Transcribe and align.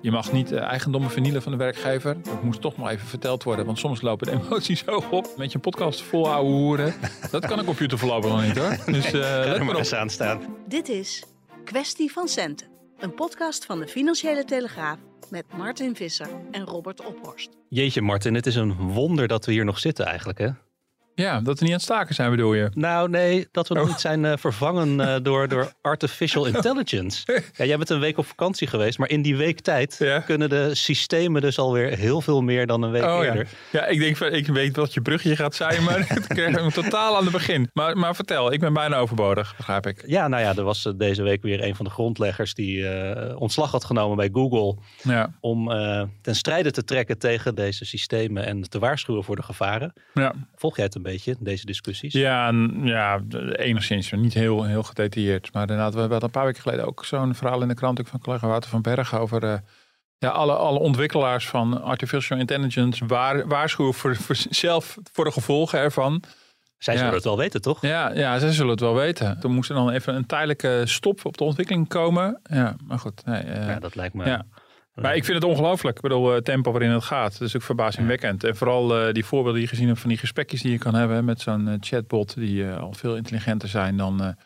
Je 0.00 0.10
mag 0.10 0.32
niet 0.32 0.52
uh, 0.52 0.60
eigendommen 0.60 1.10
vernielen 1.10 1.42
van 1.42 1.52
de 1.52 1.58
werkgever. 1.58 2.22
Dat 2.22 2.42
moest 2.42 2.60
toch 2.60 2.76
maar 2.76 2.92
even 2.92 3.06
verteld 3.06 3.42
worden, 3.42 3.64
want 3.66 3.78
soms 3.78 4.00
lopen 4.00 4.26
de 4.26 4.32
emoties 4.44 4.84
zo 4.84 5.02
op. 5.10 5.34
Met 5.36 5.52
je 5.52 5.58
podcast 5.58 6.02
vol 6.02 6.30
ouwe 6.30 6.50
hoeren. 6.50 6.94
Dat 7.30 7.46
kan 7.46 7.58
een 7.58 7.64
computer 7.64 7.98
voorlopig 7.98 8.30
nog 8.30 8.42
niet 8.42 8.58
hoor. 8.58 8.76
Dus 8.86 9.12
uh, 9.12 9.20
let 9.44 9.62
maar 9.62 9.76
eens 9.76 9.94
aan 9.94 10.10
staan. 10.10 10.40
Dit 10.68 10.88
is 10.88 11.24
Kwestie 11.64 12.12
van 12.12 12.28
Centen. 12.28 12.66
Een 12.98 13.14
podcast 13.14 13.64
van 13.64 13.78
de 13.78 13.88
Financiële 13.88 14.44
Telegraaf 14.44 14.98
met 15.30 15.44
Martin 15.56 15.96
Visser 15.96 16.28
en 16.50 16.64
Robert 16.64 17.04
Ophorst. 17.04 17.48
Jeetje 17.68 18.02
Martin, 18.02 18.34
het 18.34 18.46
is 18.46 18.54
een 18.54 18.74
wonder 18.76 19.28
dat 19.28 19.46
we 19.46 19.52
hier 19.52 19.64
nog 19.64 19.78
zitten 19.78 20.06
eigenlijk 20.06 20.38
hè? 20.38 20.48
Ja, 21.18 21.40
dat 21.40 21.58
we 21.58 21.64
niet 21.64 21.72
aan 21.72 21.78
het 21.78 21.82
staken 21.82 22.14
zijn 22.14 22.30
bedoel 22.30 22.54
je? 22.54 22.70
Nou 22.74 23.10
nee, 23.10 23.48
dat 23.52 23.68
we 23.68 23.74
nog 23.74 23.86
niet 23.86 24.00
zijn 24.00 24.24
uh, 24.24 24.32
vervangen 24.36 25.00
uh, 25.00 25.16
door, 25.22 25.48
door 25.48 25.72
artificial 25.80 26.46
intelligence. 26.46 27.42
Ja, 27.56 27.64
jij 27.64 27.76
bent 27.76 27.90
een 27.90 28.00
week 28.00 28.18
op 28.18 28.26
vakantie 28.26 28.66
geweest, 28.66 28.98
maar 28.98 29.08
in 29.08 29.22
die 29.22 29.36
week 29.36 29.60
tijd 29.60 29.96
ja. 29.98 30.18
kunnen 30.18 30.48
de 30.48 30.74
systemen 30.74 31.40
dus 31.42 31.58
alweer 31.58 31.96
heel 31.96 32.20
veel 32.20 32.42
meer 32.42 32.66
dan 32.66 32.82
een 32.82 32.90
week 32.90 33.02
oh, 33.02 33.24
eerder. 33.24 33.48
Ja. 33.70 33.80
ja, 33.80 33.86
ik 33.86 33.98
denk 33.98 34.16
van, 34.16 34.32
ik 34.32 34.46
weet 34.46 34.76
wat 34.76 34.94
je 34.94 35.00
brugje 35.00 35.36
gaat 35.36 35.54
zijn, 35.54 35.84
maar 35.84 35.98
ik 36.36 36.70
totaal 36.72 37.16
aan 37.16 37.22
het 37.22 37.32
begin. 37.32 37.70
Maar, 37.72 37.96
maar 37.96 38.14
vertel, 38.14 38.52
ik 38.52 38.60
ben 38.60 38.72
bijna 38.72 38.96
overbodig, 38.96 39.56
begrijp 39.56 39.86
ik. 39.86 40.02
Ja, 40.06 40.28
nou 40.28 40.42
ja, 40.42 40.56
er 40.56 40.64
was 40.64 40.92
deze 40.96 41.22
week 41.22 41.42
weer 41.42 41.64
een 41.64 41.76
van 41.76 41.84
de 41.84 41.90
grondleggers 41.90 42.54
die 42.54 42.78
uh, 42.78 43.40
ontslag 43.40 43.70
had 43.70 43.84
genomen 43.84 44.16
bij 44.16 44.28
Google. 44.32 44.76
Ja. 45.02 45.34
Om 45.40 45.68
ten 46.22 46.36
strijde 46.36 46.70
te 46.70 46.84
trekken 46.84 47.18
tegen 47.18 47.54
deze 47.54 47.84
systemen 47.84 48.46
en 48.46 48.62
te 48.62 48.78
waarschuwen 48.78 49.24
voor 49.24 49.36
de 49.36 49.42
gevaren. 49.42 49.92
Ja. 50.14 50.34
Volg 50.54 50.76
jij 50.76 50.84
het 50.84 50.94
een 50.94 51.02
beetje, 51.02 51.07
deze 51.38 51.66
discussies? 51.66 52.12
Ja, 52.12 52.52
ja 52.82 53.20
enigszins. 53.52 54.10
Niet 54.10 54.34
heel, 54.34 54.64
heel 54.64 54.82
gedetailleerd. 54.82 55.52
Maar 55.52 55.62
inderdaad, 55.62 55.94
we 55.94 56.00
hebben 56.00 56.22
een 56.22 56.30
paar 56.30 56.44
weken 56.44 56.62
geleden 56.62 56.86
ook 56.86 57.04
zo'n 57.04 57.34
verhaal 57.34 57.62
in 57.62 57.68
de 57.68 57.74
krant 57.74 58.00
van 58.04 58.20
collega 58.20 58.46
Wouter 58.46 58.70
van 58.70 58.82
Berg 58.82 59.18
over 59.18 59.44
uh, 59.44 59.54
ja, 60.18 60.28
alle, 60.28 60.52
alle 60.52 60.78
ontwikkelaars 60.78 61.48
van 61.48 61.82
artificial 61.82 62.38
intelligence 62.38 63.06
waar, 63.06 63.46
waarschuwen 63.46 63.94
voor, 63.94 64.16
voor 64.16 64.36
zelf 64.50 64.96
voor 65.12 65.24
de 65.24 65.32
gevolgen 65.32 65.78
ervan. 65.78 66.22
Zij 66.78 66.94
zullen 66.94 67.10
ja. 67.10 67.16
het 67.16 67.24
wel 67.24 67.36
weten, 67.36 67.62
toch? 67.62 67.82
Ja, 67.82 68.12
ja, 68.14 68.38
zij 68.38 68.52
zullen 68.52 68.70
het 68.70 68.80
wel 68.80 68.94
weten. 68.94 69.38
Er 69.42 69.50
moest 69.50 69.70
er 69.70 69.76
dan 69.76 69.90
even 69.90 70.14
een 70.14 70.26
tijdelijke 70.26 70.82
stop 70.84 71.24
op 71.24 71.36
de 71.36 71.44
ontwikkeling 71.44 71.88
komen. 71.88 72.40
Ja, 72.42 72.76
maar 72.84 72.98
goed. 72.98 73.24
Nee, 73.24 73.44
uh, 73.44 73.66
ja, 73.66 73.78
dat 73.78 73.94
lijkt 73.94 74.14
me... 74.14 74.24
Ja. 74.24 74.46
Maar 75.00 75.16
ik 75.16 75.24
vind 75.24 75.42
het 75.42 75.50
ongelooflijk. 75.50 75.96
Ik 75.96 76.02
bedoel, 76.02 76.32
het 76.32 76.44
tempo 76.44 76.70
waarin 76.70 76.90
het 76.90 77.04
gaat. 77.04 77.38
Dat 77.38 77.48
is 77.48 77.56
ook 77.56 77.62
verbazingwekkend. 77.62 78.44
En 78.44 78.56
vooral 78.56 79.06
uh, 79.06 79.12
die 79.12 79.24
voorbeelden 79.24 79.54
die 79.54 79.62
je 79.62 79.68
gezien 79.68 79.86
hebt 79.86 80.00
van 80.00 80.08
die 80.08 80.18
gesprekjes 80.18 80.62
die 80.62 80.72
je 80.72 80.78
kan 80.78 80.94
hebben 80.94 81.24
met 81.24 81.40
zo'n 81.40 81.68
uh, 81.68 81.74
chatbot. 81.80 82.34
Die 82.34 82.62
uh, 82.62 82.78
al 82.78 82.92
veel 82.92 83.16
intelligenter 83.16 83.68
zijn 83.68 83.96
dan 83.96 84.36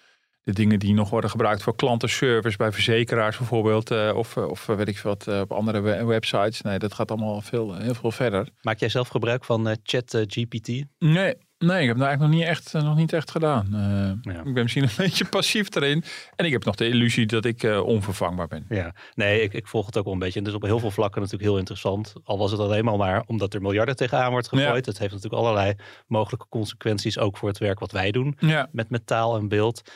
de 0.42 0.52
dingen 0.52 0.78
die 0.78 0.94
nog 0.94 1.10
worden 1.10 1.30
gebruikt 1.30 1.62
voor 1.62 1.76
klantenservice 1.76 2.56
bij 2.56 2.72
verzekeraars 2.72 3.36
bijvoorbeeld. 3.36 3.91
of, 4.14 4.36
of 4.36 4.66
weet 4.66 4.88
ik 4.88 4.98
wat 4.98 5.28
op 5.28 5.52
andere 5.52 6.04
websites. 6.04 6.60
Nee, 6.60 6.78
dat 6.78 6.94
gaat 6.94 7.10
allemaal 7.10 7.41
veel, 7.41 7.74
heel 7.74 7.94
veel 7.94 8.10
verder. 8.10 8.48
Maak 8.60 8.78
jij 8.78 8.88
zelf 8.88 9.08
gebruik 9.08 9.44
van 9.44 9.76
ChatGPT? 9.82 10.84
nee, 10.98 11.34
Nee, 11.62 11.80
ik 11.80 11.86
heb 11.86 11.96
het 11.96 12.06
eigenlijk 12.06 12.20
nog 12.20 12.40
niet 12.40 12.48
echt, 12.48 12.72
nog 12.72 12.96
niet 12.96 13.12
echt 13.12 13.30
gedaan. 13.30 13.66
Uh, 13.72 14.34
ja. 14.34 14.40
Ik 14.40 14.54
ben 14.54 14.62
misschien 14.62 14.82
een 14.82 14.90
beetje 15.06 15.24
passief 15.24 15.74
erin. 15.74 16.04
En 16.36 16.44
ik 16.44 16.52
heb 16.52 16.64
nog 16.64 16.74
de 16.74 16.88
illusie 16.88 17.26
dat 17.26 17.44
ik 17.44 17.62
uh, 17.62 17.86
onvervangbaar 17.86 18.48
ben. 18.48 18.66
Ja, 18.68 18.94
nee, 19.14 19.42
ik, 19.42 19.52
ik, 19.52 19.66
volg 19.66 19.86
het 19.86 19.98
ook 19.98 20.04
wel 20.04 20.12
een 20.12 20.18
beetje. 20.18 20.38
En 20.38 20.44
het 20.44 20.54
is 20.54 20.60
op 20.60 20.66
heel 20.66 20.78
veel 20.78 20.90
vlakken 20.90 21.20
natuurlijk 21.20 21.48
heel 21.48 21.58
interessant. 21.58 22.12
Al 22.24 22.38
was 22.38 22.50
het 22.50 22.60
alleen 22.60 22.84
maar 22.84 22.96
maar 22.96 23.22
omdat 23.26 23.54
er 23.54 23.62
miljarden 23.62 23.96
tegenaan 23.96 24.30
wordt 24.30 24.48
gegooid. 24.48 24.86
Het 24.86 24.98
heeft 24.98 25.12
natuurlijk 25.12 25.42
allerlei 25.42 25.74
mogelijke 26.06 26.46
consequenties 26.48 27.18
ook 27.18 27.36
voor 27.36 27.48
het 27.48 27.58
werk 27.58 27.78
wat 27.78 27.92
wij 27.92 28.10
doen. 28.10 28.36
Ja. 28.38 28.68
Met, 28.72 28.90
met 28.90 29.06
taal 29.06 29.36
en 29.36 29.48
beeld. 29.48 29.90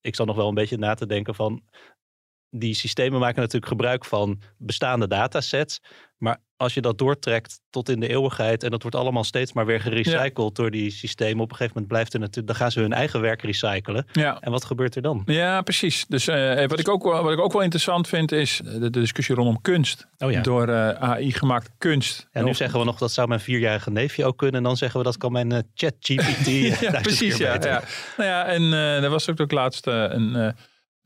Ik 0.00 0.14
zal 0.14 0.26
nog 0.26 0.36
wel 0.36 0.48
een 0.48 0.54
beetje 0.54 0.78
na 0.78 0.94
te 0.94 1.06
denken 1.06 1.34
van 1.34 1.62
die 2.50 2.74
systemen 2.74 3.20
maken 3.20 3.40
natuurlijk 3.40 3.72
gebruik 3.72 4.04
van 4.04 4.40
bestaande 4.56 5.08
datasets. 5.08 5.80
Maar 6.18 6.38
als 6.56 6.74
je 6.74 6.80
dat 6.80 6.98
doortrekt 6.98 7.60
tot 7.70 7.88
in 7.88 8.00
de 8.00 8.08
eeuwigheid 8.08 8.62
en 8.62 8.70
dat 8.70 8.82
wordt 8.82 8.96
allemaal 8.96 9.24
steeds 9.24 9.52
maar 9.52 9.66
weer 9.66 9.80
gerecycled 9.80 10.54
door 10.54 10.70
die 10.70 10.90
systemen, 10.90 11.42
op 11.42 11.50
een 11.50 11.56
gegeven 11.56 11.72
moment 11.72 11.92
blijft 11.92 12.14
er 12.14 12.20
natuurlijk, 12.20 12.46
dan 12.46 12.56
gaan 12.56 12.70
ze 12.70 12.80
hun 12.80 12.92
eigen 12.92 13.20
werk 13.20 13.42
recyclen. 13.42 14.06
Ja. 14.12 14.40
En 14.40 14.50
wat 14.50 14.64
gebeurt 14.64 14.96
er 14.96 15.02
dan? 15.02 15.22
Ja, 15.26 15.62
precies. 15.62 16.06
Dus 16.08 16.28
uh, 16.28 16.66
wat, 16.66 16.78
ik 16.78 16.88
ook, 16.88 17.02
wat 17.02 17.32
ik 17.32 17.38
ook 17.38 17.52
wel 17.52 17.62
interessant 17.62 18.08
vind 18.08 18.32
is 18.32 18.60
de, 18.64 18.78
de 18.78 18.90
discussie 18.90 19.34
rondom 19.34 19.60
kunst. 19.60 20.08
Oh 20.18 20.30
ja. 20.30 20.40
Door 20.40 20.68
uh, 20.68 20.88
AI 20.88 21.32
gemaakt 21.32 21.70
kunst. 21.78 22.28
En 22.32 22.44
nu 22.44 22.54
zeggen 22.54 22.78
we 22.78 22.84
nog 22.84 22.98
dat 22.98 23.12
zou 23.12 23.28
mijn 23.28 23.40
vierjarige 23.40 23.90
neefje 23.90 24.24
ook 24.24 24.38
kunnen. 24.38 24.56
En 24.56 24.62
dan 24.62 24.76
zeggen 24.76 24.98
we 24.98 25.04
dat 25.04 25.16
kan 25.16 25.32
mijn 25.32 25.52
uh, 25.52 25.58
chat 25.74 25.94
GPT. 25.98 26.46
ja, 26.80 27.00
precies. 27.00 27.36
Ja, 27.36 27.54
ja. 27.60 27.82
Nou 28.16 28.28
ja, 28.30 28.46
en 28.46 28.72
er 29.02 29.10
was 29.10 29.30
ook, 29.30 29.40
ook 29.40 29.52
laatst 29.52 29.86
een 29.86 30.54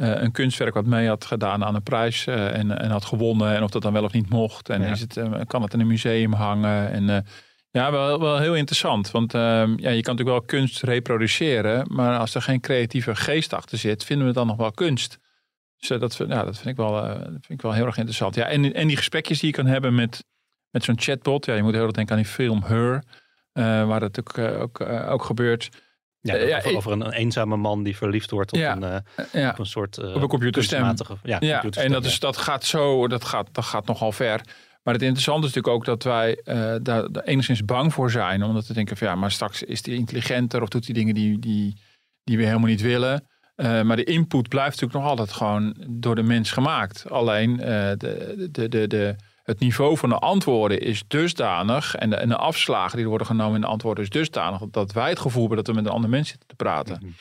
een 0.02 0.32
kunstwerk 0.32 0.74
wat 0.74 0.86
mee 0.86 1.08
had 1.08 1.24
gedaan 1.24 1.64
aan 1.64 1.74
een 1.74 1.82
prijs 1.82 2.26
uh, 2.26 2.58
en, 2.58 2.78
en 2.78 2.90
had 2.90 3.04
gewonnen. 3.04 3.54
En 3.54 3.62
of 3.62 3.70
dat 3.70 3.82
dan 3.82 3.92
wel 3.92 4.04
of 4.04 4.12
niet 4.12 4.30
mocht. 4.30 4.68
En 4.68 4.82
ja. 4.82 4.90
is 4.90 5.00
het, 5.00 5.16
uh, 5.16 5.40
kan 5.46 5.62
het 5.62 5.74
in 5.74 5.80
een 5.80 5.86
museum 5.86 6.32
hangen. 6.32 6.90
En 6.90 7.24
ja, 7.70 7.90
wel, 7.90 8.20
wel 8.20 8.38
heel 8.38 8.54
interessant. 8.54 9.10
Want 9.10 9.34
ehm, 9.34 9.70
ja, 9.76 9.90
je 9.90 10.02
kan 10.02 10.16
natuurlijk 10.16 10.28
wel 10.28 10.60
kunst 10.60 10.82
reproduceren. 10.82 11.86
Maar 11.94 12.18
als 12.18 12.34
er 12.34 12.42
geen 12.42 12.60
creatieve 12.60 13.14
geest 13.14 13.52
achter 13.52 13.78
zit, 13.78 14.04
vinden 14.04 14.26
we 14.26 14.32
dan 14.32 14.46
nog 14.46 14.56
wel 14.56 14.72
kunst. 14.72 15.18
Dus 15.78 15.88
dat, 15.88 16.16
ja, 16.16 16.44
dat, 16.44 16.56
vind 16.56 16.68
ik 16.68 16.76
wel, 16.76 16.92
dat 17.02 17.26
vind 17.30 17.50
ik 17.50 17.62
wel 17.62 17.72
heel 17.72 17.86
erg 17.86 17.96
interessant. 17.96 18.34
Ja, 18.34 18.46
en, 18.46 18.74
en 18.74 18.86
die 18.86 18.96
gesprekjes 18.96 19.40
die 19.40 19.48
je 19.48 19.54
kan 19.54 19.66
hebben 19.66 19.94
met, 19.94 20.24
met 20.70 20.84
zo'n 20.84 21.00
chatbot. 21.00 21.44
Ja, 21.44 21.54
je 21.54 21.62
moet 21.62 21.74
heel 21.74 21.82
erg 21.82 21.92
denken 21.92 22.16
aan 22.16 22.22
die 22.22 22.30
film 22.30 22.62
Her. 22.62 23.04
waar 23.86 24.00
dat 24.00 24.18
ook, 24.18 24.38
ook, 24.38 24.80
ook 25.08 25.24
gebeurt. 25.24 25.68
Ja, 26.22 26.34
ja 26.34 26.56
over, 26.56 26.76
over 26.76 26.92
een, 26.92 27.12
eenzame 27.12 27.56
man 27.56 27.82
die 27.82 27.96
verliefd 27.96 28.30
wordt 28.30 28.52
op, 28.52 28.58
een, 28.58 28.82
uh, 28.82 28.96
ja. 29.32 29.50
op 29.50 29.58
een 29.58 29.66
soort 29.66 29.98
uh, 29.98 30.14
op 30.14 30.22
een 30.22 30.28
computerstem. 30.28 30.94
Ja, 31.22 31.36
ja 31.40 31.62
en 31.62 31.92
dat, 31.92 32.04
is, 32.04 32.18
dat 32.18 32.36
gaat 32.36 32.64
zo, 32.64 33.08
dat 33.08 33.24
gaat, 33.24 33.48
dat 33.52 33.64
gaat 33.64 33.86
nogal 33.86 34.12
ver. 34.12 34.40
Maar 34.82 34.94
het 34.94 35.02
interessante 35.02 35.46
is 35.46 35.54
natuurlijk 35.54 35.74
ook 35.74 35.84
dat 35.84 36.02
wij 36.02 36.40
daar, 36.82 37.12
daar, 37.12 37.22
enigszins 37.24 37.64
bang 37.64 37.92
voor 37.92 38.10
zijn. 38.10 38.42
Omdat 38.42 38.66
we 38.66 38.74
denken 38.74 38.96
van 38.96 39.06
ja, 39.06 39.14
maar 39.14 39.30
straks 39.30 39.62
is 39.62 39.82
die 39.82 39.94
intelligenter 39.94 40.62
of 40.62 40.68
doet 40.68 40.84
hij 40.84 40.94
dingen 40.94 41.14
die, 41.14 41.38
die, 41.38 41.80
die 42.24 42.36
we 42.36 42.44
helemaal 42.44 42.68
niet 42.68 42.80
willen. 42.80 43.26
maar 43.56 43.96
de 43.96 44.04
input 44.04 44.48
blijft 44.48 44.80
natuurlijk 44.80 45.00
nog 45.00 45.08
altijd 45.08 45.32
gewoon 45.32 45.76
door 45.88 46.14
de 46.14 46.22
mens 46.22 46.50
gemaakt. 46.50 47.10
Alleen 47.10 47.56
de, 47.56 48.48
de, 48.50 48.68
de, 48.68 48.86
de 48.86 49.16
het 49.42 49.58
niveau 49.58 49.96
van 49.96 50.08
de 50.08 50.18
antwoorden 50.18 50.80
is 50.80 51.04
dusdanig 51.08 51.94
en 51.94 52.10
de, 52.10 52.16
en 52.16 52.28
de 52.28 52.36
afslagen 52.36 52.92
die 52.92 53.02
er 53.02 53.08
worden 53.08 53.26
genomen 53.26 53.54
in 53.54 53.60
de 53.60 53.66
antwoorden 53.66 54.04
is 54.04 54.10
dusdanig 54.10 54.60
dat 54.70 54.92
wij 54.92 55.08
het 55.08 55.18
gevoel 55.18 55.40
hebben 55.40 55.64
dat 55.64 55.66
we 55.66 55.72
met 55.72 55.86
een 55.86 55.94
ander 55.96 56.10
mens 56.10 56.28
zitten 56.28 56.48
te 56.48 56.54
praten. 56.54 56.98
Mhm. 57.00 57.12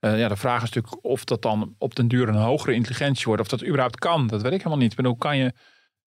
Uh, 0.00 0.18
ja, 0.18 0.28
de 0.28 0.36
vraag 0.36 0.62
is 0.62 0.70
natuurlijk 0.70 1.04
of 1.04 1.24
dat 1.24 1.42
dan 1.42 1.74
op 1.78 1.94
den 1.94 2.08
duur 2.08 2.28
een 2.28 2.34
hogere 2.34 2.74
intelligentie 2.74 3.24
wordt. 3.24 3.40
Of 3.40 3.48
dat 3.48 3.64
überhaupt 3.64 3.98
kan, 3.98 4.26
dat 4.26 4.42
weet 4.42 4.52
ik 4.52 4.58
helemaal 4.58 4.78
niet. 4.78 4.90
Ik 4.90 4.96
bedoel, 4.96 5.16
kan 5.16 5.36
je, 5.36 5.52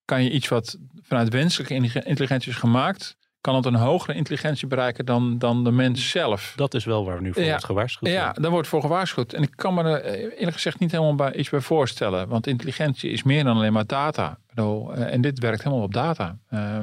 kan 0.05 0.23
je 0.23 0.29
iets 0.29 0.47
wat 0.47 0.77
vanuit 1.01 1.29
wenselijke 1.29 1.73
intelligentie 2.03 2.51
is 2.51 2.57
gemaakt, 2.57 3.15
kan 3.41 3.55
het 3.55 3.65
een 3.65 3.75
hogere 3.75 4.13
intelligentie 4.13 4.67
bereiken 4.67 5.05
dan, 5.05 5.37
dan 5.37 5.63
de 5.63 5.71
mens 5.71 6.09
zelf. 6.09 6.53
Dat 6.55 6.73
is 6.73 6.85
wel 6.85 7.05
waar 7.05 7.15
we 7.15 7.21
nu 7.21 7.33
voor 7.33 7.43
ja, 7.43 7.49
wordt 7.49 7.65
gewaarschuwd. 7.65 8.11
Ja, 8.11 8.31
daar 8.31 8.51
wordt 8.51 8.67
voor 8.67 8.81
gewaarschuwd. 8.81 9.33
En 9.33 9.43
ik 9.43 9.51
kan 9.55 9.73
me 9.73 9.83
er 9.83 10.01
eh, 10.01 10.21
eerlijk 10.21 10.53
gezegd 10.53 10.79
niet 10.79 10.91
helemaal 10.91 11.15
bij, 11.15 11.33
iets 11.33 11.49
bij 11.49 11.59
voorstellen. 11.59 12.27
Want 12.27 12.47
intelligentie 12.47 13.11
is 13.11 13.23
meer 13.23 13.43
dan 13.43 13.57
alleen 13.57 13.73
maar 13.73 13.85
data. 13.85 14.39
Bedoel, 14.53 14.97
uh, 14.97 15.13
en 15.13 15.21
dit 15.21 15.39
werkt 15.39 15.63
helemaal 15.63 15.83
op 15.83 15.93
data. 15.93 16.37
Uh, 16.49 16.79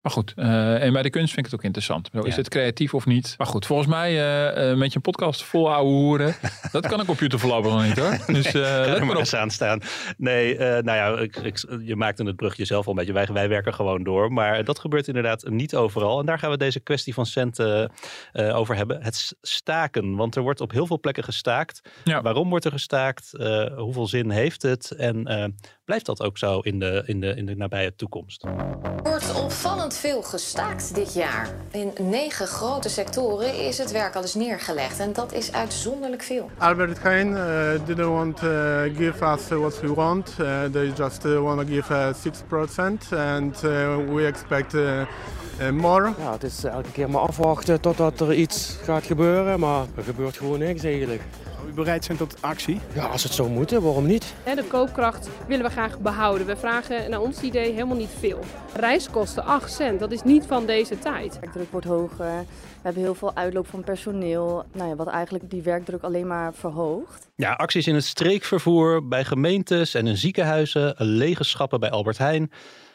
Maar 0.00 0.12
goed, 0.12 0.32
uh, 0.36 0.82
en 0.82 0.92
bij 0.92 1.02
de 1.02 1.10
kunst 1.10 1.34
vind 1.34 1.46
ik 1.46 1.52
het 1.52 1.60
ook 1.60 1.66
interessant. 1.66 2.10
Is 2.26 2.36
het 2.36 2.48
creatief 2.48 2.94
of 2.94 3.06
niet? 3.06 3.34
Maar 3.38 3.46
goed, 3.46 3.66
volgens 3.66 3.88
mij 3.88 4.12
uh, 4.70 4.76
met 4.76 4.92
je 4.92 5.00
podcast 5.00 5.42
vol 5.42 5.72
ouwe 5.72 5.90
hoeren, 5.90 6.34
dat 6.72 6.86
kan 6.86 7.00
een 7.00 7.06
computer 7.06 7.38
voorlopig 7.38 7.70
nog 7.70 7.82
niet 7.82 7.98
hoor. 7.98 8.18
Dus 8.26 8.54
uh, 8.54 8.62
let 8.62 9.04
maar 9.04 9.16
eens 9.16 9.34
aan 9.34 9.50
staan. 9.50 9.80
Nee, 10.16 10.58
nou 10.58 10.84
ja, 10.84 11.18
ik, 11.18 11.36
ik, 11.36 11.64
je 11.82 11.96
maakte 11.96 12.24
het 12.24 12.36
brugje 12.36 12.64
zelf 12.64 12.84
al 12.84 12.90
een 12.90 12.98
beetje. 12.98 13.12
Wij, 13.12 13.26
wij 13.26 13.48
werken 13.48 13.74
gewoon 13.74 14.02
door. 14.02 14.32
Maar 14.32 14.64
dat 14.64 14.78
gebeurt 14.78 15.08
inderdaad 15.08 15.48
niet 15.48 15.76
overal. 15.76 16.20
En 16.20 16.26
daar 16.26 16.38
gaan 16.38 16.50
we 16.50 16.56
deze 16.56 16.80
kwestie 16.80 17.14
van 17.14 17.26
centen 17.26 17.90
over 18.32 18.76
hebben. 18.76 19.02
Het 19.02 19.34
staken. 19.40 20.16
Want 20.16 20.36
er 20.36 20.42
wordt 20.42 20.60
op 20.60 20.70
heel 20.70 20.86
veel 20.86 21.00
plekken 21.00 21.24
gestaakt. 21.24 21.80
Ja. 22.04 22.22
Waarom 22.22 22.48
wordt 22.48 22.64
er 22.64 22.72
gestaakt? 22.72 23.30
hoeveel 23.76 24.06
zin 24.06 24.30
heeft 24.30 24.62
het? 24.62 24.90
En 24.90 25.54
blijft 25.90 26.06
dat 26.06 26.22
ook 26.22 26.38
zo 26.38 26.58
in 26.58 26.78
de, 26.78 27.02
in 27.06 27.20
de, 27.20 27.34
in 27.34 27.46
de 27.46 27.56
nabije 27.56 27.94
toekomst? 27.94 28.44
wordt 29.02 29.42
opvallend 29.42 29.94
veel 29.94 30.22
gestaakt 30.22 30.94
dit 30.94 31.14
jaar. 31.14 31.48
In 31.70 31.92
negen 32.00 32.46
grote 32.46 32.88
sectoren 32.88 33.66
is 33.66 33.78
het 33.78 33.90
werk 33.90 34.14
al 34.14 34.22
eens 34.22 34.34
neergelegd. 34.34 34.98
En 34.98 35.12
dat 35.12 35.32
is 35.32 35.52
uitzonderlijk 35.52 36.22
veel. 36.22 36.50
Albert 36.58 37.02
Heijn 37.02 37.28
uh, 37.28 37.86
didn't 37.86 38.08
want 38.08 38.36
to 38.36 38.48
give 38.96 39.24
us 39.24 39.48
what 39.48 39.80
we 39.80 39.94
want. 39.94 40.36
Uh, 40.40 40.64
they 40.64 40.92
just 40.96 41.24
uh, 41.24 41.40
want 41.40 41.60
to 41.60 41.66
give 41.66 41.92
uh, 41.92 42.14
6%. 42.14 43.16
And 43.16 43.64
uh, 43.64 43.96
we 44.14 44.26
expect 44.26 44.72
uh, 45.60 45.70
more. 45.70 46.12
Ja, 46.18 46.32
het 46.32 46.42
is 46.42 46.64
elke 46.64 46.92
keer 46.92 47.10
maar 47.10 47.20
afwachten 47.20 47.80
totdat 47.80 48.20
er 48.20 48.34
iets 48.34 48.78
gaat 48.82 49.04
gebeuren. 49.04 49.60
Maar 49.60 49.86
er 49.96 50.02
gebeurt 50.02 50.36
gewoon 50.36 50.58
niks 50.58 50.82
eigenlijk 50.82 51.22
u 51.70 51.72
bereid 51.72 52.04
zijn 52.04 52.18
tot 52.18 52.42
actie? 52.42 52.80
Ja, 52.94 53.06
als 53.06 53.22
het 53.22 53.32
zo 53.32 53.48
moet, 53.48 53.70
waarom 53.70 54.06
niet? 54.06 54.34
De 54.44 54.64
koopkracht 54.68 55.28
willen 55.46 55.64
we 55.64 55.70
graag 55.70 55.98
behouden. 55.98 56.46
We 56.46 56.56
vragen 56.56 57.10
naar 57.10 57.20
ons 57.20 57.40
idee 57.40 57.72
helemaal 57.72 57.96
niet 57.96 58.10
veel. 58.18 58.40
Reiskosten 58.74 59.44
8 59.44 59.72
cent, 59.72 60.00
dat 60.00 60.12
is 60.12 60.22
niet 60.22 60.46
van 60.46 60.66
deze 60.66 60.98
tijd. 60.98 61.32
De 61.32 61.40
werkdruk 61.40 61.70
wordt 61.70 61.86
hoger. 61.86 62.44
We 62.46 62.86
hebben 62.86 63.02
heel 63.02 63.14
veel 63.14 63.34
uitloop 63.34 63.66
van 63.66 63.84
personeel. 63.84 64.64
Nou 64.72 64.88
ja, 64.88 64.96
wat 64.96 65.08
eigenlijk 65.08 65.50
die 65.50 65.62
werkdruk 65.62 66.02
alleen 66.02 66.26
maar 66.26 66.54
verhoogt. 66.54 67.28
Ja, 67.34 67.52
acties 67.52 67.86
in 67.86 67.94
het 67.94 68.04
streekvervoer 68.04 69.08
bij 69.08 69.24
gemeentes 69.24 69.94
en 69.94 70.06
in 70.06 70.16
ziekenhuizen. 70.16 70.94
Lege 70.96 71.44
schappen 71.44 71.80
bij 71.80 71.90
Albert 71.90 72.18
Heijn. 72.18 72.50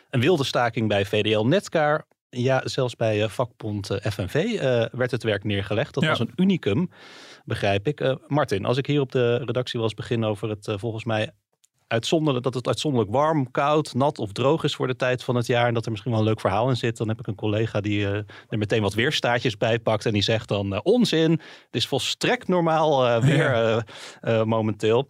Een 0.09 0.19
wilde 0.19 0.43
staking 0.43 0.87
bij 0.87 1.05
VDL 1.05 1.43
Netcar. 1.43 2.05
Ja, 2.37 2.61
zelfs 2.63 2.95
bij 2.95 3.23
eh, 3.23 3.29
vakbond 3.29 3.89
eh, 3.89 4.11
FNV 4.11 4.35
uh, 4.35 4.59
werd 4.91 5.11
het 5.11 5.23
werk 5.23 5.43
neergelegd. 5.43 5.93
Dat 5.93 6.05
was 6.05 6.19
een 6.19 6.33
unicum 6.35 6.89
begrijp 7.45 7.87
ik. 7.87 8.01
Uh, 8.01 8.15
Martin, 8.27 8.65
als 8.65 8.77
ik 8.77 8.85
hier 8.85 9.01
op 9.01 9.11
de 9.11 9.35
redactie 9.35 9.79
was 9.79 9.93
begin 9.93 10.23
over 10.23 10.49
het 10.49 10.67
uh, 10.67 10.77
volgens 10.77 11.03
mij 11.03 11.31
uitzonderlijk, 11.87 12.43
dat 12.43 12.53
het 12.53 12.67
uitzonderlijk 12.67 13.11
warm, 13.11 13.51
koud, 13.51 13.93
nat 13.93 14.19
of 14.19 14.31
droog 14.31 14.63
is 14.63 14.75
voor 14.75 14.87
de 14.87 14.95
tijd 14.95 15.23
van 15.23 15.35
het 15.35 15.45
jaar 15.45 15.67
en 15.67 15.73
dat 15.73 15.85
er 15.85 15.91
misschien 15.91 16.11
wel 16.11 16.19
een 16.21 16.27
leuk 16.27 16.39
verhaal 16.39 16.69
in 16.69 16.77
zit, 16.77 16.97
dan 16.97 17.07
heb 17.07 17.19
ik 17.19 17.27
een 17.27 17.35
collega 17.35 17.81
die 17.81 17.99
uh, 17.99 18.13
er 18.49 18.57
meteen 18.57 18.81
wat 18.81 18.93
weerstaartjes 18.93 19.57
bij 19.57 19.79
pakt 19.79 20.05
en 20.05 20.13
die 20.13 20.21
zegt 20.21 20.47
dan 20.47 20.83
onzin, 20.83 21.31
het 21.31 21.41
is 21.71 21.87
volstrekt 21.87 22.47
normaal 22.47 23.21
weer 23.21 23.83
momenteel. 24.45 25.09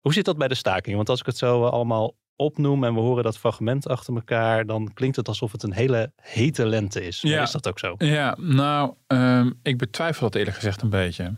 Hoe 0.00 0.12
zit 0.12 0.24
dat 0.24 0.38
bij 0.38 0.48
de 0.48 0.54
staking? 0.54 0.96
Want 0.96 1.08
als 1.08 1.20
ik 1.20 1.26
het 1.26 1.36
zo 1.38 1.64
allemaal 1.64 2.14
opnoem 2.36 2.84
en 2.84 2.94
we 2.94 3.00
horen 3.00 3.24
dat 3.24 3.38
fragment 3.38 3.88
achter 3.88 4.14
elkaar, 4.14 4.66
dan 4.66 4.90
klinkt 4.94 5.16
het 5.16 5.28
alsof 5.28 5.52
het 5.52 5.62
een 5.62 5.72
hele 5.72 6.12
hete 6.16 6.66
lente 6.66 7.06
is. 7.06 7.20
Ja. 7.20 7.42
is 7.42 7.50
dat 7.50 7.68
ook 7.68 7.78
zo? 7.78 7.94
Ja, 7.98 8.36
nou, 8.40 8.94
um, 9.06 9.58
ik 9.62 9.78
betwijfel 9.78 10.22
dat 10.22 10.34
eerlijk 10.34 10.56
gezegd 10.56 10.82
een 10.82 10.90
beetje. 10.90 11.34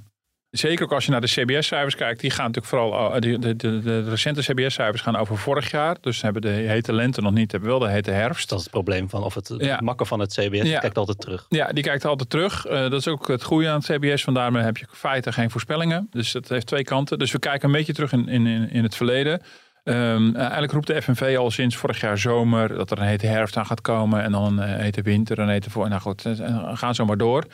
Zeker 0.51 0.85
ook 0.85 0.93
als 0.93 1.05
je 1.05 1.11
naar 1.11 1.21
de 1.21 1.27
CBS-cijfers 1.27 1.97
kijkt, 1.97 2.21
die 2.21 2.31
gaan 2.31 2.47
natuurlijk 2.47 2.67
vooral. 2.67 2.91
Oh, 2.91 3.19
de, 3.19 3.39
de, 3.39 3.57
de, 3.57 3.81
de 3.81 4.09
recente 4.09 4.41
CBS-cijfers 4.41 5.03
gaan 5.03 5.17
over 5.17 5.39
vorig 5.39 5.71
jaar. 5.71 5.97
Dus 6.01 6.23
hebben 6.23 6.43
de 6.43 6.49
hete 6.49 6.93
lente 6.93 7.21
nog 7.21 7.33
niet, 7.33 7.53
hebben 7.53 7.71
wel 7.71 7.79
de 7.79 7.89
hete 7.89 8.11
herfst. 8.11 8.49
Dat 8.49 8.59
is 8.59 8.65
het 8.65 8.73
probleem 8.73 9.09
van 9.11 9.23
of 9.23 9.35
het, 9.35 9.55
ja. 9.59 9.81
makken 9.81 10.07
van 10.07 10.21
het 10.21 10.33
CBS. 10.33 10.69
Ja. 10.69 10.79
kijkt 10.79 10.99
altijd 10.99 11.21
terug. 11.21 11.47
Ja, 11.49 11.73
die 11.73 11.83
kijkt 11.83 12.05
altijd 12.05 12.31
terug. 12.31 12.67
Uh, 12.67 12.73
dat 12.73 12.93
is 12.93 13.09
ook 13.09 13.29
het 13.29 13.43
goede 13.43 13.69
aan 13.69 13.83
het 13.85 13.87
CBS. 13.87 14.25
Vandaar 14.25 14.53
heb 14.53 14.77
je 14.77 14.87
feiten 14.91 15.33
geen 15.33 15.51
voorspellingen. 15.51 16.07
Dus 16.11 16.33
dat 16.33 16.49
heeft 16.49 16.67
twee 16.67 16.85
kanten. 16.85 17.19
Dus 17.19 17.33
we 17.33 17.39
kijken 17.39 17.69
een 17.69 17.75
beetje 17.75 17.93
terug 17.93 18.13
in, 18.13 18.29
in, 18.29 18.71
in 18.71 18.83
het 18.83 18.95
verleden. 18.95 19.43
Um, 19.89 20.37
eigenlijk 20.37 20.73
roept 20.73 20.87
de 20.87 21.03
FNV 21.03 21.37
al 21.39 21.51
sinds 21.51 21.77
vorig 21.77 22.01
jaar 22.01 22.19
zomer 22.19 22.69
dat 22.69 22.91
er 22.91 22.99
een 22.99 23.07
hete 23.07 23.27
herfst 23.27 23.57
aan 23.57 23.67
gaat 23.67 23.81
komen. 23.81 24.23
En 24.23 24.33
dan 24.33 24.59
een 24.59 24.81
hete 24.81 25.03
winter, 25.03 25.39
een 25.39 25.49
hete 25.49 25.71
voor. 25.71 25.89
Nou 25.89 26.01
goed, 26.01 26.25
gaan 26.73 26.95
zo 26.95 27.05
maar 27.05 27.17
door. 27.17 27.45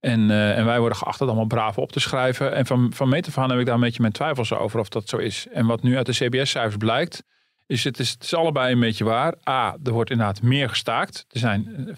En, 0.00 0.30
en 0.30 0.64
wij 0.64 0.78
worden 0.78 0.98
geacht 0.98 1.18
dat 1.18 1.28
allemaal 1.28 1.46
braaf 1.46 1.78
op 1.78 1.92
te 1.92 2.00
schrijven. 2.00 2.54
En 2.54 2.66
van, 2.66 2.92
van 2.94 3.08
meet 3.08 3.26
af 3.26 3.38
aan 3.38 3.50
heb 3.50 3.58
ik 3.58 3.66
daar 3.66 3.74
een 3.74 3.80
beetje 3.80 4.00
mijn 4.00 4.12
twijfels 4.12 4.52
over 4.52 4.80
of 4.80 4.88
dat 4.88 5.08
zo 5.08 5.16
is. 5.16 5.46
En 5.52 5.66
wat 5.66 5.82
nu 5.82 5.96
uit 5.96 6.06
de 6.06 6.12
CBS-cijfers 6.12 6.76
blijkt, 6.76 7.22
is 7.66 7.84
het, 7.84 7.98
is 7.98 8.10
het 8.10 8.34
allebei 8.34 8.72
een 8.72 8.80
beetje 8.80 9.04
waar. 9.04 9.34
A, 9.48 9.76
er 9.84 9.92
wordt 9.92 10.10
inderdaad 10.10 10.42
meer 10.42 10.68
gestaakt. 10.68 11.24
Er 11.28 11.38
zijn 11.38 11.88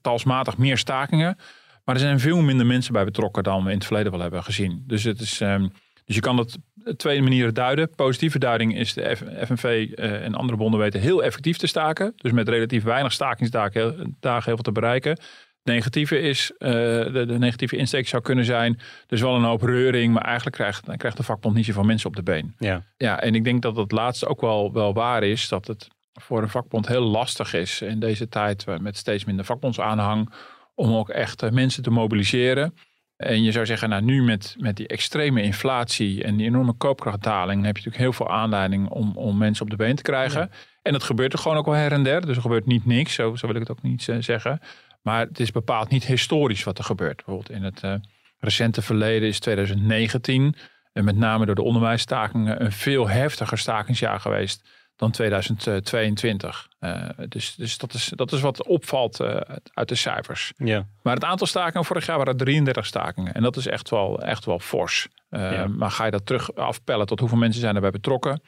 talsmatig 0.00 0.58
meer 0.58 0.78
stakingen. 0.78 1.36
Maar 1.84 1.94
er 1.94 2.00
zijn 2.00 2.20
veel 2.20 2.40
minder 2.40 2.66
mensen 2.66 2.92
bij 2.92 3.04
betrokken 3.04 3.42
dan 3.42 3.64
we 3.64 3.70
in 3.70 3.76
het 3.76 3.86
verleden 3.86 4.12
wel 4.12 4.20
hebben 4.20 4.42
gezien. 4.42 4.84
Dus, 4.86 5.04
het 5.04 5.20
is, 5.20 5.40
um, 5.40 5.72
dus 6.04 6.14
je 6.14 6.20
kan 6.20 6.38
het 6.38 6.58
twee 6.96 7.22
manieren 7.22 7.54
duiden. 7.54 7.90
Positieve 7.94 8.38
duiding 8.38 8.76
is 8.76 8.94
de 8.94 9.16
FNV 9.46 9.64
uh, 9.64 10.24
en 10.24 10.34
andere 10.34 10.58
bonden 10.58 10.80
weten 10.80 11.00
heel 11.00 11.22
effectief 11.22 11.56
te 11.56 11.66
staken. 11.66 12.12
Dus 12.16 12.32
met 12.32 12.48
relatief 12.48 12.82
weinig 12.82 13.12
stakingsdagen 13.12 14.16
heel 14.20 14.42
veel 14.42 14.56
te 14.56 14.72
bereiken 14.72 15.18
negatieve 15.64 16.20
is, 16.20 16.52
uh, 16.58 16.68
de, 16.68 17.24
de, 17.26 17.38
negatieve 17.38 17.76
insteek 17.76 18.08
zou 18.08 18.22
kunnen 18.22 18.44
zijn. 18.44 18.80
Dus 19.06 19.20
wel 19.20 19.34
een 19.34 19.42
hoop 19.42 19.62
reuring, 19.62 20.12
maar 20.12 20.24
eigenlijk 20.24 20.56
krijgt, 20.56 20.86
dan 20.86 20.96
krijgt 20.96 21.16
de 21.16 21.22
vakbond 21.22 21.54
niet 21.54 21.64
zoveel 21.64 21.82
mensen 21.82 22.08
op 22.08 22.16
de 22.16 22.22
been. 22.22 22.54
Ja. 22.58 22.82
ja, 22.96 23.20
en 23.20 23.34
ik 23.34 23.44
denk 23.44 23.62
dat 23.62 23.74
dat 23.74 23.92
laatste 23.92 24.26
ook 24.26 24.40
wel, 24.40 24.72
wel 24.72 24.94
waar 24.94 25.22
is. 25.22 25.48
Dat 25.48 25.66
het 25.66 25.88
voor 26.12 26.42
een 26.42 26.48
vakbond 26.48 26.88
heel 26.88 27.02
lastig 27.02 27.54
is 27.54 27.82
in 27.82 28.00
deze 28.00 28.28
tijd 28.28 28.66
met 28.80 28.96
steeds 28.96 29.24
minder 29.24 29.44
vakbondsaanhang. 29.44 30.32
Om 30.74 30.94
ook 30.94 31.08
echt 31.08 31.42
eh, 31.42 31.50
mensen 31.50 31.82
te 31.82 31.90
mobiliseren. 31.90 32.74
En 33.22 33.42
je 33.42 33.52
zou 33.52 33.66
zeggen, 33.66 33.88
nou 33.88 34.02
nu 34.02 34.22
met, 34.22 34.54
met 34.58 34.76
die 34.76 34.86
extreme 34.86 35.42
inflatie 35.42 36.24
en 36.24 36.36
die 36.36 36.46
enorme 36.46 36.72
koopkrachtdaling, 36.72 37.64
heb 37.64 37.76
je 37.76 37.84
natuurlijk 37.84 38.16
heel 38.16 38.26
veel 38.26 38.36
aanleiding 38.36 38.88
om, 38.88 39.16
om 39.16 39.38
mensen 39.38 39.64
op 39.64 39.70
de 39.70 39.76
been 39.76 39.96
te 39.96 40.02
krijgen. 40.02 40.50
En 40.82 40.92
dat 40.92 41.02
gebeurt 41.02 41.32
er 41.32 41.38
gewoon 41.38 41.56
ook 41.56 41.66
wel 41.66 41.74
her 41.74 41.92
en 41.92 42.02
der. 42.02 42.26
Dus 42.26 42.36
er 42.36 42.42
gebeurt 42.42 42.66
niet 42.66 42.86
niks, 42.86 43.14
zo, 43.14 43.36
zo 43.36 43.46
wil 43.46 43.54
ik 43.54 43.62
het 43.62 43.70
ook 43.70 43.82
niet 43.82 44.06
uh, 44.06 44.16
zeggen. 44.20 44.60
Maar 45.02 45.26
het 45.26 45.40
is 45.40 45.50
bepaald 45.50 45.88
niet 45.88 46.04
historisch 46.04 46.64
wat 46.64 46.78
er 46.78 46.84
gebeurt. 46.84 47.16
Bijvoorbeeld 47.16 47.50
in 47.50 47.62
het 47.62 47.82
uh, 47.82 47.94
recente 48.38 48.82
verleden 48.82 49.28
is 49.28 49.38
2019, 49.40 50.54
en 50.92 51.04
met 51.04 51.16
name 51.16 51.46
door 51.46 51.54
de 51.54 51.62
onderwijsstakingen, 51.62 52.64
een 52.64 52.72
veel 52.72 53.08
heftiger 53.08 53.58
stakingsjaar 53.58 54.20
geweest 54.20 54.68
dan 55.02 55.10
2022. 55.10 56.68
Uh, 56.80 56.90
eh, 56.90 57.08
dus 57.28 57.54
dus 57.54 57.78
dat, 57.78 57.94
is, 57.94 58.12
dat 58.14 58.32
is 58.32 58.40
wat 58.40 58.66
opvalt 58.66 59.20
uh, 59.20 59.36
uit 59.74 59.88
de 59.88 59.94
cijfers. 59.94 60.52
Ja. 60.56 60.86
Maar 61.02 61.14
het 61.14 61.24
aantal 61.24 61.46
stakingen 61.46 61.84
vorig 61.84 62.06
jaar 62.06 62.16
waren 62.16 62.36
33 62.36 62.86
stakingen. 62.86 63.34
En 63.34 63.42
dat 63.42 63.56
is 63.56 63.66
echt 63.66 63.90
wel, 63.90 64.22
echt 64.22 64.44
wel 64.44 64.58
fors. 64.58 65.08
Uh, 65.30 65.66
Maar 65.66 65.90
ga 65.90 66.04
je 66.04 66.10
dat 66.10 66.26
terug 66.26 66.54
afpellen 66.54 67.06
tot 67.06 67.20
hoeveel 67.20 67.38
mensen 67.38 67.60
zijn 67.60 67.74
erbij 67.74 67.90
betrokken? 67.90 68.42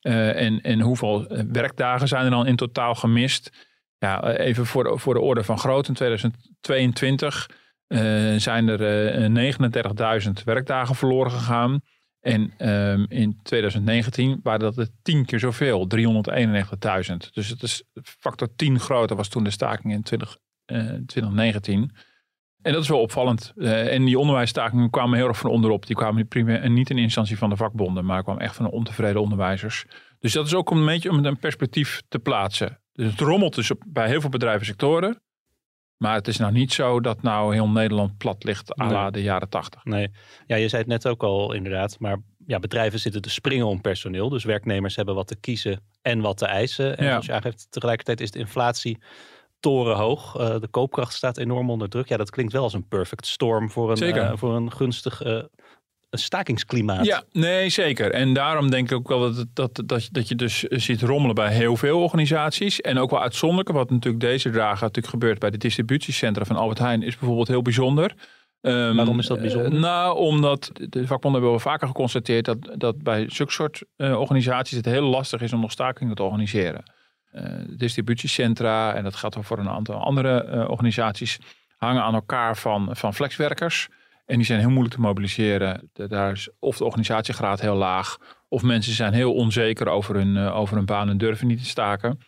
en, 0.00 0.60
en 0.60 0.80
hoeveel 0.80 1.26
werkdagen 1.52 2.08
zijn 2.08 2.24
er 2.24 2.30
dan 2.30 2.46
in 2.46 2.56
totaal 2.56 2.94
gemist? 2.94 3.50
Ja, 3.98 4.22
eh, 4.22 4.46
even 4.46 4.66
voor 4.66 4.84
de, 4.84 4.98
voor 4.98 5.14
de 5.14 5.20
orde 5.20 5.44
van 5.44 5.58
grootte. 5.58 5.88
In 5.88 5.94
2022 5.94 7.50
uh, 7.88 8.34
zijn 8.36 8.68
er 8.68 9.58
39.000 10.22 10.32
eh, 10.32 10.44
werkdagen 10.44 10.94
verloren 10.94 11.30
gegaan. 11.30 11.80
En 12.26 12.52
uh, 12.58 13.20
in 13.20 13.38
2019 13.42 14.40
waren 14.42 14.60
dat 14.60 14.76
er 14.76 14.88
tien 15.02 15.24
keer 15.24 15.38
zoveel, 15.38 15.88
391.000. 15.96 17.30
Dus 17.32 17.48
het 17.48 17.62
is 17.62 17.84
factor 18.02 18.48
10 18.56 18.80
groter 18.80 19.16
was 19.16 19.28
toen 19.28 19.44
de 19.44 19.50
staking 19.50 19.92
in 19.92 20.02
20, 20.02 20.36
2019. 21.06 21.90
En 22.62 22.72
dat 22.72 22.82
is 22.82 22.88
wel 22.88 23.00
opvallend. 23.00 23.52
en 23.56 24.04
die 24.04 24.18
onderwijsstakingen 24.18 24.90
kwamen 24.90 25.18
heel 25.18 25.28
erg 25.28 25.38
van 25.38 25.50
onderop. 25.50 25.86
Die 25.86 25.96
kwamen 25.96 26.28
primair, 26.28 26.70
niet 26.70 26.90
in 26.90 26.98
instantie 26.98 27.38
van 27.38 27.50
de 27.50 27.56
vakbonden, 27.56 28.04
maar 28.04 28.22
kwamen 28.22 28.42
echt 28.42 28.56
van 28.56 28.64
de 28.64 28.70
ontevreden 28.70 29.22
onderwijzers. 29.22 29.84
Dus 30.18 30.32
dat 30.32 30.46
is 30.46 30.54
ook 30.54 30.70
een 30.70 30.86
beetje 30.86 31.10
om 31.10 31.16
het 31.16 31.26
een 31.26 31.38
perspectief 31.38 32.02
te 32.08 32.18
plaatsen. 32.18 32.80
Dus 32.92 33.10
het 33.10 33.20
rommelt 33.20 33.54
dus 33.54 33.72
bij 33.86 34.08
heel 34.08 34.20
veel 34.20 34.30
bedrijven 34.30 34.60
en 34.60 34.66
sectoren. 34.66 35.20
Maar 35.96 36.14
het 36.14 36.28
is 36.28 36.36
nou 36.36 36.52
niet 36.52 36.72
zo 36.72 37.00
dat 37.00 37.22
nou 37.22 37.54
heel 37.54 37.68
Nederland 37.68 38.16
plat 38.16 38.44
ligt 38.44 38.80
à 38.80 38.90
la 38.90 39.10
de 39.10 39.22
jaren 39.22 39.48
tachtig. 39.48 39.84
Nee, 39.84 40.10
ja, 40.46 40.56
je 40.56 40.68
zei 40.68 40.82
het 40.82 40.90
net 40.90 41.08
ook 41.08 41.22
al 41.22 41.52
inderdaad. 41.52 41.98
Maar 41.98 42.18
ja, 42.46 42.58
bedrijven 42.58 43.00
zitten 43.00 43.22
te 43.22 43.30
springen 43.30 43.66
om 43.66 43.80
personeel. 43.80 44.28
Dus 44.28 44.44
werknemers 44.44 44.96
hebben 44.96 45.14
wat 45.14 45.26
te 45.26 45.36
kiezen 45.36 45.80
en 46.02 46.20
wat 46.20 46.36
te 46.36 46.46
eisen. 46.46 46.98
En 46.98 47.04
ja. 47.04 47.16
als 47.16 47.26
je 47.26 47.32
aangeeft, 47.32 47.66
tegelijkertijd 47.70 48.20
is 48.20 48.30
de 48.30 48.38
inflatie 48.38 48.98
torenhoog. 49.60 50.40
Uh, 50.40 50.60
de 50.60 50.68
koopkracht 50.68 51.14
staat 51.14 51.38
enorm 51.38 51.70
onder 51.70 51.88
druk. 51.88 52.08
Ja, 52.08 52.16
dat 52.16 52.30
klinkt 52.30 52.52
wel 52.52 52.62
als 52.62 52.74
een 52.74 52.88
perfect 52.88 53.26
storm 53.26 53.70
voor 53.70 53.90
een, 53.90 54.16
uh, 54.16 54.32
voor 54.34 54.54
een 54.54 54.72
gunstig 54.72 55.24
uh, 55.26 55.42
stakingsklimaat. 56.10 57.04
Ja, 57.04 57.22
nee, 57.32 57.68
zeker. 57.68 58.10
En 58.10 58.32
daarom 58.32 58.70
denk 58.70 58.90
ik 58.90 58.96
ook 58.96 59.08
wel 59.08 59.20
dat, 59.20 59.46
dat, 59.52 59.88
dat, 59.88 60.08
dat 60.12 60.28
je 60.28 60.34
dus 60.34 60.62
ziet 60.62 61.02
rommelen 61.02 61.34
bij 61.34 61.52
heel 61.52 61.76
veel 61.76 62.02
organisaties. 62.02 62.80
En 62.80 62.98
ook 62.98 63.10
wel 63.10 63.22
uitzonderlijk, 63.22 63.72
wat 63.72 63.90
natuurlijk 63.90 64.24
deze 64.24 64.50
dagen 64.50 64.80
natuurlijk 64.80 65.14
gebeurt 65.14 65.38
bij 65.38 65.50
de 65.50 65.58
distributiecentra 65.58 66.44
van 66.44 66.56
Albert 66.56 66.78
Heijn, 66.78 67.02
is 67.02 67.16
bijvoorbeeld 67.16 67.48
heel 67.48 67.62
bijzonder. 67.62 68.14
Um, 68.60 68.96
Waarom 68.96 69.18
is 69.18 69.26
dat 69.26 69.40
bijzonder? 69.40 69.72
Uh, 69.72 69.80
nou, 69.80 70.16
omdat 70.16 70.70
de 70.72 71.06
vakbonden 71.06 71.32
hebben 71.32 71.50
wel 71.50 71.72
vaker 71.72 71.86
geconstateerd 71.86 72.44
dat, 72.44 72.58
dat 72.74 73.02
bij 73.02 73.24
zulke 73.28 73.52
soort 73.52 73.82
uh, 73.96 74.20
organisaties 74.20 74.76
het 74.76 74.84
heel 74.84 75.08
lastig 75.08 75.40
is 75.40 75.52
om 75.52 75.60
nog 75.60 75.70
stakingen 75.70 76.16
te 76.16 76.22
organiseren. 76.22 76.82
distributiecentra, 77.76 78.94
en 78.94 79.04
dat 79.04 79.16
gaat 79.16 79.36
ook 79.36 79.44
voor 79.44 79.58
een 79.58 79.68
aantal 79.68 79.94
andere 79.94 80.68
organisaties, 80.68 81.38
hangen 81.76 82.02
aan 82.02 82.14
elkaar 82.14 82.56
van, 82.56 82.88
van 82.92 83.14
flexwerkers. 83.14 83.88
En 84.26 84.36
die 84.36 84.46
zijn 84.46 84.58
heel 84.58 84.70
moeilijk 84.70 84.94
te 84.94 85.00
mobiliseren. 85.00 85.90
Daar 85.92 86.32
is 86.32 86.48
of 86.58 86.76
de 86.76 86.84
organisatiegraad 86.84 87.60
heel 87.60 87.74
laag, 87.74 88.16
of 88.48 88.62
mensen 88.62 88.92
zijn 88.92 89.12
heel 89.12 89.34
onzeker 89.34 89.88
over 89.88 90.14
hun, 90.14 90.36
over 90.36 90.76
hun 90.76 90.84
baan 90.84 91.08
en 91.08 91.18
durven 91.18 91.46
niet 91.46 91.58
te 91.58 91.68
staken. 91.68 92.18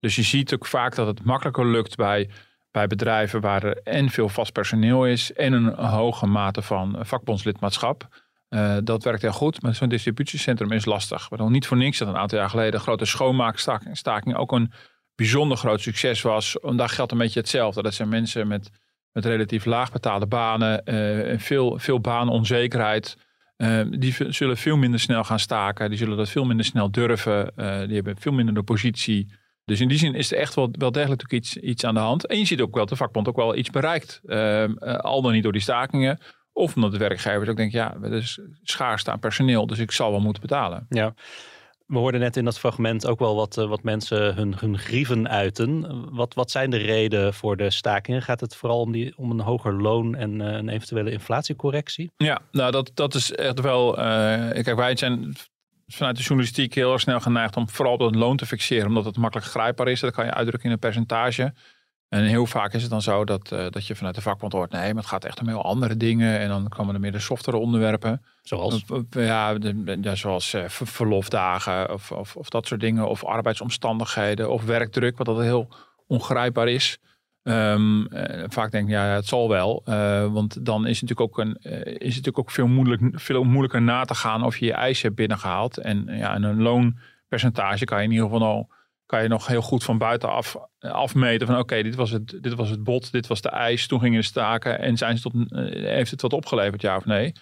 Dus 0.00 0.16
je 0.16 0.22
ziet 0.22 0.54
ook 0.54 0.66
vaak 0.66 0.94
dat 0.94 1.06
het 1.06 1.24
makkelijker 1.24 1.66
lukt 1.66 1.96
bij, 1.96 2.30
bij 2.70 2.86
bedrijven 2.86 3.40
waar 3.40 3.64
er 3.64 3.80
en 3.82 4.10
veel 4.10 4.28
vast 4.28 4.52
personeel 4.52 5.06
is 5.06 5.32
en 5.32 5.52
een 5.52 5.74
hoge 5.74 6.26
mate 6.26 6.62
van 6.62 6.96
vakbondslidmaatschap. 7.00 8.08
Uh, 8.48 8.76
dat 8.84 9.04
werkt 9.04 9.22
heel 9.22 9.32
goed, 9.32 9.62
maar 9.62 9.74
zo'n 9.74 9.88
distributiecentrum 9.88 10.72
is 10.72 10.84
lastig. 10.84 11.28
Waarom 11.28 11.52
niet 11.52 11.66
voor 11.66 11.76
niks 11.76 11.98
dat 11.98 12.08
een 12.08 12.16
aantal 12.16 12.38
jaar 12.38 12.50
geleden 12.50 12.80
grote 12.80 13.04
schoonmaakstaking 13.04 14.36
ook 14.36 14.52
een 14.52 14.72
bijzonder 15.14 15.56
groot 15.56 15.80
succes 15.80 16.22
was. 16.22 16.60
En 16.60 16.76
daar 16.76 16.88
geldt 16.88 17.12
een 17.12 17.18
beetje 17.18 17.40
hetzelfde. 17.40 17.82
Dat 17.82 17.94
zijn 17.94 18.08
mensen 18.08 18.48
met, 18.48 18.70
met 19.22 19.32
relatief 19.32 19.64
laag 19.64 19.92
betaalde 19.92 20.26
banen, 20.26 20.82
uh, 20.84 21.30
en 21.30 21.40
veel, 21.40 21.78
veel 21.78 22.00
baanonzekerheid. 22.00 23.16
Uh, 23.56 23.80
die 23.90 24.14
zullen 24.28 24.56
veel 24.56 24.76
minder 24.76 25.00
snel 25.00 25.24
gaan 25.24 25.38
staken. 25.38 25.88
Die 25.88 25.98
zullen 25.98 26.16
dat 26.16 26.28
veel 26.28 26.44
minder 26.44 26.66
snel 26.66 26.90
durven. 26.90 27.52
die 27.86 27.94
hebben 27.94 28.16
veel 28.18 28.32
minder 28.32 28.54
de 28.54 28.62
positie. 28.62 29.32
Dus 29.64 29.80
in 29.80 29.88
die 29.88 29.98
zin 29.98 30.14
is 30.14 30.32
er 30.32 30.38
echt 30.38 30.54
wel, 30.54 30.68
wel 30.72 30.92
degelijk 30.92 31.32
iets, 31.32 31.56
iets 31.56 31.84
aan 31.84 31.94
de 31.94 32.00
hand. 32.00 32.26
En 32.26 32.38
je 32.38 32.44
ziet 32.44 32.60
ook 32.60 32.74
wel 32.74 32.80
dat 32.80 32.88
de 32.88 32.96
vakbond 32.96 33.28
ook 33.28 33.36
wel 33.36 33.56
iets 33.56 33.70
bereikt. 33.70 34.20
Ehm, 34.26 34.72
al 34.78 35.22
dan 35.22 35.32
niet 35.32 35.42
door 35.42 35.52
die 35.52 35.60
stakingen. 35.60 36.18
Of 36.52 36.74
omdat 36.74 36.92
de 36.92 36.98
werkgevers 36.98 37.48
ook 37.48 37.56
denken, 37.56 37.78
ja, 37.78 37.96
er 38.02 38.12
is 38.12 38.40
schaarste 38.62 39.10
aan 39.10 39.18
personeel, 39.18 39.66
dus 39.66 39.78
ik 39.78 39.90
zal 39.90 40.10
wel 40.10 40.20
moeten 40.20 40.42
betalen. 40.42 40.86
Ja. 40.88 41.14
We 41.88 41.98
hoorden 41.98 42.20
net 42.20 42.36
in 42.36 42.44
dat 42.44 42.58
fragment 42.58 43.06
ook 43.06 43.18
wel 43.18 43.34
wat, 43.34 43.56
eh, 43.56 43.68
wat 43.68 43.82
mensen 43.82 44.34
hun, 44.34 44.54
hun 44.58 44.78
grieven 44.78 45.28
uiten. 45.28 45.86
Wat, 46.14 46.34
wat 46.34 46.50
zijn 46.50 46.70
de 46.70 46.76
redenen 46.76 47.34
voor 47.34 47.56
de 47.56 47.70
stakingen? 47.70 48.22
Gaat 48.22 48.40
het 48.40 48.56
vooral 48.56 48.80
om, 48.80 48.92
die, 48.92 49.12
om 49.16 49.30
een 49.30 49.40
hoger 49.40 49.72
loon 49.72 50.14
en 50.14 50.40
uh, 50.40 50.46
een 50.46 50.68
eventuele 50.68 51.10
inflatiecorrectie? 51.10 52.10
Ja, 52.16 52.40
nou 52.52 52.70
dat, 52.70 52.90
dat 52.94 53.14
is 53.14 53.32
echt 53.32 53.60
wel. 53.60 53.98
Uh, 53.98 54.04
kijk, 54.50 54.74
wij 54.76 54.96
zijn 54.96 55.36
vanuit 55.86 56.16
de 56.16 56.22
journalistiek 56.22 56.74
heel 56.74 56.92
erg 56.92 57.00
snel 57.00 57.20
geneigd 57.20 57.56
om 57.56 57.68
vooral 57.68 57.98
het 57.98 58.14
loon 58.14 58.36
te 58.36 58.46
fixeren, 58.46 58.86
omdat 58.86 59.04
het 59.04 59.16
makkelijk 59.16 59.48
grijpbaar 59.48 59.88
is. 59.88 60.00
Dat 60.00 60.14
kan 60.14 60.24
je 60.24 60.34
uitdrukken 60.34 60.66
in 60.66 60.72
een 60.72 60.78
percentage. 60.78 61.54
En 62.08 62.24
heel 62.24 62.46
vaak 62.46 62.72
is 62.72 62.82
het 62.82 62.90
dan 62.90 63.02
zo 63.02 63.24
dat, 63.24 63.52
uh, 63.52 63.66
dat 63.70 63.86
je 63.86 63.94
vanuit 63.94 64.14
de 64.14 64.20
vakbond 64.20 64.52
hoort, 64.52 64.70
nee, 64.70 64.94
maar 64.94 65.02
het 65.02 65.10
gaat 65.10 65.24
echt 65.24 65.40
om 65.40 65.48
heel 65.48 65.64
andere 65.64 65.96
dingen. 65.96 66.38
En 66.38 66.48
dan 66.48 66.68
komen 66.68 66.94
er 66.94 67.00
meer 67.00 67.12
de 67.12 67.18
softere 67.18 67.56
onderwerpen. 67.56 68.22
Zoals? 68.42 68.84
Ja, 69.10 69.54
de, 69.54 69.98
ja 70.00 70.14
zoals 70.14 70.54
uh, 70.54 70.64
verlofdagen 70.68 71.92
of, 71.92 72.12
of, 72.12 72.36
of, 72.36 72.48
dat 72.48 72.66
soort 72.66 72.80
dingen. 72.80 73.08
Of 73.08 73.24
arbeidsomstandigheden 73.24 74.50
of 74.50 74.64
werkdruk, 74.64 75.16
wat 75.16 75.26
dat 75.26 75.40
heel 75.40 75.68
ongrijpbaar 76.06 76.68
is. 76.68 76.98
Um, 77.42 78.12
uh, 78.12 78.44
vaak 78.48 78.70
denk 78.70 78.88
ik, 78.88 78.94
ja, 78.94 79.04
het 79.04 79.26
zal 79.26 79.48
wel. 79.48 79.82
want 80.32 80.64
dan 80.66 80.86
is 80.86 81.00
het 81.00 81.08
natuurlijk 81.08 81.38
ook, 81.38 81.38
een, 81.38 81.56
is 81.82 82.14
het 82.16 82.24
natuurlijk 82.24 82.38
ook 82.38 82.50
veel, 82.50 82.66
moeilijk, 82.66 83.20
veel 83.20 83.44
moeilijker 83.44 83.82
na 83.82 84.04
te 84.04 84.14
gaan 84.14 84.44
of 84.44 84.56
je 84.56 84.66
je 84.66 84.72
eisen 84.72 85.04
hebt 85.04 85.16
binnengehaald. 85.16 85.76
En 85.76 86.06
ja, 86.06 86.34
en 86.34 86.42
een 86.42 86.62
loonpercentage 86.62 87.84
kan 87.84 87.98
je 87.98 88.04
in 88.04 88.10
ieder 88.10 88.26
geval 88.26 88.46
al 88.46 88.68
kan 89.08 89.22
je 89.22 89.28
nog 89.28 89.46
heel 89.46 89.62
goed 89.62 89.84
van 89.84 89.98
buitenaf 89.98 90.56
eh, 90.78 90.90
afmeten 90.90 91.46
van 91.46 91.58
oké, 91.58 91.82
dit 91.82 91.94
was 91.94 92.10
het, 92.10 92.38
dit 92.42 92.54
was 92.54 92.70
het 92.70 92.84
bot, 92.84 93.12
dit 93.12 93.26
was 93.26 93.40
de 93.40 93.48
eis, 93.48 93.86
toen 93.86 94.00
gingen 94.00 94.20
de 94.20 94.26
staken 94.26 94.78
en 94.78 94.96
zijn 94.96 95.18
ze 95.18 95.22
tot, 95.22 95.52
eh, 95.52 95.64
heeft 95.72 96.10
het 96.10 96.22
wat 96.22 96.32
opgeleverd, 96.32 96.82
ja 96.82 96.96
of 96.96 97.04
nee? 97.04 97.32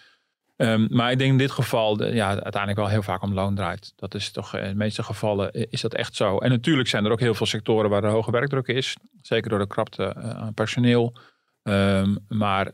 Um, 0.57 0.87
maar 0.91 1.11
ik 1.11 1.19
denk 1.19 1.31
in 1.31 1.39
dit 1.39 1.51
geval, 1.51 2.05
ja, 2.05 2.29
uiteindelijk 2.29 2.77
wel 2.77 2.89
heel 2.89 3.03
vaak 3.03 3.23
om 3.23 3.35
loon 3.35 3.55
draait. 3.55 3.93
Dat 3.97 4.15
is 4.15 4.31
toch 4.31 4.57
in 4.57 4.69
de 4.69 4.75
meeste 4.75 5.03
gevallen 5.03 5.53
is 5.53 5.81
dat 5.81 5.95
echt 5.95 6.15
zo. 6.15 6.39
En 6.39 6.51
natuurlijk 6.51 6.89
zijn 6.89 7.05
er 7.05 7.11
ook 7.11 7.21
heel 7.21 7.35
veel 7.35 7.47
sectoren 7.47 7.91
waar 7.91 8.05
er 8.05 8.11
hoge 8.11 8.31
werkdruk 8.31 8.67
is. 8.67 8.97
Zeker 9.23 9.51
door 9.51 9.59
de 9.59 9.67
krapte 9.67 10.15
aan 10.15 10.55
personeel. 10.55 11.17
Um, 11.63 12.19
maar 12.29 12.69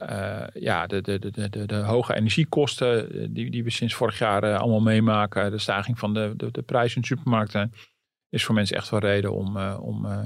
ja, 0.55 0.87
de, 0.87 1.01
de, 1.01 1.19
de, 1.19 1.49
de, 1.49 1.67
de 1.67 1.75
hoge 1.75 2.15
energiekosten 2.15 3.09
die, 3.35 3.51
die 3.51 3.65
we 3.65 3.71
sinds 3.71 3.95
vorig 3.95 4.19
jaar 4.19 4.57
allemaal 4.57 4.81
meemaken. 4.81 5.51
De 5.51 5.59
stijging 5.59 5.99
van 5.99 6.15
de, 6.15 6.33
de, 6.37 6.51
de 6.51 6.63
prijzen 6.63 6.97
in 6.97 7.07
supermarkten 7.07 7.73
is 8.33 8.45
voor 8.45 8.55
mensen 8.55 8.77
echt 8.77 8.91
wel 8.91 9.01
reden 9.01 9.33
om, 9.33 9.57
uh, 9.57 9.79
om, 9.81 10.07
uh, 10.07 10.19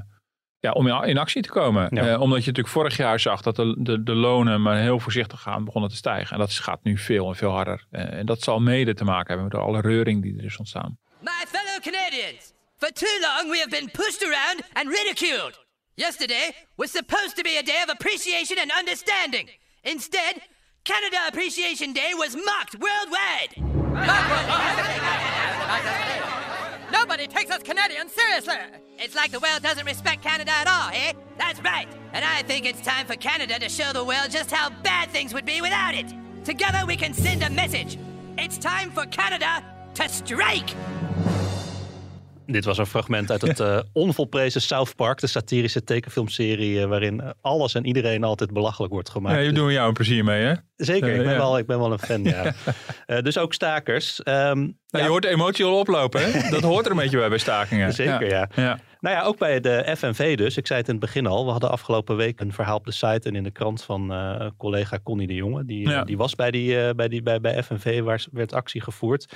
ja, 0.58 0.70
om 0.70 0.86
in 0.86 1.18
actie 1.18 1.42
te 1.42 1.48
komen. 1.48 1.88
Ja. 1.90 2.12
Uh, 2.12 2.20
omdat 2.20 2.38
je 2.38 2.46
natuurlijk 2.46 2.74
vorig 2.74 2.96
jaar 2.96 3.20
zag 3.20 3.42
dat 3.42 3.56
de, 3.56 3.76
de, 3.78 4.02
de, 4.02 4.14
lonen 4.14 4.62
maar 4.62 4.76
heel 4.76 5.00
voorzichtig 5.00 5.40
gaan 5.40 5.64
begonnen 5.64 5.90
te 5.90 5.96
stijgen. 5.96 6.32
En 6.32 6.38
dat 6.38 6.52
gaat 6.52 6.82
nu 6.82 6.98
veel 6.98 7.28
en 7.28 7.34
veel 7.34 7.50
harder. 7.50 7.86
en 7.90 8.26
dat 8.26 8.42
zal 8.42 8.60
mede 8.60 8.94
te 8.94 9.04
maken 9.04 9.26
hebben 9.26 9.44
met 9.44 9.54
alle 9.54 9.80
reuring 9.80 10.22
die 10.22 10.38
er 10.38 10.44
is 10.44 10.56
ontstaan. 10.56 10.98
My 11.20 11.44
fellow 11.46 11.80
Canadians, 11.80 12.52
for 12.76 12.92
too 12.92 13.20
long 13.20 13.50
we 13.50 13.58
have 13.58 13.70
been 13.70 13.90
pushed 13.90 14.22
around 14.22 14.62
and 14.72 14.88
ridiculed. 14.88 15.64
Yesterday 15.94 16.52
was 16.74 16.90
supposed 16.90 17.36
to 17.36 17.42
be 17.42 17.56
a 17.58 17.62
day 17.62 17.82
of 17.84 17.90
appreciation 17.90 18.58
and 18.58 18.70
understanding. 18.78 19.50
Instead, 19.82 20.34
Canada 20.84 21.16
Appreciation 21.26 21.92
Day 21.92 22.12
was 22.14 22.36
mocked 22.36 22.76
worldwide. 22.78 23.52
Nobody 26.92 27.26
takes 27.26 27.50
us 27.50 27.62
Canadians 27.62 28.12
seriously. 28.12 28.54
It's 28.98 29.14
like 29.14 29.30
the 29.30 29.40
world 29.40 29.62
doesn't 29.62 29.86
respect 29.86 30.22
Canada 30.22 30.52
at 30.52 30.66
all, 30.66 30.90
eh? 30.92 31.12
That's 31.38 31.60
right. 31.62 31.88
And 32.12 32.24
I 32.24 32.42
think 32.42 32.64
it's 32.66 32.80
time 32.80 33.06
for 33.06 33.16
Canada 33.16 33.58
to 33.58 33.68
show 33.68 33.92
the 33.92 34.04
world 34.04 34.30
just 34.30 34.50
how 34.50 34.70
bad 34.82 35.10
things 35.10 35.34
would 35.34 35.44
be 35.44 35.60
without 35.60 35.94
it. 35.94 36.06
Together 36.44 36.86
we 36.86 36.96
can 36.96 37.12
send 37.12 37.42
a 37.42 37.50
message. 37.50 37.98
It's 38.38 38.58
time 38.58 38.90
for 38.90 39.04
Canada 39.06 39.64
to 39.94 40.08
strike. 40.08 40.70
Dit 42.46 42.64
was 42.64 42.78
een 42.78 42.86
fragment 42.86 43.30
uit 43.30 43.42
het 43.42 43.60
uh, 43.60 43.78
onvolprezen 43.92 44.60
South 44.60 44.96
Park, 44.96 45.20
de 45.20 45.26
satirische 45.26 45.84
tekenfilmserie 45.84 46.78
uh, 46.78 46.84
waarin 46.84 47.22
alles 47.40 47.74
en 47.74 47.86
iedereen 47.86 48.24
altijd 48.24 48.52
belachelijk 48.52 48.92
wordt 48.92 49.10
gemaakt. 49.10 49.36
Ja, 49.36 49.42
je 49.42 49.52
doen 49.52 49.72
jou 49.72 49.88
een 49.88 49.94
plezier 49.94 50.24
mee, 50.24 50.42
hè? 50.44 50.54
Zeker, 50.76 51.14
ik, 51.14 51.24
ben 51.24 51.36
wel, 51.36 51.58
ik 51.58 51.66
ben 51.66 51.78
wel 51.78 51.92
een 51.92 51.98
fan, 51.98 52.24
ja. 52.24 52.54
dus 53.22 53.38
ook 53.38 53.54
stakers. 53.54 54.18
Um, 54.18 54.24
nou, 54.24 54.74
ja. 54.90 54.98
Je 55.00 55.08
hoort 55.08 55.22
de 55.22 55.28
emotie 55.28 55.64
al 55.64 55.78
oplopen, 55.78 56.20
hè? 56.32 56.50
Dat 56.50 56.62
hoort 56.62 56.84
er 56.84 56.90
een 56.90 56.96
beetje 56.96 57.18
bij 57.18 57.28
bij 57.28 57.38
stakingen. 57.38 57.92
Zeker, 58.04 58.28
ja. 58.28 58.48
ja. 58.54 58.78
Nou 59.00 59.16
ja, 59.16 59.22
ook 59.22 59.38
bij 59.38 59.60
de 59.60 59.94
FNV 59.96 60.36
dus. 60.36 60.56
Ik 60.56 60.66
zei 60.66 60.78
het 60.78 60.88
in 60.88 60.94
het 60.94 61.04
begin 61.04 61.26
al. 61.26 61.44
We 61.44 61.50
hadden 61.50 61.70
afgelopen 61.70 62.16
week 62.16 62.40
een 62.40 62.52
verhaal 62.52 62.76
op 62.76 62.84
de 62.84 62.92
site 62.92 63.28
en 63.28 63.34
in 63.34 63.42
de 63.42 63.50
krant 63.50 63.82
van 63.82 64.14
collega 64.56 64.98
Connie 65.02 65.26
de 65.26 65.34
Jonge. 65.34 65.64
Die, 65.64 66.04
die 66.04 66.16
was 66.16 66.34
bij, 66.34 66.50
die, 66.50 66.94
bij, 66.94 67.08
die, 67.08 67.22
bij, 67.22 67.40
bij 67.40 67.62
FNV, 67.62 68.00
waar 68.02 68.24
werd 68.32 68.52
actie 68.52 68.80
gevoerd 68.80 69.26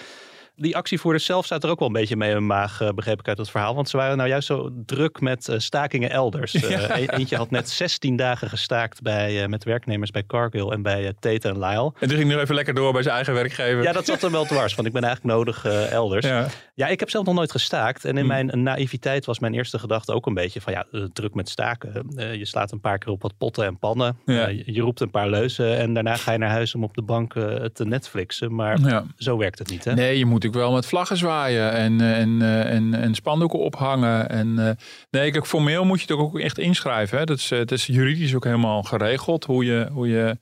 die 0.61 0.76
actievoerders 0.76 1.25
zelf 1.25 1.45
staat 1.45 1.64
er 1.64 1.71
ook 1.71 1.79
wel 1.79 1.88
een 1.88 1.95
beetje 1.95 2.17
mee 2.17 2.29
in 2.29 2.35
hun 2.35 2.47
maag, 2.47 2.81
uh, 2.81 2.88
begreep 2.88 3.19
ik 3.19 3.29
uit 3.29 3.38
het 3.38 3.50
verhaal. 3.50 3.75
Want 3.75 3.88
ze 3.88 3.97
waren 3.97 4.17
nou 4.17 4.29
juist 4.29 4.47
zo 4.47 4.71
druk 4.87 5.21
met 5.21 5.49
uh, 5.49 5.59
stakingen 5.59 6.11
elders. 6.11 6.55
Uh, 6.71 7.07
eentje 7.07 7.37
had 7.37 7.50
net 7.50 7.69
16 7.71 8.17
dagen 8.17 8.49
gestaakt 8.49 9.02
bij, 9.02 9.49
met 9.49 9.64
werknemers 9.64 10.11
bij 10.11 10.25
Cargill 10.26 10.69
en 10.69 10.83
bij 10.83 11.12
Tate 11.21 11.49
en 11.49 11.59
Lyle. 11.59 11.93
En 11.99 12.09
toen 12.09 12.17
ging 12.17 12.31
nog 12.31 12.40
even 12.40 12.55
lekker 12.55 12.75
door 12.75 12.93
bij 12.93 13.02
zijn 13.02 13.14
eigen 13.14 13.35
werkgever. 13.35 13.83
Ja, 13.83 13.93
dat 13.93 14.07
zat 14.07 14.21
hem 14.21 14.31
wel 14.31 14.45
dwars, 14.45 14.75
want 14.75 14.87
ik 14.87 14.93
ben 14.93 15.02
eigenlijk 15.05 15.35
nodig 15.35 15.64
elders. 15.64 16.26
Ja. 16.26 16.47
ja. 16.75 16.87
ik 16.87 17.00
heb 17.00 17.11
zelf 17.11 17.26
nog 17.26 17.35
nooit 17.35 17.50
gestaakt. 17.50 18.05
En 18.05 18.17
in 18.17 18.23
hm. 18.23 18.26
mijn 18.26 18.62
naïviteit 18.62 19.25
was 19.25 19.38
mijn 19.38 19.55
eerste 19.55 19.79
gedachte 19.79 20.12
ook 20.12 20.26
een 20.26 20.35
beetje 20.35 20.61
van 20.61 20.73
ja, 20.73 20.87
druk 21.12 21.35
met 21.35 21.49
staken. 21.49 22.07
je 22.17 22.47
slaat 22.47 22.73
een 22.73 22.81
paar 22.81 22.99
keer 22.99 23.12
op 23.12 23.23
wat 23.23 23.38
potten 23.38 23.64
en 23.64 23.79
pannen. 23.79 24.19
Ja. 24.26 24.49
je 24.49 24.81
roept 24.81 25.00
een 25.00 25.11
paar 25.11 25.31
leuzen 25.31 25.76
en 25.76 25.95
daarna 25.95 26.17
ga 26.17 26.33
je 26.33 26.38
naar 26.38 26.50
huis 26.50 26.75
om 26.75 26.85
op 26.85 26.95
de 26.95 27.02
bank 27.02 27.33
te 27.73 27.85
Netflixen. 27.85 28.55
Maar 28.55 29.05
zo 29.17 29.37
werkt 29.37 29.59
het 29.59 29.71
niet, 29.71 29.85
hè? 29.85 29.95
Nee, 29.95 30.19
je 30.19 30.26
moet 30.26 30.40
wel 30.54 30.73
met 30.73 30.87
vlaggen 30.87 31.16
zwaaien 31.16 31.73
en, 31.73 32.00
eh, 32.00 32.19
en, 32.19 32.42
eh, 32.42 32.75
en, 32.75 32.95
en 32.95 33.14
spandoeken 33.14 33.59
ophangen. 33.59 34.28
En, 34.28 34.49
uh, 34.49 34.71
nee, 35.11 35.30
kijk, 35.30 35.47
formeel 35.47 35.85
moet 35.85 36.00
je 36.00 36.07
het 36.12 36.23
ook 36.23 36.38
echt 36.38 36.59
inschrijven. 36.59 37.19
Hè. 37.19 37.25
Dat, 37.25 37.38
is, 37.38 37.50
het 37.50 37.73
is 37.73 37.87
juridisch 37.87 38.35
ook 38.35 38.45
helemaal 38.45 38.83
geregeld 38.83 39.45
hoe 39.45 39.64
je, 39.64 39.88
hoe 39.92 40.09
je 40.09 40.38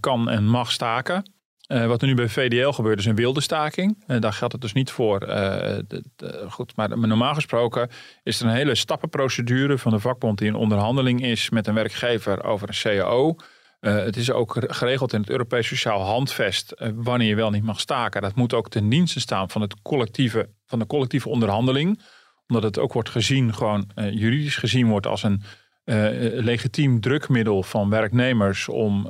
kan 0.00 0.28
en 0.28 0.44
mag 0.44 0.72
staken. 0.72 1.32
wat 1.66 2.02
er 2.02 2.08
nu 2.08 2.14
bij 2.14 2.28
VDL 2.28 2.70
gebeurt 2.70 2.98
is 2.98 3.06
een 3.06 3.14
wilde 3.14 3.40
staking. 3.40 4.04
daar 4.20 4.32
geldt 4.32 4.52
het 4.52 4.62
dus 4.62 4.72
niet 4.72 4.90
voor. 4.90 5.28
Goed, 6.48 6.76
maar 6.76 6.98
normaal 6.98 7.34
gesproken 7.34 7.88
is 8.22 8.40
er 8.40 8.46
een 8.46 8.54
hele 8.54 8.74
stappenprocedure 8.74 9.78
van 9.78 9.92
de 9.92 9.98
vakbond 9.98 10.38
die 10.38 10.48
in 10.48 10.54
onderhandeling 10.54 11.22
is 11.22 11.50
met 11.50 11.66
een 11.66 11.74
werkgever 11.74 12.44
over 12.44 12.68
een 12.68 12.98
CAO. 12.98 13.36
Uh, 13.80 13.96
het 13.96 14.16
is 14.16 14.30
ook 14.30 14.56
geregeld 14.66 15.12
in 15.12 15.20
het 15.20 15.30
Europees 15.30 15.66
Sociaal 15.66 16.00
Handvest 16.00 16.74
uh, 16.78 16.88
wanneer 16.94 17.28
je 17.28 17.34
wel 17.34 17.50
niet 17.50 17.62
mag 17.62 17.80
staken. 17.80 18.22
Dat 18.22 18.34
moet 18.34 18.54
ook 18.54 18.68
ten 18.68 18.88
dienste 18.88 19.20
staan 19.20 19.50
van, 19.50 19.60
het 19.60 19.82
collectieve, 19.82 20.48
van 20.66 20.78
de 20.78 20.86
collectieve 20.86 21.28
onderhandeling. 21.28 22.00
Omdat 22.46 22.62
het 22.62 22.78
ook 22.78 22.92
wordt 22.92 23.10
gezien, 23.10 23.54
gewoon 23.54 23.90
uh, 23.94 24.12
juridisch 24.12 24.56
gezien 24.56 24.88
wordt 24.88 25.06
als 25.06 25.22
een 25.22 25.42
legitiem 26.34 27.00
drukmiddel 27.00 27.62
van 27.62 27.90
werknemers 27.90 28.68
om, 28.68 29.06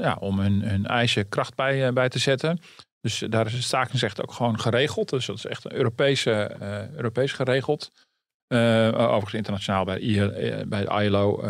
ja, 0.00 0.16
om 0.20 0.38
hun, 0.38 0.62
hun 0.62 0.86
eisen 0.86 1.28
kracht 1.28 1.54
bij, 1.54 1.92
bij 1.92 2.08
te 2.08 2.18
zetten. 2.18 2.60
Dus 3.00 3.24
daar 3.28 3.46
is 3.46 3.52
het 3.52 3.62
stakingsrecht 3.62 4.22
ook 4.22 4.32
gewoon 4.32 4.60
geregeld. 4.60 5.08
Dus 5.08 5.26
dat 5.26 5.36
is 5.36 5.46
echt 5.46 5.64
een 5.64 5.74
Europese, 5.74 6.56
Europees 6.96 7.32
geregeld. 7.32 7.90
overigens 8.48 9.34
internationaal 9.34 9.84
bij, 9.84 9.98
bij 10.68 10.84
de 10.84 11.04
ILO 11.04 11.42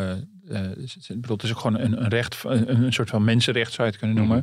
uh, 0.50 0.60
het, 0.60 1.42
is 1.42 1.50
ook 1.50 1.58
gewoon 1.58 1.80
een, 1.80 2.02
een 2.02 2.08
recht, 2.08 2.44
een, 2.44 2.82
een, 2.82 2.92
soort 2.92 3.10
van 3.10 3.24
mensenrecht 3.24 3.72
zou 3.72 3.88
je 3.88 3.92
het 3.92 4.02
kunnen 4.02 4.16
noemen. 4.16 4.42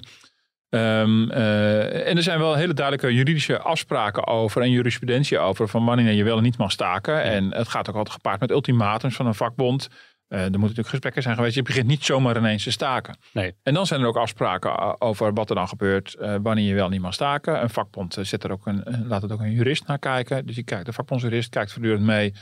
Um, 0.70 1.32
en 1.32 2.18
er 2.18 2.24
zijn 2.24 2.40
wel 2.40 2.56
hele 2.56 2.74
duidelijke 2.74 3.14
juridische 3.14 3.60
afspraken 3.60 4.28
over 4.28 4.62
en 4.62 4.72
jurisprudentie 4.72 5.40
over 5.40 5.68
van 5.68 5.86
wanneer 5.86 6.12
je 6.12 6.24
wel 6.24 6.38
en 6.38 6.44
niet 6.44 6.58
mag 6.58 6.72
staken. 6.72 7.24
En 7.24 7.54
het 7.54 7.68
gaat 7.68 7.90
ook 7.90 7.96
altijd 7.96 8.16
gepaard 8.16 8.40
met 8.40 8.52
ultimatums 8.52 9.16
van 9.16 9.26
een 9.26 9.36
vakbond. 9.36 9.88
Uh, 10.30 10.38
er 10.38 10.44
moeten 10.44 10.62
natuurlijk 10.62 10.90
gesprekken 10.90 11.22
zijn 11.22 11.36
geweest. 11.36 11.56
Je 11.56 11.62
begint 11.62 11.88
niet 11.88 12.04
zomaar 12.04 12.38
ineens 12.38 12.64
te 12.64 12.72
staken. 12.72 13.18
Nee. 13.34 13.56
En 13.64 13.74
dan 13.74 13.86
zijn 13.86 14.02
er 14.02 14.08
ook 14.08 14.18
afspraken 14.18 15.02
over 15.02 15.34
wat 15.34 15.50
er 15.50 15.56
dan 15.56 15.68
gebeurt 15.68 16.16
uh, 16.20 16.36
wanneer 16.42 16.68
je 16.68 16.74
wel 16.74 16.90
niet 16.90 17.02
mag 17.02 17.14
staken. 17.14 17.62
Een 17.62 17.70
vakbond 17.70 18.18
zet 18.22 18.44
er 18.44 18.52
ook 18.52 18.66
een, 18.66 19.06
laat 19.08 19.22
het 19.22 19.32
ook 19.32 19.40
een 19.40 19.52
jurist 19.52 19.88
naar 19.88 20.00
kijken. 20.00 20.46
Dus 20.46 20.56
die 20.56 20.64
kijkt, 20.64 20.86
de 20.86 20.94
vakbondsjurist 20.94 21.50
kijkt 21.50 21.72
voortdurend 21.72 22.06
mee. 22.06 22.34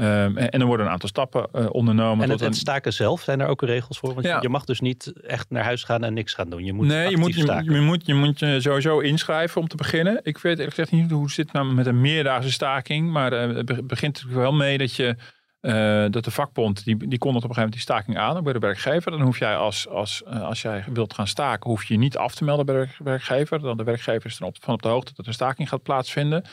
Um, 0.00 0.36
en 0.36 0.60
er 0.60 0.66
worden 0.66 0.86
een 0.86 0.92
aantal 0.92 1.08
stappen 1.08 1.48
uh, 1.54 1.66
ondernomen. 1.70 2.24
En 2.24 2.30
het, 2.30 2.40
het, 2.40 2.56
staken 2.56 2.92
zelf, 2.92 3.22
zijn 3.22 3.40
er 3.40 3.46
ook 3.46 3.62
regels 3.62 3.98
voor? 3.98 4.14
Want 4.14 4.26
ja. 4.26 4.38
je 4.40 4.48
mag 4.48 4.64
dus 4.64 4.80
niet 4.80 5.12
echt 5.26 5.50
naar 5.50 5.64
huis 5.64 5.84
gaan 5.84 6.04
en 6.04 6.14
niks 6.14 6.34
gaan 6.34 6.50
doen. 6.50 6.64
Je 6.64 6.72
moet 6.72 6.86
nee, 6.86 7.10
je 7.10 7.16
moet 7.16 7.34
je, 7.34 7.62
je, 7.64 7.80
moet, 7.80 8.06
je 8.06 8.14
moet 8.14 8.38
je 8.38 8.60
sowieso 8.60 8.98
inschrijven 8.98 9.60
om 9.60 9.68
te 9.68 9.76
beginnen. 9.76 10.20
Ik 10.22 10.38
weet 10.38 10.58
eerlijk 10.58 10.74
gezegd 10.74 10.92
niet 10.92 11.10
hoe 11.10 11.22
het 11.22 11.32
zit 11.32 11.52
nou 11.52 11.74
met 11.74 11.86
een 11.86 12.00
meerdaagse 12.00 12.52
staking. 12.52 13.10
Maar 13.10 13.48
uh, 13.48 13.56
het 13.56 13.86
begint 13.86 14.18
er 14.18 14.34
wel 14.34 14.52
mee 14.52 14.78
dat 14.78 14.94
je 14.94 15.16
uh, 15.60 16.04
dat 16.10 16.24
de 16.24 16.30
vakbond, 16.30 16.84
die, 16.84 16.96
die 16.96 17.18
kondigt 17.18 17.44
op 17.44 17.50
een 17.50 17.56
gegeven 17.56 17.56
moment 17.56 17.72
die 17.72 17.80
staking 17.80 18.18
aan 18.18 18.44
bij 18.44 18.52
de 18.52 18.58
werkgever. 18.58 19.10
Dan 19.10 19.20
hoef 19.20 19.38
jij 19.38 19.56
als, 19.56 19.88
als, 19.88 20.24
als 20.24 20.62
jij 20.62 20.84
wilt 20.92 21.14
gaan 21.14 21.26
staken, 21.26 21.70
hoef 21.70 21.84
je 21.84 21.94
je 21.94 22.00
niet 22.00 22.16
af 22.16 22.34
te 22.34 22.44
melden 22.44 22.66
bij 22.66 22.74
de 22.74 23.04
werkgever. 23.04 23.60
Dan 23.60 23.76
de 23.76 23.84
werkgever 23.84 24.30
is 24.30 24.38
er 24.38 24.46
op, 24.46 24.56
van 24.60 24.74
op 24.74 24.82
de 24.82 24.88
hoogte 24.88 25.12
dat 25.14 25.26
er 25.26 25.32
staking 25.32 25.68
gaat 25.68 25.82
plaatsvinden. 25.82 26.44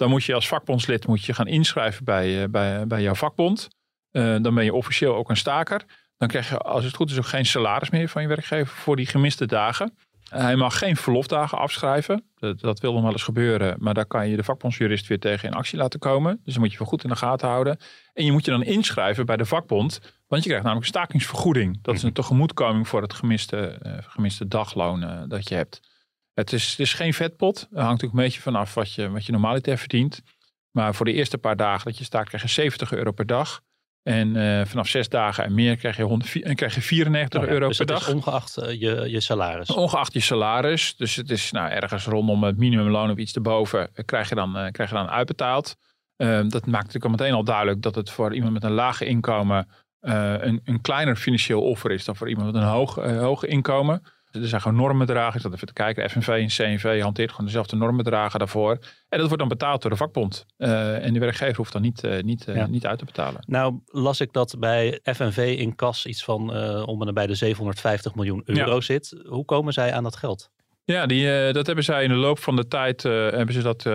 Dan 0.00 0.10
moet 0.10 0.24
je 0.24 0.34
als 0.34 0.48
vakbondslid 0.48 1.06
moet 1.06 1.24
je 1.24 1.34
gaan 1.34 1.46
inschrijven 1.46 2.04
bij, 2.04 2.42
uh, 2.42 2.48
bij, 2.50 2.86
bij 2.86 3.02
jouw 3.02 3.14
vakbond. 3.14 3.68
dan 4.12 4.54
ben 4.54 4.64
je 4.64 4.74
officieel 4.74 5.14
ook 5.14 5.28
een 5.30 5.36
staker. 5.36 5.84
Dan 6.16 6.28
krijg 6.28 6.48
je, 6.48 6.58
als 6.58 6.84
het 6.84 6.94
goed 6.94 7.10
is, 7.10 7.18
ook 7.18 7.26
geen 7.26 7.46
salaris 7.46 7.90
meer 7.90 8.08
van 8.08 8.22
je 8.22 8.28
werkgever 8.28 8.76
voor 8.76 8.96
die 8.96 9.06
gemiste 9.06 9.46
dagen. 9.46 9.96
Hij 10.28 10.56
mag 10.56 10.78
geen 10.78 10.96
verlofdagen 10.96 11.58
afschrijven. 11.58 12.24
Dat, 12.38 12.60
dat 12.60 12.80
wil 12.80 12.92
nog 12.92 13.02
wel 13.02 13.12
eens 13.12 13.22
gebeuren. 13.22 13.76
Maar 13.78 13.94
daar 13.94 14.06
kan 14.06 14.28
je 14.28 14.36
de 14.36 14.44
vakbondsjurist 14.44 15.06
weer 15.06 15.18
tegen 15.18 15.48
in 15.48 15.54
actie 15.54 15.78
laten 15.78 15.98
komen. 15.98 16.40
Dus 16.44 16.52
dan 16.52 16.62
moet 16.62 16.72
je 16.72 16.78
wel 16.78 16.86
goed 16.86 17.02
in 17.02 17.08
de 17.08 17.16
gaten 17.16 17.48
houden. 17.48 17.78
En 18.12 18.24
je 18.24 18.32
moet 18.32 18.44
je 18.44 18.50
dan 18.50 18.62
inschrijven 18.62 19.26
bij 19.26 19.36
de 19.36 19.44
vakbond. 19.44 20.00
Want 20.28 20.42
je 20.42 20.48
krijgt 20.48 20.66
namelijk 20.66 20.86
een 20.86 21.00
stakingsvergoeding. 21.00 21.78
Dat 21.82 21.94
is 21.94 22.02
een 22.02 22.12
tegemoetkoming 22.12 22.88
voor 22.88 23.02
het 23.02 23.14
gemiste, 23.14 23.78
uh, 23.82 23.92
gemiste 24.00 24.48
dagloon 24.48 25.02
uh, 25.02 25.22
dat 25.28 25.48
je 25.48 25.54
hebt. 25.54 25.80
Het 26.40 26.52
is, 26.52 26.70
het 26.70 26.78
is 26.78 26.94
geen 26.94 27.14
vetpot. 27.14 27.60
Het 27.60 27.68
hangt 27.70 27.90
natuurlijk 27.90 28.18
een 28.18 28.24
beetje 28.24 28.40
vanaf 28.40 28.74
wat 28.74 28.94
je, 28.94 29.10
wat 29.10 29.26
je 29.26 29.32
normaliter 29.32 29.78
verdient. 29.78 30.22
Maar 30.70 30.94
voor 30.94 31.06
de 31.06 31.12
eerste 31.12 31.38
paar 31.38 31.56
dagen 31.56 31.84
dat 31.84 31.98
je 31.98 32.04
staat 32.04 32.28
krijg 32.28 32.42
je 32.42 32.48
70 32.48 32.92
euro 32.92 33.10
per 33.10 33.26
dag. 33.26 33.60
En 34.02 34.34
uh, 34.34 34.64
vanaf 34.64 34.88
zes 34.88 35.08
dagen 35.08 35.44
en 35.44 35.54
meer 35.54 35.76
krijg 35.76 35.96
je, 35.96 36.02
100, 36.02 36.42
en 36.42 36.54
krijg 36.54 36.74
je 36.74 36.80
94 36.82 37.40
oh 37.40 37.46
ja, 37.46 37.52
euro 37.52 37.68
dus 37.68 37.76
per 37.76 37.86
dag. 37.86 38.08
Is 38.08 38.14
ongeacht 38.14 38.58
uh, 38.58 38.80
je, 38.80 39.10
je 39.10 39.20
salaris. 39.20 39.70
Ongeacht 39.70 40.12
je 40.12 40.20
salaris. 40.20 40.96
Dus 40.96 41.16
het 41.16 41.30
is 41.30 41.50
nou, 41.50 41.70
ergens 41.70 42.04
rondom 42.04 42.44
het 42.44 42.56
minimumloon 42.56 43.10
of 43.10 43.16
iets 43.16 43.34
erboven 43.34 43.90
krijg 44.04 44.28
je 44.28 44.34
dan, 44.34 44.56
uh, 44.56 44.70
krijg 44.70 44.90
je 44.90 44.96
dan 44.96 45.08
uitbetaald. 45.08 45.76
Ehm, 46.16 46.48
dat 46.48 46.66
maakt 46.66 46.84
natuurlijk 46.84 47.04
al 47.04 47.10
meteen 47.10 47.32
al 47.32 47.44
duidelijk 47.44 47.82
dat 47.82 47.94
het 47.94 48.10
voor 48.10 48.34
iemand 48.34 48.52
met 48.52 48.64
een 48.64 48.70
lage 48.70 49.04
inkomen 49.04 49.68
een, 50.00 50.60
een 50.64 50.80
kleiner 50.80 51.16
financieel 51.16 51.62
offer 51.62 51.90
is 51.90 52.04
dan 52.04 52.16
voor 52.16 52.28
iemand 52.28 52.52
met 52.52 52.62
een 52.62 52.68
hoog, 52.68 52.94
hoog 52.94 53.44
inkomen. 53.44 54.02
Er 54.32 54.48
zijn 54.48 54.60
gewoon 54.60 54.76
normenbedragen. 54.76 55.34
Ik 55.34 55.40
zat 55.40 55.54
even 55.54 55.66
te 55.66 55.72
kijken. 55.72 56.10
FNV 56.10 56.28
en 56.28 56.46
CNV 56.46 57.00
hanteert 57.00 57.30
gewoon 57.30 57.46
dezelfde 57.46 57.76
normenbedragen 57.76 58.38
daarvoor. 58.38 58.78
En 59.08 59.18
dat 59.18 59.20
wordt 59.20 59.38
dan 59.38 59.48
betaald 59.48 59.82
door 59.82 59.90
de 59.90 59.96
vakbond. 59.96 60.46
Uh, 60.58 61.04
en 61.04 61.12
de 61.12 61.20
werkgever 61.20 61.56
hoeft 61.56 61.72
dan 61.72 61.82
niet, 61.82 62.04
uh, 62.04 62.22
niet, 62.22 62.48
uh, 62.48 62.56
ja. 62.56 62.66
niet 62.66 62.86
uit 62.86 62.98
te 62.98 63.04
betalen. 63.04 63.44
Nou 63.46 63.80
las 63.86 64.20
ik 64.20 64.32
dat 64.32 64.56
bij 64.58 65.00
FNV 65.02 65.54
in 65.58 65.74
kas 65.74 66.06
iets 66.06 66.24
van 66.24 66.50
om 66.86 67.02
en 67.02 67.14
bij 67.14 67.26
de 67.26 67.34
750 67.34 68.14
miljoen 68.14 68.42
euro 68.44 68.74
ja. 68.74 68.80
zit. 68.80 69.22
Hoe 69.26 69.44
komen 69.44 69.72
zij 69.72 69.92
aan 69.92 70.02
dat 70.02 70.16
geld? 70.16 70.50
Ja, 70.84 71.06
die, 71.06 71.52
dat 71.52 71.66
hebben 71.66 71.84
zij 71.84 72.02
in 72.02 72.08
de 72.08 72.14
loop 72.14 72.38
van 72.38 72.56
de 72.56 72.68
tijd 72.68 73.02
hebben 73.02 73.54
ze 73.54 73.62
dat 73.62 73.88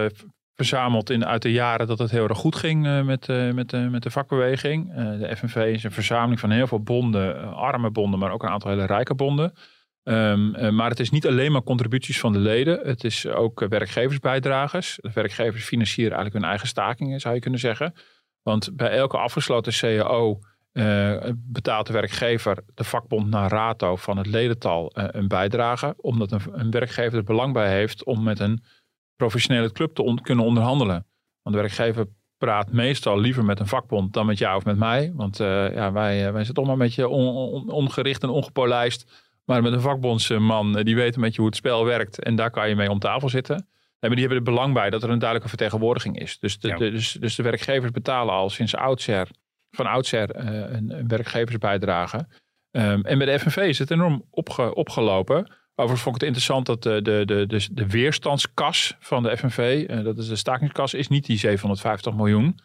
verzameld 0.56 1.10
in, 1.10 1.26
uit 1.26 1.42
de 1.42 1.52
jaren 1.52 1.88
dat 1.88 2.00
het 2.00 2.12
heel 2.12 2.28
erg 2.28 2.38
goed 2.38 2.56
ging 2.56 3.04
met, 3.06 3.28
met, 3.54 3.72
met 3.72 4.04
de 4.04 4.12
vakbeweging. 4.12 4.94
de 4.94 5.36
FNV 5.36 5.56
is 5.56 5.84
een 5.84 5.92
verzameling 5.92 6.40
van 6.40 6.52
heel 6.52 6.68
veel 6.68 6.84
bonden, 6.84 7.54
arme 7.54 7.92
bonden, 7.92 8.20
maar 8.20 8.32
ook 8.32 8.44
een 8.44 8.50
aantal 8.50 8.70
hele 8.70 8.86
rijke 8.86 9.16
bonden. 9.16 9.54
Um, 10.08 10.56
uh, 10.56 10.70
maar 10.70 10.90
het 10.90 11.00
is 11.00 11.10
niet 11.10 11.28
alleen 11.28 11.52
maar 11.52 11.64
contributies 11.64 12.20
van 12.20 12.34
de 12.34 12.40
leden. 12.40 12.80
Het 12.88 13.04
is 13.04 13.28
ook 13.28 13.62
uh, 13.62 13.70
werkgeversbijdragers. 13.70 14.98
De 15.02 15.12
werkgevers 15.14 15.64
financieren 15.64 16.14
eigenlijk 16.14 16.42
hun 16.42 16.50
eigen 16.50 16.68
stakingen, 16.68 17.20
zou 17.20 17.36
je 17.36 17.42
kunnen 17.42 17.60
zeggen. 17.60 17.94
Want 18.42 18.76
bij 18.76 18.90
elke 18.90 19.18
afgesloten 19.18 19.74
CAO 19.74 20.40
uh, 20.74 21.24
betaalt 21.36 21.88
de 21.88 21.94
werkgever 21.94 22.58
de 22.74 22.84
vakbond 22.84 23.30
naar 23.30 23.52
rato 23.52 23.96
van 23.96 24.18
het 24.18 24.28
ledental 24.28 24.92
een 24.94 25.28
bijdrage. 25.28 25.94
Omdat 25.98 26.32
een, 26.32 26.72
werkgever 26.72 27.18
er 27.18 27.24
belang 27.24 27.54
bij 27.54 27.72
heeft 27.72 28.04
om 28.04 28.24
met 28.24 28.40
een 28.40 28.64
professionele 29.16 29.72
club 29.72 29.96
te 29.96 30.20
kunnen 30.22 30.46
onderhandelen. 30.46 31.06
Want 31.42 31.56
de 31.56 31.62
werkgever 31.62 32.08
praat 32.38 32.72
meestal 32.72 33.20
liever 33.20 33.46
met 33.46 33.60
een 33.60 33.68
vakbond 33.68 34.14
dan 34.14 34.26
met 34.26 34.38
jou 34.38 34.58
of 34.58 34.66
met 34.66 34.78
mij. 34.78 35.12
Want 35.16 35.38
ja, 35.38 35.92
wij, 35.92 36.34
wij 36.34 36.44
zitten 36.44 36.64
allemaal 36.64 36.82
een 36.82 36.88
beetje 36.88 37.08
on, 37.08 37.28
on, 37.28 37.70
ongericht 37.70 38.24
en 38.24 38.30
ongepolijst 38.30 39.25
maar 39.46 39.62
met 39.62 39.74
een 39.74 39.82
vakbondsman, 39.82 40.78
eh, 40.78 40.84
die 40.84 40.96
weet 40.96 41.16
een 41.16 41.22
beetje 41.22 41.42
hoe 41.42 41.50
het 41.50 41.56
spel 41.56 41.86
werkt. 41.86 42.24
En 42.24 42.36
daar 42.36 42.52
kan 42.52 42.70
je 42.70 42.76
mee 42.76 42.90
om 42.90 43.00
tafel 43.00 43.30
zitten. 43.30 43.68
maar 44.00 44.10
die 44.10 44.20
hebben 44.20 44.38
er 44.38 44.52
belang 44.52 44.74
bij 44.74 44.90
dat 44.90 45.04
er 45.04 45.10
een 45.10 45.20
duidelijke 45.20 45.50
vertegenwoordiging 45.50 46.20
is. 46.20 46.40
Dus 46.40 46.60
de, 46.60 46.76
de 46.76 46.92
dus, 46.92 47.12
dus 47.12 47.36
de 47.36 47.44
werkgevers 47.44 47.92
betalen 47.92 48.34
al 48.34 48.50
sinds 48.50 48.76
oudsher, 48.76 49.28
van 49.72 49.86
oudsher 49.86 50.36
uh, 50.36 50.46
een, 50.46 50.90
een, 50.98 51.08
werkgeversbijdrage. 51.08 52.28
Um, 52.72 53.06
en 53.06 53.18
bij 53.18 53.28
de 53.28 53.40
FNV 53.40 53.58
is 53.58 53.80
het 53.80 53.92
enorm 53.92 54.26
opge, 54.30 54.76
opgelopen. 54.76 55.52
Overigens 55.76 56.02
vond 56.02 56.16
ik 56.16 56.22
het 56.22 56.30
interessant 56.30 56.66
dat 56.66 56.84
de, 56.84 57.02
de, 57.02 57.26
de, 57.26 57.46
de, 57.48 57.68
de 57.72 57.88
weerstandskas 57.88 58.96
van 59.00 59.24
de 59.24 59.38
FNV, 59.38 59.86
uh, 59.90 60.04
dat 60.04 60.18
is 60.18 60.28
de 60.28 60.36
stakingskas, 60.36 60.94
is 60.94 61.08
niet 61.08 61.26
die 61.26 61.38
750 61.38 62.14
miljoen. 62.14 62.60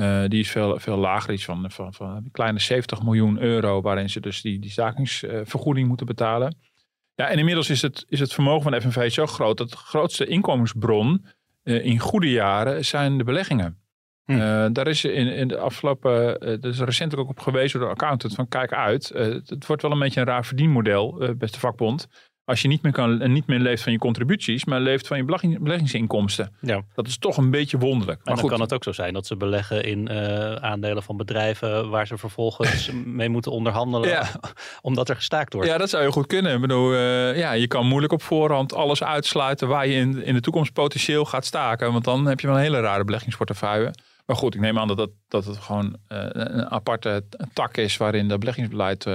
Uh, 0.00 0.24
die 0.28 0.40
is 0.40 0.50
veel, 0.50 0.78
veel 0.78 0.96
lager, 0.96 1.32
iets 1.32 1.44
van, 1.44 1.70
van, 1.70 1.94
van 1.94 2.16
een 2.16 2.30
kleine 2.30 2.58
70 2.58 3.02
miljoen 3.02 3.40
euro, 3.40 3.80
waarin 3.80 4.10
ze 4.10 4.20
dus 4.20 4.42
die, 4.42 4.58
die 4.58 4.70
stakingsvergoeding 4.70 5.88
moeten 5.88 6.06
betalen. 6.06 6.56
Ja, 7.14 7.28
en 7.28 7.38
inmiddels 7.38 7.70
is 7.70 7.82
het, 7.82 8.04
is 8.08 8.20
het 8.20 8.32
vermogen 8.32 8.62
van 8.62 8.72
de 8.72 8.80
FNV 8.80 9.10
zo 9.10 9.26
groot 9.26 9.56
dat 9.56 9.70
de 9.70 9.76
grootste 9.76 10.26
inkomensbron 10.26 11.26
uh, 11.64 11.84
in 11.84 11.98
goede 11.98 12.30
jaren 12.30 12.84
zijn 12.84 13.18
de 13.18 13.24
beleggingen. 13.24 13.78
Hm. 14.24 14.32
Uh, 14.32 14.66
daar 14.72 14.86
is 14.86 15.04
in, 15.04 15.26
in 15.26 15.48
de 15.48 15.58
afgelopen, 15.58 16.12
uh, 16.12 16.48
er 16.48 16.66
is 16.66 16.80
recentelijk 16.80 17.28
ook 17.28 17.36
op 17.36 17.44
gewezen 17.44 17.78
door 17.78 17.88
de 17.88 17.94
accountant 17.94 18.34
van 18.34 18.48
kijk 18.48 18.72
uit. 18.72 19.08
het 19.46 19.66
wordt 19.66 19.82
wel 19.82 19.90
een 19.90 19.98
beetje 19.98 20.20
een 20.20 20.26
raar 20.26 20.46
verdienmodel, 20.46 21.34
beste 21.38 21.58
vakbond 21.58 22.08
als 22.48 22.62
je 22.62 22.68
niet 22.68 22.82
meer, 22.82 22.92
kan, 22.92 23.32
niet 23.32 23.46
meer 23.46 23.58
leeft 23.58 23.82
van 23.82 23.92
je 23.92 23.98
contributies, 23.98 24.64
maar 24.64 24.80
leeft 24.80 25.06
van 25.06 25.16
je 25.16 25.24
beleggingsinkomsten. 25.60 26.52
Ja. 26.60 26.82
Dat 26.94 27.06
is 27.06 27.18
toch 27.18 27.36
een 27.36 27.50
beetje 27.50 27.78
wonderlijk. 27.78 28.24
Maar, 28.24 28.36
dan 28.36 28.48
kan 28.48 28.60
het 28.60 28.72
ook 28.72 28.84
zo 28.84 28.92
zijn 28.92 29.12
dat 29.12 29.26
ze 29.26 29.36
beleggen 29.36 29.84
in 29.84 30.08
uh, 30.10 30.54
aandelen 30.54 31.02
van 31.02 31.16
bedrijven 31.16 31.90
waar 31.90 32.06
ze 32.06 32.18
vervolgens 32.18 32.90
mee 33.20 33.28
moeten 33.28 33.52
onderhandelen, 33.52 34.08
ja. 34.08 34.28
omdat 34.80 35.08
er 35.08 35.14
gestaakt 35.14 35.52
wordt. 35.52 35.68
Ja, 35.68 35.78
dat 35.78 35.90
zou 35.90 36.04
je 36.04 36.12
goed 36.12 36.26
kunnen. 36.26 36.54
Ik 36.54 36.60
bedoel, 36.60 36.92
uh, 36.92 37.38
ja, 37.38 37.52
je 37.52 37.66
kan 37.66 37.86
moeilijk 37.86 38.12
op 38.12 38.22
voorhand 38.22 38.74
alles 38.74 39.02
uitsluiten 39.02 39.68
waar 39.68 39.86
je 39.86 39.94
in, 39.94 40.24
in 40.24 40.34
de 40.34 40.40
toekomst 40.40 40.72
potentieel 40.72 41.24
gaat 41.24 41.44
staken, 41.44 41.92
want 41.92 42.04
dan 42.04 42.26
heb 42.26 42.40
je 42.40 42.46
wel 42.46 42.56
een 42.56 42.62
hele 42.62 42.80
rare 42.80 43.04
beleggingsportefeuille. 43.04 43.94
Maar 44.26 44.36
goed, 44.36 44.54
ik 44.54 44.60
neem 44.60 44.78
aan 44.78 44.88
dat, 44.88 44.96
dat, 44.96 45.10
dat 45.28 45.44
het 45.44 45.56
gewoon 45.56 45.96
uh, 46.08 46.18
een 46.32 46.70
aparte 46.70 47.24
tak 47.52 47.76
is 47.76 47.96
waarin 47.96 48.28
dat 48.28 48.38
beleggingsbeleid 48.38 49.06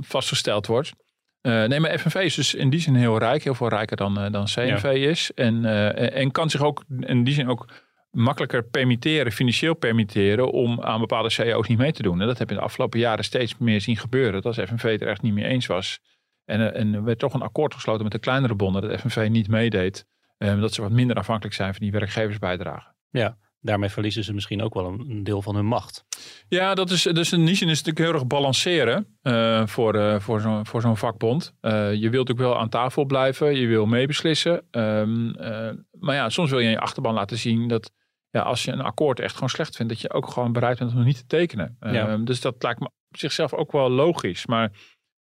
vastgesteld 0.00 0.66
wordt. 0.66 0.92
Uh, 1.48 1.64
nee, 1.64 1.80
maar 1.80 1.98
FNV 1.98 2.14
is 2.14 2.34
dus 2.34 2.54
in 2.54 2.70
die 2.70 2.80
zin 2.80 2.94
heel 2.94 3.18
rijk, 3.18 3.44
heel 3.44 3.54
veel 3.54 3.68
rijker 3.68 3.96
dan, 3.96 4.24
uh, 4.24 4.30
dan 4.30 4.44
CNV 4.44 4.84
is. 4.84 5.30
En, 5.34 5.64
uh, 5.64 6.16
en 6.16 6.30
kan 6.30 6.50
zich 6.50 6.62
ook 6.62 6.84
in 7.00 7.24
die 7.24 7.34
zin 7.34 7.48
ook 7.48 7.66
makkelijker 8.10 8.64
permitteren, 8.64 9.32
financieel 9.32 9.74
permitteren, 9.74 10.50
om 10.50 10.82
aan 10.82 11.00
bepaalde 11.00 11.30
CEO's 11.30 11.68
niet 11.68 11.78
mee 11.78 11.92
te 11.92 12.02
doen. 12.02 12.20
En 12.20 12.26
dat 12.26 12.38
heb 12.38 12.48
je 12.48 12.54
de 12.54 12.60
afgelopen 12.60 12.98
jaren 12.98 13.24
steeds 13.24 13.58
meer 13.58 13.80
zien 13.80 13.96
gebeuren. 13.96 14.32
Dat 14.32 14.46
als 14.46 14.68
FNV 14.68 14.82
het 14.82 15.00
er 15.00 15.08
echt 15.08 15.22
niet 15.22 15.34
mee 15.34 15.44
eens 15.44 15.66
was. 15.66 16.00
En, 16.44 16.74
en 16.74 16.94
er 16.94 17.04
werd 17.04 17.18
toch 17.18 17.34
een 17.34 17.42
akkoord 17.42 17.74
gesloten 17.74 18.02
met 18.02 18.12
de 18.12 18.18
kleinere 18.18 18.54
bonden, 18.54 18.82
dat 18.82 19.00
FNV 19.00 19.28
niet 19.30 19.48
meedeed. 19.48 20.06
dat 20.38 20.74
ze 20.74 20.82
wat 20.82 20.90
minder 20.90 21.16
afhankelijk 21.16 21.54
zijn 21.54 21.74
van 21.74 21.82
die 21.82 21.92
werkgeversbijdragen. 21.92 22.94
Ja, 23.10 23.36
daarmee 23.60 23.88
verliezen 23.88 24.24
ze 24.24 24.34
misschien 24.34 24.62
ook 24.62 24.74
wel 24.74 24.86
een, 24.86 25.24
deel 25.24 25.42
van 25.42 25.54
hun 25.54 25.66
macht. 25.66 26.04
Ja, 26.48 26.74
dat 26.74 26.90
is, 26.90 27.02
dus 27.02 27.28
die 27.30 27.38
zin 27.38 27.48
is 27.48 27.58
het 27.58 27.68
natuurlijk 27.68 27.98
heel 27.98 28.12
erg 28.12 28.26
balanceren 28.26 29.18
uh, 29.22 29.66
voor, 29.66 29.94
uh, 29.94 30.20
voor 30.20 30.40
zo'n 30.40 30.66
voor 30.66 30.80
zo'n 30.80 30.96
vakbond. 30.96 31.54
Uh, 31.60 31.94
je 31.94 32.10
wilt 32.10 32.30
ook 32.30 32.38
wel 32.38 32.58
aan 32.58 32.68
tafel 32.68 33.04
blijven, 33.04 33.56
je 33.56 33.66
wil 33.66 33.86
meebeslissen. 33.86 34.66
Um, 34.70 35.34
maar 35.90 36.14
ja, 36.14 36.28
soms 36.28 36.50
wil 36.50 36.58
je 36.58 36.64
in 36.64 36.70
je 36.70 36.80
achterban 36.80 37.14
laten 37.14 37.38
zien 37.38 37.68
dat 37.68 37.92
ja, 38.30 38.40
als 38.40 38.64
je 38.64 38.72
een 38.72 38.80
akkoord 38.80 39.20
echt 39.20 39.34
gewoon 39.34 39.48
slecht 39.48 39.76
vindt, 39.76 39.92
dat 39.92 40.00
je 40.00 40.12
ook 40.12 40.30
gewoon 40.30 40.52
bereid 40.52 40.78
bent 40.78 40.94
om 40.94 41.04
niet 41.04 41.16
te 41.16 41.26
tekenen. 41.26 41.76
Ja. 41.80 42.10
Um, 42.10 42.24
dus 42.24 42.40
dat 42.40 42.62
lijkt 42.62 42.80
me 42.80 42.86
op 42.86 43.18
zichzelf 43.18 43.54
ook 43.54 43.72
wel 43.72 43.90
logisch. 43.90 44.46
Maar 44.46 44.70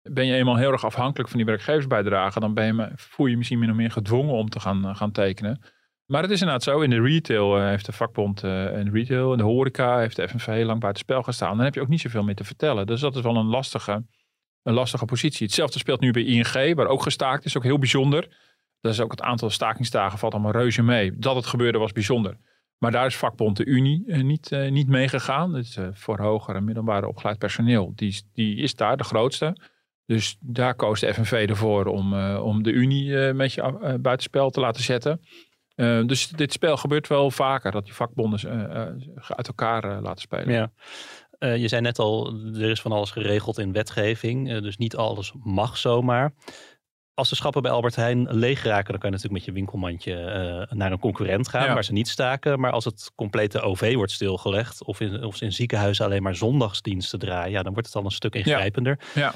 ben 0.01 0.25
je 0.25 0.33
eenmaal 0.33 0.57
heel 0.57 0.71
erg 0.71 0.85
afhankelijk 0.85 1.29
van 1.29 1.37
die 1.37 1.47
werkgeversbijdrage, 1.47 2.39
dan 2.39 2.53
ben 2.53 2.75
je, 2.75 2.91
voel 2.95 3.25
je, 3.25 3.31
je 3.31 3.37
misschien 3.37 3.59
min 3.59 3.69
of 3.69 3.75
meer 3.75 3.91
gedwongen 3.91 4.33
om 4.33 4.49
te 4.49 4.59
gaan, 4.59 4.95
gaan 4.95 5.11
tekenen. 5.11 5.61
Maar 6.05 6.21
het 6.21 6.31
is 6.31 6.39
inderdaad 6.39 6.63
zo. 6.63 6.81
In 6.81 6.89
de 6.89 7.01
retail 7.01 7.57
uh, 7.57 7.67
heeft 7.67 7.85
de 7.85 7.91
vakbond 7.91 8.43
uh, 8.43 8.77
en 8.77 8.91
retail. 8.91 9.31
In 9.31 9.37
de 9.37 9.43
horeca 9.43 9.97
heeft 9.97 10.15
de 10.15 10.27
FNV 10.27 10.45
heel 10.45 10.65
lang 10.65 10.79
buiten 10.79 11.03
spel 11.03 11.23
gestaan. 11.23 11.55
Dan 11.55 11.65
heb 11.65 11.73
je 11.73 11.81
ook 11.81 11.87
niet 11.87 12.01
zoveel 12.01 12.23
meer 12.23 12.35
te 12.35 12.43
vertellen. 12.43 12.87
Dus 12.87 12.99
dat 12.99 13.15
is 13.15 13.21
wel 13.21 13.35
een 13.35 13.45
lastige. 13.45 14.05
een 14.63 14.73
lastige 14.73 15.05
positie. 15.05 15.45
Hetzelfde 15.45 15.79
speelt 15.79 15.99
nu 15.99 16.11
bij 16.11 16.23
ING, 16.23 16.75
waar 16.75 16.87
ook 16.87 17.01
gestaakt 17.01 17.45
is. 17.45 17.57
Ook 17.57 17.63
heel 17.63 17.77
bijzonder. 17.77 18.27
Dat 18.81 18.93
is 18.93 18.99
ook 18.99 19.11
het 19.11 19.21
aantal 19.21 19.49
stakingsdagen 19.49 20.19
valt 20.19 20.33
allemaal 20.33 20.51
reuze 20.51 20.83
mee. 20.83 21.17
Dat 21.17 21.35
het 21.35 21.45
gebeurde 21.45 21.77
was 21.77 21.91
bijzonder. 21.91 22.37
Maar 22.77 22.91
daar 22.91 23.05
is 23.05 23.17
vakbond 23.17 23.57
de 23.57 23.65
Unie 23.65 24.03
uh, 24.05 24.23
niet, 24.23 24.49
niet 24.69 24.87
meegegaan. 24.87 25.53
Dus 25.53 25.77
uh, 25.77 25.87
voor 25.91 26.19
hoger 26.19 26.55
en 26.55 26.63
middelbare 26.63 27.07
opgeleid 27.07 27.37
personeel. 27.37 27.91
Die, 27.95 28.23
die 28.33 28.55
is 28.55 28.75
daar 28.75 28.97
de 28.97 29.03
grootste. 29.03 29.57
Dus 30.05 30.37
daar 30.39 30.75
koos 30.75 30.99
de 30.99 31.13
FNV 31.13 31.45
ervoor 31.49 31.85
om, 31.85 32.13
om 32.35 32.63
de 32.63 32.71
Unie 32.71 33.15
een 33.17 33.37
beetje 33.37 33.97
buitenspel 34.01 34.49
te 34.49 34.59
laten 34.59 34.83
zetten. 34.83 35.21
Dus 36.05 36.27
dit 36.27 36.53
spel 36.53 36.77
gebeurt 36.77 37.07
wel 37.07 37.31
vaker. 37.31 37.71
Dat 37.71 37.86
die 37.86 37.93
vakbonden 37.93 38.39
uit 39.27 39.47
elkaar 39.47 40.01
laten 40.01 40.21
spelen. 40.21 40.53
Ja. 40.53 40.71
je 41.55 41.67
zei 41.67 41.81
net 41.81 41.99
al, 41.99 42.33
er 42.53 42.69
is 42.69 42.81
van 42.81 42.91
alles 42.91 43.12
geregeld 43.12 43.57
in 43.57 43.71
wetgeving. 43.71 44.59
dus 44.62 44.77
niet 44.77 44.95
alles 44.95 45.33
mag 45.43 45.77
zomaar 45.77 46.33
als 47.13 47.29
de 47.29 47.36
schappen 47.36 47.62
bij 47.62 47.71
Albert 47.71 47.95
Heijn 47.95 48.27
leeg 48.31 48.63
raken, 48.63 48.91
dan 48.91 48.99
kan 48.99 49.09
je 49.09 49.15
natuurlijk 49.15 49.33
met 49.33 49.45
je 49.45 49.51
winkelmandje 49.51 50.13
uh, 50.13 50.77
naar 50.77 50.91
een 50.91 50.99
concurrent 50.99 51.47
gaan 51.47 51.73
waar 51.73 51.83
ze 51.83 51.93
niet 51.93 52.07
staken. 52.07 52.59
Maar 52.59 52.71
als 52.71 52.86
het 52.86 53.12
complete 53.15 53.62
OV 53.62 53.93
wordt 53.93 54.12
stilgelegd 54.12 54.83
of 54.83 54.99
in, 54.99 55.23
of 55.23 55.41
in 55.41 55.53
ziekenhuizen 55.53 56.05
alleen 56.05 56.23
maar 56.23 56.36
zondagsdiensten 56.36 57.19
draaien, 57.19 57.51
ja, 57.51 57.63
dan 57.63 57.73
wordt 57.73 57.88
het 57.88 57.97
al 57.97 58.05
een 58.05 58.12
stuk 58.12 58.36
ingrijpender. 58.36 58.99
Ja. 59.13 59.21
ja. 59.21 59.33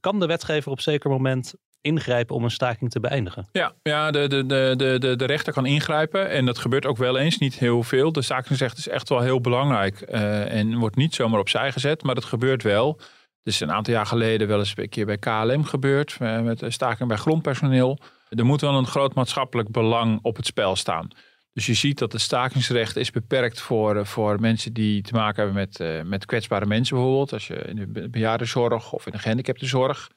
Kan 0.00 0.20
de 0.20 0.26
wetgever 0.26 0.70
op 0.70 0.80
zeker 0.80 1.10
moment 1.10 1.54
ingrijpen 1.80 2.36
om 2.36 2.44
een 2.44 2.50
staking 2.50 2.90
te 2.90 3.00
beëindigen? 3.00 3.48
Ja, 3.52 3.72
ja 3.82 4.10
de, 4.10 4.28
de, 4.28 4.46
de, 4.46 4.96
de, 4.98 5.16
de 5.16 5.24
rechter 5.24 5.52
kan 5.52 5.66
ingrijpen 5.66 6.30
en 6.30 6.44
dat 6.44 6.58
gebeurt 6.58 6.86
ook 6.86 6.96
wel 6.96 7.18
eens, 7.18 7.38
niet 7.38 7.58
heel 7.58 7.82
veel. 7.82 8.12
De 8.12 8.22
stakingsrecht 8.22 8.78
is 8.78 8.88
echt 8.88 9.08
wel 9.08 9.20
heel 9.20 9.40
belangrijk 9.40 10.04
uh, 10.08 10.52
en 10.52 10.78
wordt 10.78 10.96
niet 10.96 11.14
zomaar 11.14 11.40
opzij 11.40 11.72
gezet, 11.72 12.02
maar 12.02 12.14
dat 12.14 12.24
gebeurt 12.24 12.62
wel. 12.62 13.00
Dus 13.42 13.60
een 13.60 13.72
aantal 13.72 13.94
jaar 13.94 14.06
geleden 14.06 14.48
wel 14.48 14.58
eens 14.58 14.72
een 14.76 14.88
keer 14.88 15.06
bij 15.06 15.18
KLM 15.18 15.64
gebeurd. 15.64 16.16
Eh, 16.18 16.40
met 16.40 16.64
staking 16.68 17.08
bij 17.08 17.18
grondpersoneel. 17.18 17.98
Er 18.28 18.44
moet 18.44 18.60
wel 18.60 18.74
een 18.74 18.86
groot 18.86 19.14
maatschappelijk 19.14 19.70
belang 19.70 20.18
op 20.22 20.36
het 20.36 20.46
spel 20.46 20.76
staan. 20.76 21.08
Dus 21.52 21.66
je 21.66 21.74
ziet 21.74 21.98
dat 21.98 22.12
het 22.12 22.20
stakingsrecht 22.20 22.96
is 22.96 23.10
beperkt 23.10 23.60
voor, 23.60 23.96
eh, 23.96 24.04
voor 24.04 24.40
mensen 24.40 24.72
die 24.72 25.02
te 25.02 25.14
maken 25.14 25.44
hebben 25.44 25.54
met, 25.54 26.06
met 26.06 26.26
kwetsbare 26.26 26.66
mensen 26.66 26.96
bijvoorbeeld. 26.96 27.32
Als 27.32 27.46
je 27.46 27.54
in 27.54 27.92
de 27.92 28.08
bejaardenzorg 28.10 28.92
of 28.92 29.06
in 29.06 29.12
de 29.12 29.18
gehandicaptenzorg, 29.18 30.08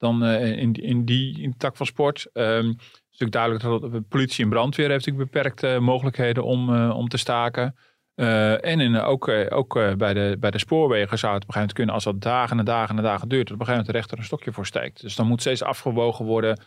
dan 0.00 0.24
uh, 0.24 0.56
in, 0.56 0.72
in 0.72 1.04
die 1.04 1.42
in 1.42 1.56
tak 1.56 1.76
van 1.76 1.86
sport. 1.86 2.30
Um, 2.32 2.68
het 2.68 2.80
is 3.10 3.18
natuurlijk 3.18 3.32
duidelijk 3.32 3.92
dat 3.92 4.08
politie 4.08 4.44
en 4.44 4.50
brandweer 4.50 4.90
heeft 4.90 5.16
beperkte 5.16 5.78
mogelijkheden 5.80 6.44
om, 6.44 6.90
om 6.90 7.08
te 7.08 7.16
staken. 7.16 7.76
En 8.14 8.96
ook, 8.96 9.28
ook 9.28 9.74
bij, 9.96 10.14
de, 10.14 10.36
bij 10.40 10.50
de 10.50 10.58
spoorwegen 10.58 11.18
zou 11.18 11.34
het 11.34 11.42
op 11.42 11.48
een 11.48 11.54
gegeven 11.54 11.58
moment 11.58 11.72
kunnen, 11.72 11.94
als 11.94 12.04
dat 12.04 12.20
dagen 12.20 12.58
en 12.58 12.64
dagen 12.64 12.96
en 12.96 13.02
dagen 13.02 13.28
duurt, 13.28 13.48
dat 13.48 13.54
op 13.54 13.60
een 13.60 13.66
gegeven 13.66 13.86
moment 13.86 13.86
de 13.86 13.92
rechter 13.92 14.18
een 14.18 14.24
stokje 14.24 14.52
voor 14.52 14.66
steekt. 14.66 15.00
Dus 15.00 15.16
dan 15.16 15.26
moet 15.26 15.40
steeds 15.40 15.62
afgewogen 15.62 16.24
worden. 16.24 16.60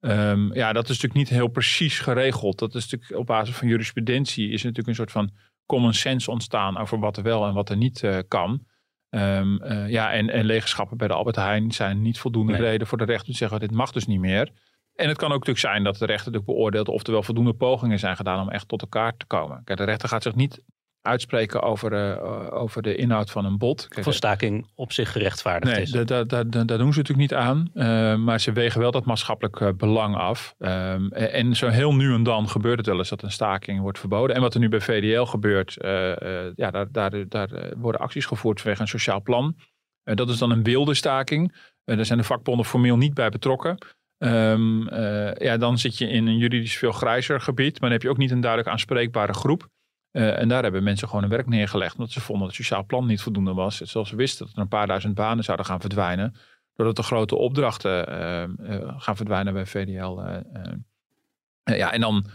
Um, 0.00 0.54
ja, 0.54 0.72
dat 0.72 0.82
is 0.82 0.88
natuurlijk 0.88 1.14
niet 1.14 1.28
heel 1.28 1.48
precies 1.48 1.98
geregeld. 1.98 2.58
Dat 2.58 2.74
is 2.74 2.82
natuurlijk 2.82 3.20
op 3.20 3.26
basis 3.26 3.54
van 3.54 3.68
jurisprudentie 3.68 4.50
is 4.50 4.62
natuurlijk 4.62 4.88
een 4.88 4.94
soort 4.94 5.12
van 5.12 5.30
common 5.66 5.94
sense 5.94 6.30
ontstaan 6.30 6.78
over 6.78 6.98
wat 6.98 7.16
er 7.16 7.22
wel 7.22 7.46
en 7.46 7.54
wat 7.54 7.70
er 7.70 7.76
niet 7.76 8.24
kan. 8.28 8.66
Um, 9.10 9.64
ja, 9.86 10.12
en, 10.12 10.30
en 10.30 10.44
legenschappen 10.44 10.96
bij 10.96 11.08
de 11.08 11.14
Albert 11.14 11.36
Heijn 11.36 11.72
zijn 11.72 12.02
niet 12.02 12.18
voldoende 12.18 12.52
nee. 12.52 12.60
reden 12.60 12.86
voor 12.86 12.98
de 12.98 13.04
rechter 13.04 13.32
te 13.32 13.38
zeggen, 13.38 13.60
dit 13.60 13.70
mag 13.70 13.92
dus 13.92 14.06
niet 14.06 14.20
meer. 14.20 14.50
En 14.94 15.08
het 15.08 15.16
kan 15.16 15.28
ook 15.28 15.46
natuurlijk 15.46 15.58
zijn 15.58 15.84
dat 15.84 15.96
de 15.96 16.06
rechter 16.06 16.32
natuurlijk 16.32 16.58
beoordeelt 16.58 16.88
of 16.88 17.06
er 17.06 17.12
wel 17.12 17.22
voldoende 17.22 17.54
pogingen 17.54 17.98
zijn 17.98 18.16
gedaan 18.16 18.40
om 18.40 18.50
echt 18.50 18.68
tot 18.68 18.82
elkaar 18.82 19.16
te 19.16 19.26
komen. 19.26 19.64
Kijk, 19.64 19.78
de 19.78 19.84
rechter 19.84 20.08
gaat 20.08 20.22
zich 20.22 20.34
niet 20.34 20.62
uitspreken 21.02 21.62
over, 21.62 21.92
uh, 21.92 22.46
over 22.52 22.82
de 22.82 22.94
inhoud 22.94 23.30
van 23.30 23.44
een 23.44 23.58
bod. 23.58 23.88
Kijk, 23.88 24.04
van 24.04 24.12
staking 24.12 24.66
op 24.74 24.92
zich 24.92 25.12
gerechtvaardigd 25.12 25.74
nee, 25.74 25.82
is. 25.82 25.92
Nee, 25.92 26.04
daar 26.04 26.26
da, 26.26 26.44
da, 26.44 26.64
da, 26.64 26.76
doen 26.76 26.92
ze 26.92 26.98
natuurlijk 26.98 27.30
niet 27.30 27.34
aan. 27.34 27.70
Uh, 27.74 28.24
maar 28.24 28.40
ze 28.40 28.52
wegen 28.52 28.80
wel 28.80 28.90
dat 28.90 29.04
maatschappelijk 29.04 29.60
uh, 29.60 29.68
belang 29.76 30.16
af. 30.16 30.54
Um, 30.58 31.12
en 31.12 31.56
zo 31.56 31.68
heel 31.68 31.94
nu 31.94 32.14
en 32.14 32.22
dan 32.22 32.48
gebeurt 32.48 32.78
het 32.78 32.86
wel 32.86 32.98
eens 32.98 33.08
dat 33.08 33.22
een 33.22 33.30
staking 33.30 33.80
wordt 33.80 33.98
verboden. 33.98 34.36
En 34.36 34.42
wat 34.42 34.54
er 34.54 34.60
nu 34.60 34.68
bij 34.68 34.80
VDL 34.80 35.22
gebeurt, 35.22 35.76
ja, 36.54 36.70
daar, 36.70 36.92
daar, 36.92 37.28
daar 37.28 37.48
worden 37.76 38.00
acties 38.00 38.26
gevoerd 38.26 38.60
vanwege 38.60 38.82
een 38.82 38.88
sociaal 38.88 39.22
plan. 39.22 39.56
dat 40.02 40.28
is 40.28 40.38
dan 40.38 40.50
een 40.50 40.62
wilde 40.62 40.94
staking. 40.94 41.56
daar 41.84 42.04
zijn 42.04 42.18
de 42.18 42.24
vakbonden 42.24 42.66
formeel 42.66 42.96
niet 42.96 43.14
bij 43.14 43.28
betrokken. 43.28 43.78
Um, 44.18 44.94
ja, 45.38 45.56
dan 45.56 45.78
zit 45.78 45.98
je 45.98 46.08
in 46.08 46.26
een 46.26 46.36
juridisch 46.36 46.76
veel 46.76 46.92
grijzer 46.92 47.40
gebied. 47.40 47.72
Maar 47.72 47.80
dan 47.80 47.98
heb 47.98 48.02
je 48.02 48.10
ook 48.10 48.16
niet 48.16 48.30
een 48.30 48.40
duidelijk 48.40 48.70
aanspreekbare 48.70 49.32
groep. 49.32 49.68
Uh, 50.12 50.38
en 50.38 50.48
daar 50.48 50.62
hebben 50.62 50.82
mensen 50.82 51.08
gewoon 51.08 51.22
hun 51.22 51.32
werk 51.32 51.46
neergelegd. 51.46 51.96
Omdat 51.96 52.10
ze 52.10 52.20
vonden 52.20 52.46
dat 52.46 52.56
het 52.56 52.66
sociaal 52.66 52.84
plan 52.84 53.06
niet 53.06 53.22
voldoende 53.22 53.54
was. 53.54 53.80
Zoals 53.80 54.08
ze 54.08 54.16
wisten 54.16 54.46
dat 54.46 54.54
er 54.54 54.62
een 54.62 54.68
paar 54.68 54.86
duizend 54.86 55.14
banen 55.14 55.44
zouden 55.44 55.66
gaan 55.66 55.80
verdwijnen. 55.80 56.34
Doordat 56.74 56.96
de 56.96 57.02
grote 57.02 57.36
opdrachten 57.36 58.12
uh, 58.12 58.78
uh, 58.78 58.94
gaan 58.96 59.16
verdwijnen 59.16 59.52
bij 59.52 59.66
VDL. 59.66 60.20
ja, 61.64 61.92
en 61.92 62.00
dan, 62.00 62.26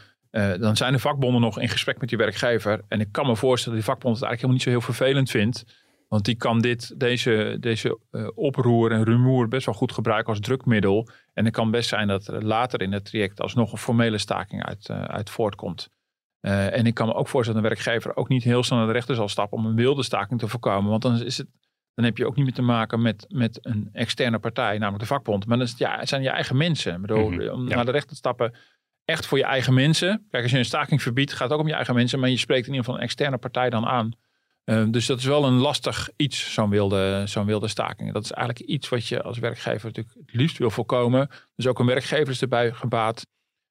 dan 0.60 0.76
zijn 0.76 0.94
de 0.94 1.00
vakbonden 1.00 1.42
nog 1.42 1.60
in 1.60 1.70
gesprek 1.70 2.00
met 2.00 2.10
die 2.10 2.18
werkgever. 2.18 2.82
En 2.88 3.00
ik 3.00 3.12
kan 3.12 3.26
me 3.26 3.36
voorstellen 3.36 3.78
dat 3.78 3.86
die 3.86 3.94
vakbond 3.94 4.16
het 4.20 4.26
eigenlijk 4.26 4.42
helemaal 4.42 4.54
niet 4.54 4.64
zo 4.64 4.70
heel 4.70 4.96
vervelend 4.96 5.30
vindt. 5.30 5.84
Want 6.08 6.26
die 6.26 6.36
kan 6.36 6.60
dit, 6.62 7.00
deze, 7.00 7.58
deze 7.60 8.00
oproer 8.36 8.92
en 8.92 9.04
rumoer 9.04 9.48
best 9.48 9.66
wel 9.66 9.76
goed 9.76 9.92
gebruiken 9.92 10.30
als 10.30 10.40
drukmiddel. 10.40 11.08
En 11.34 11.46
het 11.46 11.54
kan 11.54 11.72
best 11.72 11.90
zijn 11.90 12.08
dat 12.08 12.28
er 12.28 12.46
later 12.46 12.82
in 12.82 12.92
het 12.92 13.06
traject 13.06 13.42
alsnog 13.42 13.72
een 13.72 13.78
formele 13.78 14.18
staking 14.18 14.66
uit, 14.66 14.90
uit 14.90 15.30
voortkomt. 15.30 15.90
Uh, 16.46 16.78
en 16.78 16.86
ik 16.86 16.94
kan 16.94 17.08
me 17.08 17.14
ook 17.14 17.28
voorstellen 17.28 17.62
dat 17.62 17.72
een 17.72 17.78
werkgever 17.78 18.16
ook 18.16 18.28
niet 18.28 18.44
heel 18.44 18.64
snel 18.64 18.78
naar 18.78 18.88
de 18.88 18.94
rechter 18.94 19.16
zal 19.16 19.30
stappen 19.30 19.58
om 19.58 19.66
een 19.66 19.76
wilde 19.76 20.04
staking 20.04 20.40
te 20.40 20.48
voorkomen. 20.48 20.90
Want 20.90 21.02
dan, 21.02 21.22
is 21.22 21.38
het, 21.38 21.48
dan 21.94 22.06
heb 22.06 22.18
je 22.18 22.26
ook 22.26 22.36
niet 22.36 22.46
meer 22.46 22.54
te 22.54 22.62
maken 22.62 23.02
met, 23.02 23.26
met 23.30 23.60
een 23.62 23.90
externe 23.94 24.40
partij, 24.40 24.78
namelijk 24.78 25.00
de 25.00 25.14
vakbond. 25.14 25.46
Maar 25.46 25.58
dan 25.58 25.66
is 25.66 25.72
het, 25.72 25.80
ja, 25.80 26.00
het 26.00 26.10
zijn 26.10 26.22
je 26.22 26.30
eigen 26.30 26.58
mensen. 26.58 26.96
Ik 26.96 27.02
bedoel, 27.02 27.30
mm 27.30 27.40
-hmm, 27.40 27.50
om 27.50 27.68
ja. 27.68 27.76
naar 27.76 27.86
de 27.86 27.92
rechter 27.92 28.10
te 28.10 28.16
stappen, 28.16 28.54
echt 29.06 29.26
voor 29.26 29.38
je 29.38 29.44
eigen 29.44 29.74
mensen. 29.74 30.26
Kijk, 30.30 30.44
als 30.44 30.52
je 30.52 30.58
een 30.58 30.66
staking 30.66 31.02
verbiedt, 31.02 31.32
gaat 31.32 31.50
het 31.50 31.52
ook 31.52 31.60
om 31.60 31.68
je 31.68 31.74
eigen 31.74 31.96
mensen. 31.96 32.20
Maar 32.20 32.30
je 32.30 32.38
spreekt 32.38 32.68
in 32.68 32.74
ieder 32.74 32.86
geval 32.86 33.00
een 33.00 33.06
externe 33.06 33.38
partij 33.38 33.70
dan 33.70 33.86
aan. 33.86 34.12
Uh, 34.66 34.86
dus 34.90 35.06
dat 35.06 35.18
is 35.18 35.26
wel 35.26 35.46
een 35.46 35.58
lastig 35.58 36.10
iets, 36.16 36.54
zo'n 36.54 36.70
wilde, 36.70 37.24
zo'n 37.26 37.46
wilde 37.46 37.68
staking. 37.68 38.14
Dat 38.14 38.24
is 38.24 38.32
eigenlijk 38.32 38.70
iets 38.70 38.90
wat 38.90 39.08
je 39.08 39.22
als 39.22 39.40
werkgever 39.40 39.86
natuurlijk 39.88 40.16
het 40.16 40.36
liefst 40.36 40.58
wil 40.58 40.70
voorkomen. 40.70 41.30
Dus 41.56 41.68
ook 41.68 41.80
een 41.80 41.86
werkgever 41.86 42.30
is 42.30 42.42
erbij 42.42 42.72
gebaat 42.72 43.26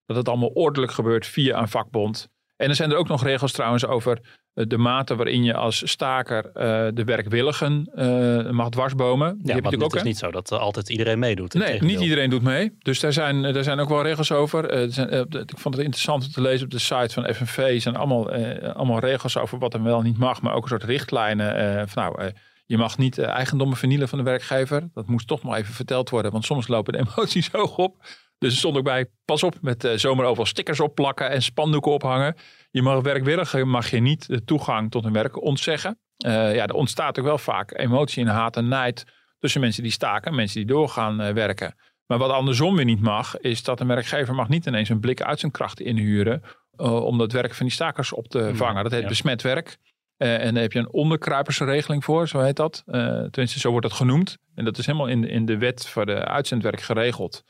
dat 0.07 0.17
het 0.17 0.29
allemaal 0.29 0.49
ordelijk 0.49 0.93
gebeurt 0.93 1.27
via 1.27 1.59
een 1.59 1.69
vakbond. 1.69 2.29
En 2.57 2.69
er 2.69 2.75
zijn 2.75 2.91
er 2.91 2.97
ook 2.97 3.09
nog 3.09 3.23
regels 3.23 3.53
trouwens 3.53 3.87
over 3.87 4.21
eh, 4.55 4.65
de 4.69 4.79
mate 4.79 5.17
waarin 5.17 5.45
je 5.45 5.55
als 5.55 5.91
staker 5.91 6.47
uh, 6.47 6.53
de 6.95 7.05
werkwilligen 7.05 7.91
uh, 7.95 8.51
mag 8.51 8.69
dwarsbomen. 8.69 9.39
Die 9.39 9.55
ja, 9.55 9.61
maar 9.61 9.73
het 9.73 9.83
ook, 9.83 9.95
is 9.95 10.03
niet 10.03 10.19
zo 10.19 10.31
dat 10.31 10.53
altijd 10.53 10.89
iedereen 10.89 11.19
meedoet. 11.19 11.55
Nee, 11.55 11.83
niet 11.83 12.01
iedereen 12.01 12.31
doet 12.31 12.43
mee. 12.43 12.77
Dus 12.79 13.01
daar 13.01 13.13
zijn, 13.13 13.43
daar 13.43 13.65
zijn 13.65 13.81
ook 13.81 13.89
wel 13.89 14.03
regels 14.03 14.33
over. 14.33 14.93
Zijn, 14.93 15.11
ik 15.31 15.59
vond 15.59 15.75
het 15.75 15.85
interessant 15.85 16.25
om 16.25 16.31
te 16.31 16.41
lezen 16.41 16.65
op 16.65 16.71
de 16.71 16.79
site 16.79 17.09
van 17.09 17.35
FNV. 17.35 17.81
Zijn 17.81 17.97
allemaal, 17.97 18.31
allemaal 18.75 18.99
regels 18.99 19.39
over 19.39 19.59
wat 19.59 19.75
er 19.75 19.83
wel 19.83 20.01
niet 20.01 20.19
mag. 20.19 20.43
Maar 20.43 20.55
ook 20.55 20.63
een 20.63 20.69
soort 20.69 20.85
richtlijnen. 20.85 21.89
van, 21.89 22.03
nou, 22.03 22.33
je 22.67 22.77
mag 22.77 22.99
niet 22.99 23.19
eigendommen 23.19 23.77
vernielen 23.77 24.09
van 24.09 24.19
de 24.19 24.25
werkgever. 24.25 24.89
Dat 24.95 25.07
moest 25.07 25.27
toch 25.27 25.43
nog 25.43 25.57
even 25.57 25.75
verteld 25.75 26.11
worden. 26.11 26.33
Want 26.33 26.45
soms 26.45 26.69
lopen 26.69 26.93
de 26.93 26.99
emoties 27.07 27.49
hoog 27.53 27.77
op. 27.77 27.97
Dus 28.45 28.53
er 28.53 28.59
stond 28.59 28.77
ook 28.77 28.85
bij, 28.85 29.07
pas 29.25 29.43
op 29.43 29.55
met 29.61 29.85
uh, 29.85 29.93
zomaar 29.95 30.27
overal 30.27 30.47
stickers 30.47 30.81
opplakken 30.81 31.31
en 31.31 31.43
spandoeken 31.43 31.93
ophangen. 31.93 32.37
Je 32.71 32.83
mag 32.83 33.03
werkwilligen, 33.03 33.69
mag 33.69 33.91
je 33.91 34.01
niet 34.01 34.27
de 34.27 34.45
toegang 34.45 34.91
tot 34.91 35.05
hun 35.05 35.13
werk 35.13 35.43
ontzeggen. 35.43 35.99
Uh, 36.27 36.55
ja, 36.55 36.67
er 36.67 36.75
ontstaat 36.75 37.19
ook 37.19 37.25
wel 37.25 37.39
vaak 37.39 37.79
emotie 37.79 38.25
en 38.25 38.31
haat 38.31 38.57
en 38.57 38.69
nijd 38.69 39.05
tussen 39.39 39.61
mensen 39.61 39.83
die 39.83 39.93
staken 39.93 40.31
en 40.31 40.37
mensen 40.37 40.57
die 40.57 40.75
doorgaan 40.75 41.21
uh, 41.21 41.31
werken. 41.31 41.75
Maar 42.07 42.19
wat 42.19 42.31
andersom 42.31 42.77
weer 42.77 42.85
niet 42.85 43.01
mag, 43.01 43.39
is 43.39 43.63
dat 43.63 43.81
een 43.81 43.87
werkgever 43.87 44.35
mag 44.35 44.49
niet 44.49 44.67
ineens 44.67 44.89
een 44.89 45.01
blik 45.01 45.23
uit 45.23 45.41
zijn 45.41 45.53
krachten 45.53 45.85
inhuren 45.85 46.43
om 46.77 47.19
dat 47.19 47.33
werk 47.33 47.55
van 47.55 47.67
die 47.67 47.75
stakers 47.75 48.13
op 48.13 48.29
te 48.29 48.39
mm, 48.39 48.57
vangen. 48.57 48.83
Dat 48.83 48.93
heet 48.93 49.03
ja. 49.03 49.09
besmet 49.09 49.43
werk. 49.43 49.77
en 50.17 50.55
daar 50.55 50.63
heb 50.63 50.73
je 50.73 50.79
een 50.79 50.93
onderkruipersregeling 50.93 52.05
voor, 52.05 52.29
zo 52.29 52.41
heet 52.41 52.57
dat. 52.57 52.83
tenminste, 53.31 53.59
zo 53.59 53.71
wordt 53.71 53.87
dat 53.87 53.97
genoemd. 53.97 54.39
En 54.55 54.65
dat 54.65 54.79
is 54.79 54.87
helemaal 54.87 55.07
in, 55.07 55.29
in 55.29 55.45
de 55.45 55.59
wet 55.59 55.89
voor 55.89 56.07
de 56.07 56.25
uitzendwerk 56.25 56.81
geregeld. 56.81 57.45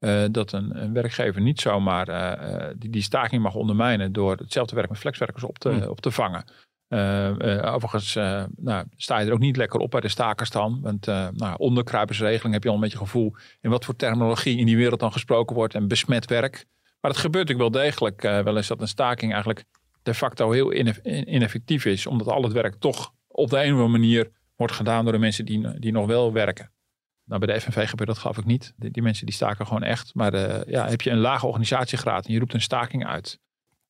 Uh, 0.00 0.24
dat 0.30 0.52
een, 0.52 0.82
een, 0.82 0.92
werkgever 0.92 1.40
niet 1.40 1.60
zomaar 1.60 2.08
uh, 2.08 2.68
die, 2.76 2.90
die 2.90 3.02
staking 3.02 3.42
mag 3.42 3.54
ondermijnen 3.54 4.12
door 4.12 4.36
hetzelfde 4.36 4.74
werk 4.74 4.88
met 4.88 4.98
flexwerkers 4.98 5.44
op 5.44 5.58
te, 5.58 5.70
mm. 5.70 5.82
op 5.82 6.00
te 6.00 6.10
vangen. 6.10 6.44
overigens 7.64 8.14
nou, 8.56 8.84
sta 8.96 9.18
je 9.18 9.26
er 9.26 9.32
ook 9.32 9.38
niet 9.38 9.56
lekker 9.56 9.80
op 9.80 9.90
bij 9.90 10.00
de 10.00 10.08
stakers 10.08 10.50
dan. 10.50 10.80
Want 10.82 11.06
nou, 11.06 11.54
onderkruipersregeling 11.56 12.54
heb 12.54 12.62
je 12.62 12.68
al 12.68 12.74
een 12.74 12.80
beetje 12.80 12.98
gevoel 12.98 13.34
in 13.60 13.70
wat 13.70 13.84
voor 13.84 13.96
terminologie 13.96 14.58
in 14.58 14.66
die 14.66 14.76
wereld 14.76 15.00
dan 15.00 15.12
gesproken 15.12 15.56
wordt 15.56 15.74
en 15.74 15.88
besmet 15.88 16.26
werk. 16.26 16.66
Maar 17.00 17.10
het 17.10 17.20
gebeurt 17.20 17.48
natuurlijk 17.48 17.74
wel 17.74 17.82
degelijk 17.82 18.22
wel 18.22 18.56
eens 18.56 18.68
dat 18.68 18.80
een 18.80 18.88
staking 18.88 19.32
eigenlijk 19.32 19.64
de 20.02 20.14
facto 20.14 20.50
heel 20.50 20.72
ineffectief 21.26 21.84
is. 21.84 22.06
Omdat 22.06 22.28
al 22.28 22.42
het 22.42 22.52
werk 22.52 22.74
toch 22.74 23.12
op 23.28 23.50
de 23.50 23.56
een 23.56 23.72
of 23.74 23.80
andere 23.80 23.88
manier 23.88 24.30
wordt 24.56 24.72
gedaan 24.72 25.04
door 25.04 25.12
de 25.12 25.18
mensen 25.18 25.44
die, 25.44 25.78
die 25.78 25.92
nog 25.92 26.06
wel 26.06 26.32
werken. 26.32 26.70
Nou, 27.30 27.46
bij 27.46 27.54
de 27.54 27.60
FNV 27.60 27.88
gebeurt 27.88 28.08
dat 28.08 28.18
geloof 28.18 28.38
ik 28.38 28.44
niet. 28.44 28.72
Die, 28.76 28.90
die 28.90 29.02
mensen 29.02 29.26
die 29.26 29.34
staken 29.34 29.66
gewoon 29.66 29.82
echt. 29.82 30.14
Maar 30.14 30.34
uh, 30.34 30.64
ja, 30.66 30.88
heb 30.88 31.00
je 31.00 31.10
een 31.10 31.18
lage 31.18 31.46
organisatiegraad 31.46 32.26
en 32.26 32.32
je 32.32 32.38
roept 32.38 32.54
een 32.54 32.60
staking 32.60 33.06
uit. 33.06 33.38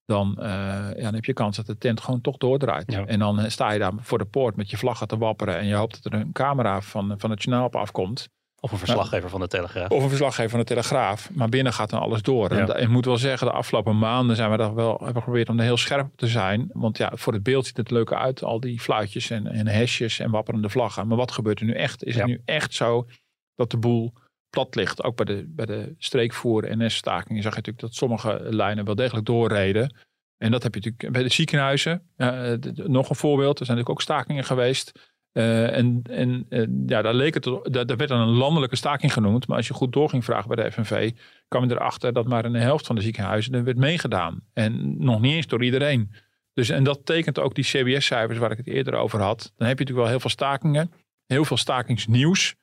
Dan, 0.05 0.37
uh, 0.39 0.47
ja, 0.47 1.03
dan 1.03 1.15
heb 1.15 1.25
je 1.25 1.33
kans 1.33 1.57
dat 1.57 1.67
de 1.67 1.79
tent 1.79 2.01
gewoon 2.01 2.21
toch 2.21 2.37
doordraait. 2.37 2.93
Ja. 2.93 3.07
En 3.07 3.19
dan 3.19 3.41
uh, 3.41 3.49
sta 3.49 3.73
je 3.73 3.79
daar 3.79 3.93
voor 3.99 4.19
de 4.19 4.25
poort 4.25 4.57
met 4.57 4.71
je 4.71 4.77
vlaggen 4.77 5.09
te 5.09 5.19
wapperen. 5.19 5.59
En 5.59 5.67
je 5.67 5.75
hoopt 5.75 6.03
dat 6.03 6.13
er 6.13 6.21
een 6.21 6.33
camera 6.33 6.81
van, 6.81 7.15
van 7.19 7.31
het 7.31 7.43
journaal 7.43 7.67
op 7.67 7.77
afkomt. 7.77 8.29
Of 8.61 8.73
een 8.73 8.79
verslaggever 8.79 9.31
van 9.31 9.41
de 9.41 9.49
Telegraaf. 9.49 9.91
Of 9.91 10.03
een 10.03 10.09
verslaggever 10.09 10.51
van 10.51 10.59
de 10.59 10.65
Telegraaf. 10.65 11.31
Maar 11.33 11.49
binnen 11.49 11.73
gaat 11.73 11.91
dan 11.91 12.01
alles 12.01 12.23
door. 12.23 12.51
En 12.51 12.83
ik 12.83 12.89
moet 12.89 13.05
wel 13.05 13.17
zeggen, 13.17 13.47
de 13.47 13.53
afgelopen 13.53 13.99
maanden 13.99 14.37
zijn 14.37 14.51
we 14.51 14.57
daar 14.57 14.75
wel 14.75 14.97
hebben 14.99 15.23
geprobeerd 15.23 15.49
om 15.49 15.59
er 15.59 15.65
heel 15.65 15.77
scherp 15.77 16.07
op 16.07 16.17
te 16.17 16.27
zijn. 16.27 16.71
Want 16.73 16.99
ja, 16.99 17.13
voor 17.15 17.33
het 17.33 17.43
beeld 17.43 17.67
ziet 17.67 17.77
het 17.77 17.91
leuker 17.91 18.17
uit. 18.17 18.43
Al 18.43 18.61
die 18.61 18.81
fluitjes 18.81 19.31
en, 19.31 19.47
en 19.47 19.67
hesjes 19.67 20.19
en 20.19 20.31
wapperende 20.31 20.69
vlaggen. 20.69 21.07
Maar 21.07 21.17
wat 21.17 21.33
gebeurt 21.33 21.61
er 21.61 21.67
nu 21.67 21.73
echt? 21.73 22.05
Is 22.05 22.17
het 22.17 22.27
nu 22.27 22.41
echt 22.45 22.75
zo 22.75 23.07
dat 23.61 23.71
de 23.71 23.77
boel 23.77 24.13
plat 24.51 24.75
ligt? 24.75 25.03
Ook 25.03 25.17
bij 25.17 25.25
de, 25.25 25.45
bij 25.49 25.67
de 25.67 25.95
streekvoer 25.99 26.77
NS-stakingen 26.77 27.43
zag 27.43 27.53
je 27.53 27.57
natuurlijk 27.57 27.87
dat 27.87 27.95
sommige 27.95 28.39
lijnen 28.43 28.85
wel 28.85 28.95
degelijk 28.95 29.27
doorreden. 29.27 29.97
En 30.37 30.51
dat 30.51 30.63
heb 30.63 30.75
je 30.75 30.81
natuurlijk 30.81 31.13
bij 31.13 31.23
de 31.23 31.35
ziekenhuizen. 31.35 32.03
Nog 32.75 33.11
een 33.11 33.17
voorbeeld. 33.17 33.59
Er 33.61 33.67
zijn 33.67 33.79
natuurlijk 33.79 33.89
ook 33.89 34.03
stakingen 34.03 34.45
geweest. 34.45 34.93
Uh, 35.33 35.77
en 35.77 36.03
en 36.03 36.47
uh, 36.49 36.67
ja, 36.87 37.03
daar, 37.03 37.15
leek 37.15 37.35
het, 37.35 37.45
daar, 37.45 37.87
daar 37.87 37.97
werd 37.97 38.09
dan 38.09 38.21
een 38.21 38.37
landelijke 38.37 38.77
staking 38.77 39.13
genoemd. 39.13 39.47
Maar 39.47 39.57
als 39.57 39.69
je 39.69 39.75
goed 39.75 39.93
door 39.93 40.09
ging 40.09 40.25
vragen 40.25 40.55
bij 40.55 40.65
de 40.65 40.73
FNV, 40.73 41.13
kwam 41.49 41.65
je 41.65 41.71
erachter 41.71 42.13
dat 42.13 42.27
maar 42.27 42.45
een 42.45 42.55
helft 42.55 42.87
van 42.87 42.97
de 42.97 43.03
ziekenhuizen 43.03 43.55
er 43.55 43.65
werd 43.65 43.77
meegedaan. 43.77 44.41
En 44.53 45.05
nog 45.05 45.21
niet 45.21 45.35
eens 45.35 45.47
door 45.47 45.65
iedereen. 45.65 46.11
Dus, 46.53 46.69
en 46.69 46.85
dat 46.85 47.07
tekent 47.07 47.39
ook 47.39 47.55
die 47.55 47.65
CBS-cijfers 47.65 48.39
waar 48.39 48.51
ik 48.51 48.57
het 48.57 48.67
eerder 48.67 48.95
over 48.95 49.21
had. 49.21 49.53
Dan 49.57 49.69
heb 49.69 49.79
je 49.79 49.85
natuurlijk 49.85 49.99
wel 49.99 50.09
heel 50.09 50.21
veel 50.21 50.31
stakingen, 50.31 50.93
heel 51.27 51.45
veel 51.45 51.57
stakingsnieuws. 51.57 52.55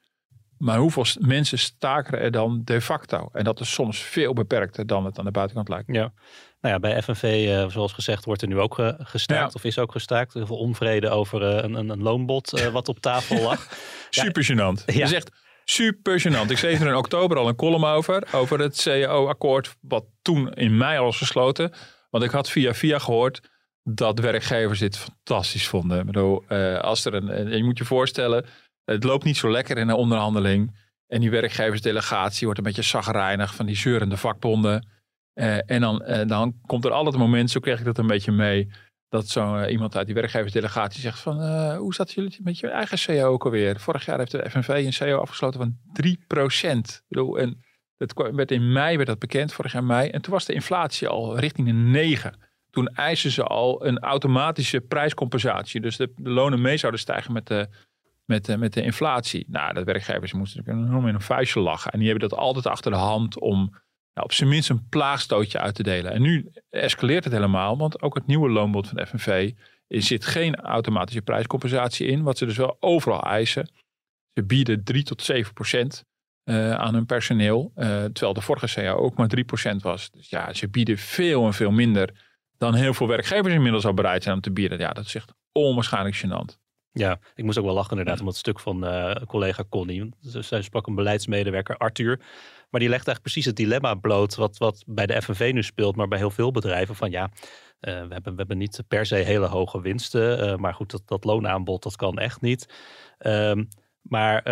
Maar 0.58 0.78
hoeveel 0.78 1.06
mensen 1.20 1.60
staken 1.60 2.20
er 2.20 2.32
dan 2.32 2.62
de 2.64 2.82
facto? 2.82 3.30
En 3.34 3.44
dat 3.44 3.60
is 3.60 3.74
soms 3.74 4.00
veel 4.00 4.34
beperkter 4.34 4.88
dan 4.88 5.06
het 5.06 5.20
aan 5.20 5.26
de 5.26 5.32
buitenkant 5.32 5.70
lijkt. 5.70 5.88
Ja. 5.88 6.14
Nou 6.62 6.74
ja, 6.74 6.80
bij 6.80 7.02
FNV, 7.02 7.46
uh, 7.48 7.70
zoals 7.70 7.94
gezegd, 7.94 8.26
wordt 8.26 8.42
er 8.42 8.48
nu 8.48 8.60
ook 8.60 8.80
uh, 8.80 8.94
gestaakt 8.98 9.56
of 9.56 9.64
is 9.64 9.80
ook 9.80 9.92
gestaakt. 9.92 10.34
Heel 10.34 10.46
veel 10.46 10.58
onvrede 10.58 11.10
over 11.10 11.42
uh, 11.42 11.64
een, 11.64 11.74
een, 11.74 11.90
een, 11.90 12.02
loonbod 12.02 12.70
wat 12.72 12.90
op 12.90 13.00
tafel 13.00 13.42
lag. 13.42 13.68
super 14.10 14.46
gênant. 14.52 14.86
Ja. 14.86 14.94
Je 14.94 15.08
zegt 15.08 15.32
super 15.64 16.22
gênant. 16.22 16.52
Ik 16.52 16.58
schreef 16.58 16.82
er 16.82 16.88
in 16.88 16.96
oktober 16.96 17.38
al 17.38 17.48
een 17.48 17.56
column 17.56 17.86
over, 17.86 18.28
over 18.32 18.60
het 18.60 18.82
CAO-akkoord, 18.84 19.76
wat 19.82 20.06
toen 20.22 20.54
in 20.54 20.78
mei 20.78 20.98
al 20.98 21.04
was 21.04 21.18
gesloten. 21.18 21.74
Want 22.10 22.24
ik 22.24 22.32
had 22.32 22.50
via 22.50 22.74
via 22.74 23.00
gehoord 23.00 23.50
dat 23.84 24.20
werkgevers 24.20 24.80
dit 24.80 24.98
fantastisch 24.98 25.68
vonden. 25.68 26.00
Ik 26.00 26.06
bedoel, 26.06 26.48
als 26.82 27.06
er 27.06 27.14
een, 27.14 27.58
je 27.58 27.64
moet 27.64 27.78
je 27.78 27.86
voorstellen, 27.86 28.46
het 28.92 29.04
loopt 29.04 29.24
niet 29.24 29.38
zo 29.38 29.52
lekker 29.52 29.78
in 29.78 29.90
een 29.90 29.96
onderhandeling. 29.96 30.76
En 31.08 31.20
die 31.20 31.30
werkgeversdelegatie 31.30 32.44
wordt 32.44 32.60
een 32.60 32.66
beetje 32.66 32.82
zagrijnig 32.82 33.56
van 33.56 33.66
die 33.66 33.76
zeurende 33.76 34.18
vakbonden. 34.18 34.88
Uh, 35.34 35.72
en 35.72 35.82
dan, 35.82 36.04
uh, 36.08 36.28
dan 36.28 36.56
komt 36.66 36.86
er 36.86 36.92
altijd 36.92 37.16
een 37.16 37.22
moment, 37.22 37.52
zo 37.52 37.60
kreeg 37.60 37.80
ik 37.80 37.86
dat 37.86 37.98
een 37.98 38.08
beetje 38.08 38.32
mee, 38.32 38.72
dat 39.10 39.28
zo 39.28 39.58
uh, 39.58 39.72
iemand 39.72 39.96
uit 39.96 40.06
die 40.06 40.16
werkgeversdelegatie 40.16 41.02
zegt 41.02 41.20
van, 41.20 41.76
hoe 41.76 41.94
zat 41.94 42.12
jullie 42.12 42.40
met 42.44 42.60
je 42.60 42.70
eigen 42.70 42.98
CEO 42.98 43.32
ook 43.32 43.46
alweer? 43.46 43.80
Vorig 43.80 44.06
jaar 44.06 44.18
heeft 44.18 44.32
de 44.32 44.50
FNV 44.50 44.68
een 44.68 44.94
CEO 44.94 45.20
afgesloten 45.20 45.60
van 45.60 45.78
3 45.94 46.20
procent. 46.28 47.04
En 47.10 47.64
dat 47.98 48.32
werd 48.34 48.52
in 48.52 48.72
mei 48.72 48.96
werd 48.96 49.08
dat 49.08 49.20
bekend, 49.20 49.54
vorig 49.54 49.72
jaar 49.72 49.84
mei. 49.84 50.10
En 50.10 50.22
toen 50.22 50.34
was 50.34 50.46
de 50.46 50.54
inflatie 50.54 51.08
al 51.08 51.40
richting 51.40 51.68
de 51.68 51.74
9. 51.74 52.40
Toen 52.70 52.88
eisen 52.88 53.32
ze 53.32 53.44
al 53.44 53.86
een 53.86 54.00
automatische 54.00 54.82
prijscompensatie. 54.82 55.82
Dus 55.82 55.98
de, 55.98 56.12
de 56.16 56.30
lonen 56.30 56.62
mee 56.62 56.78
zouden 56.78 57.02
stijgen 57.02 57.34
met 57.34 57.48
de, 57.48 57.70
met, 58.28 58.58
met 58.58 58.74
de 58.74 58.82
inflatie. 58.82 59.46
Nou, 59.48 59.74
de 59.74 59.84
werkgevers 59.84 60.34
moesten 60.34 60.64
enorm 60.66 61.08
in 61.08 61.14
een 61.14 61.22
vuistje 61.22 61.60
lachen. 61.60 61.92
En 61.92 62.00
die 62.00 62.10
hebben 62.10 62.30
dat 62.30 62.40
altijd 62.40 62.66
achter 62.66 62.92
de 62.92 62.98
hand 62.98 63.40
om 63.40 63.74
op 64.14 64.34
zijn 64.34 64.50
minst 64.50 64.70
een 64.70 64.88
plaagstootje 64.90 65.60
uit 65.60 65.76
te 65.76 65.84
delen. 65.84 66.12
En 66.12 66.22
nu 66.22 66.52
escaleert 66.70 67.24
het 67.24 67.34
helemaal, 67.34 67.78
want 67.78 68.02
ook 68.02 68.16
het 68.16 68.28
nieuwe 68.28 68.50
loonbod 68.50 68.88
van 68.88 68.98
de 68.98 69.06
FNV 69.06 69.54
er 69.88 70.02
zit 70.02 70.26
geen 70.26 70.56
automatische 70.56 71.22
prijscompensatie 71.22 72.08
in, 72.08 72.24
wat 72.24 72.38
ze 72.38 72.46
dus 72.46 72.58
wel 72.58 72.78
overal 72.80 73.22
eisen. 73.22 73.70
Ze 74.34 74.44
bieden 74.44 74.84
3 74.84 75.04
tot 75.04 75.22
7 75.22 75.54
procent 75.54 76.06
uh, 76.44 76.74
aan 76.74 76.94
hun 76.94 77.06
personeel, 77.06 77.72
uh, 77.76 77.86
terwijl 77.86 78.34
de 78.34 78.42
vorige 78.42 78.74
CA 78.74 78.92
ook 78.92 79.18
maar 79.18 79.28
3 79.28 79.44
procent 79.44 79.82
was. 79.82 80.12
Dus 80.12 80.30
ja, 80.30 80.54
ze 80.54 80.70
bieden 80.70 80.98
veel 80.98 81.46
en 81.46 81.54
veel 81.54 81.72
minder 81.72 82.26
dan 82.58 82.74
heel 82.74 82.94
veel 82.94 83.08
werkgevers 83.08 83.54
inmiddels 83.54 83.86
al 83.86 83.94
bereid 83.94 84.24
zijn 84.24 84.36
om 84.36 84.42
te 84.42 84.52
bieden. 84.52 84.80
Ja, 84.80 84.92
dat 84.92 85.06
is 85.06 85.16
echt 85.16 85.34
onwaarschijnlijk 85.52 86.16
gênant. 86.16 86.67
Ja, 86.98 87.20
ik 87.36 87.44
moest 87.44 87.58
ook 87.58 87.66
wel 87.66 87.74
lachen 87.74 87.98
inderdaad 87.98 88.20
om 88.20 88.28
het 88.28 88.36
stuk 88.36 88.60
van 88.60 88.86
uh, 88.86 89.16
collega 89.28 89.64
Connie. 89.70 90.14
Zij 90.20 90.62
sprak 90.62 90.88
een 90.88 90.96
beleidsmedewerker 90.96 91.78
Arthur. 91.78 92.18
Maar 92.70 92.80
die 92.80 92.90
legt 92.90 93.08
eigenlijk 93.08 93.22
precies 93.22 93.46
het 93.46 93.56
dilemma 93.56 93.96
bloot 93.96 94.36
wat, 94.36 94.58
wat 94.58 94.84
bij 94.88 95.06
de 95.06 95.22
FNV 95.22 95.52
nu 95.54 95.64
speelt, 95.64 95.96
maar 95.96 96.08
bij 96.08 96.18
heel 96.18 96.32
veel 96.32 96.52
bedrijven. 96.52 96.96
Van 96.96 97.12
ja, 97.12 97.24
uh, 97.24 97.30
we, 97.82 98.14
hebben, 98.14 98.32
we 98.32 98.38
hebben 98.38 98.58
niet 98.58 98.84
per 98.88 99.06
se 99.06 99.16
hele 99.16 99.48
hoge 99.48 99.82
winsten. 99.82 100.40
Uh, 100.40 100.56
maar 100.56 100.74
goed, 100.74 100.92
dat, 100.92 101.02
dat 101.06 101.24
loonaanbod, 101.24 101.84
dat 101.84 101.96
kan 101.96 102.18
echt 102.18 102.42
niet. 102.42 102.74
Um, 103.20 103.68
maar 104.02 104.44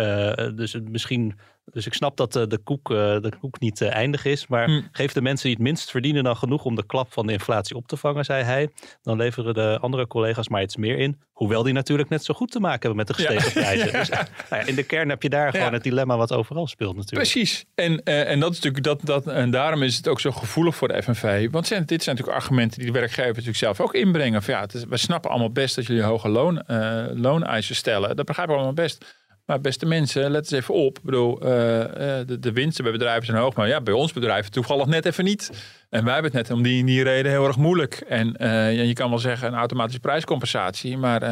dus 0.54 0.78
misschien 0.82 1.38
dus 1.72 1.86
ik 1.86 1.94
snap 1.94 2.16
dat 2.16 2.32
de, 2.32 2.60
koek, 2.64 2.88
de 2.88 3.32
koek 3.40 3.60
niet 3.60 3.82
eindig 3.82 4.24
is. 4.24 4.46
Maar 4.46 4.64
hm. 4.64 4.80
geef 4.92 5.12
de 5.12 5.22
mensen 5.22 5.46
die 5.46 5.54
het 5.54 5.62
minst 5.62 5.90
verdienen 5.90 6.24
dan 6.24 6.36
genoeg 6.36 6.64
om 6.64 6.74
de 6.74 6.86
klap 6.86 7.12
van 7.12 7.26
de 7.26 7.32
inflatie 7.32 7.76
op 7.76 7.88
te 7.88 7.96
vangen, 7.96 8.24
zei 8.24 8.42
hij. 8.42 8.70
Dan 9.02 9.16
leveren 9.16 9.54
de 9.54 9.78
andere 9.80 10.06
collega's 10.06 10.48
maar 10.48 10.62
iets 10.62 10.76
meer 10.76 10.98
in. 10.98 11.20
Hoewel 11.32 11.62
die 11.62 11.72
natuurlijk 11.72 12.08
net 12.08 12.24
zo 12.24 12.34
goed 12.34 12.50
te 12.50 12.60
maken 12.60 12.80
hebben 12.80 12.96
met 12.96 13.06
de 13.06 13.14
gestegen 13.14 13.52
prijzen. 13.62 13.92
Dus 13.92 14.08
nou 14.08 14.26
ja, 14.50 14.60
in 14.60 14.74
de 14.74 14.82
kern 14.82 15.08
heb 15.08 15.22
je 15.22 15.28
daar 15.28 15.52
gewoon 15.52 15.72
het 15.72 15.82
dilemma 15.82 16.16
wat 16.16 16.32
overal 16.32 16.66
speelt 16.66 16.96
natuurlijk. 16.96 17.30
Precies. 17.30 17.64
En, 17.74 18.00
uh, 18.04 18.30
en, 18.30 18.40
dat 18.40 18.52
is 18.52 18.60
natuurlijk 18.60 18.84
dat, 18.84 19.00
dat, 19.02 19.34
en 19.34 19.50
daarom 19.50 19.82
is 19.82 19.96
het 19.96 20.08
ook 20.08 20.20
zo 20.20 20.30
gevoelig 20.30 20.76
voor 20.76 20.88
de 20.88 21.02
FNV. 21.02 21.50
Want 21.50 21.66
zijn, 21.66 21.84
dit 21.84 22.02
zijn 22.02 22.16
natuurlijk 22.16 22.44
argumenten 22.44 22.78
die 22.78 22.92
de 22.92 22.98
werkgevers 22.98 23.32
natuurlijk 23.32 23.58
zelf 23.58 23.80
ook 23.80 23.94
inbrengen. 23.94 24.42
Van 24.42 24.54
ja, 24.54 24.60
het 24.60 24.74
is, 24.74 24.84
we 24.84 24.96
snappen 24.96 25.30
allemaal 25.30 25.52
best 25.52 25.74
dat 25.74 25.86
jullie 25.86 26.02
hoge 26.02 26.28
loon, 26.28 26.62
uh, 26.70 27.04
looneisen 27.12 27.74
stellen. 27.74 28.16
Dat 28.16 28.26
begrijpen 28.26 28.54
we 28.54 28.60
allemaal 28.60 28.84
best. 28.84 29.04
Maar 29.46 29.60
beste 29.60 29.86
mensen, 29.86 30.30
let 30.30 30.40
eens 30.40 30.50
even 30.50 30.74
op. 30.74 30.98
Ik 30.98 31.04
bedoel, 31.04 31.42
uh, 31.42 31.48
de, 31.48 32.36
de, 32.40 32.52
winsten 32.52 32.84
bij 32.84 32.92
bedrijven 32.92 33.26
zijn 33.26 33.38
hoog. 33.38 33.54
Maar 33.54 33.68
ja, 33.68 33.80
bij 33.80 33.94
ons 33.94 34.12
bedrijven 34.12 34.52
toevallig 34.52 34.86
net 34.86 35.06
even 35.06 35.24
niet. 35.24 35.50
En 35.90 36.04
wij 36.04 36.12
hebben 36.12 36.32
het 36.32 36.48
net 36.48 36.56
om 36.56 36.62
die, 36.62 36.84
die 36.84 37.02
reden 37.02 37.30
heel 37.30 37.46
erg 37.46 37.56
moeilijk. 37.56 37.94
En 37.94 38.36
uh, 38.40 38.86
je 38.86 38.92
kan 38.92 39.08
wel 39.08 39.18
zeggen 39.18 39.48
een 39.48 39.58
automatische 39.58 40.00
prijscompensatie. 40.00 40.96
Maar 40.96 41.22
uh, 41.22 41.28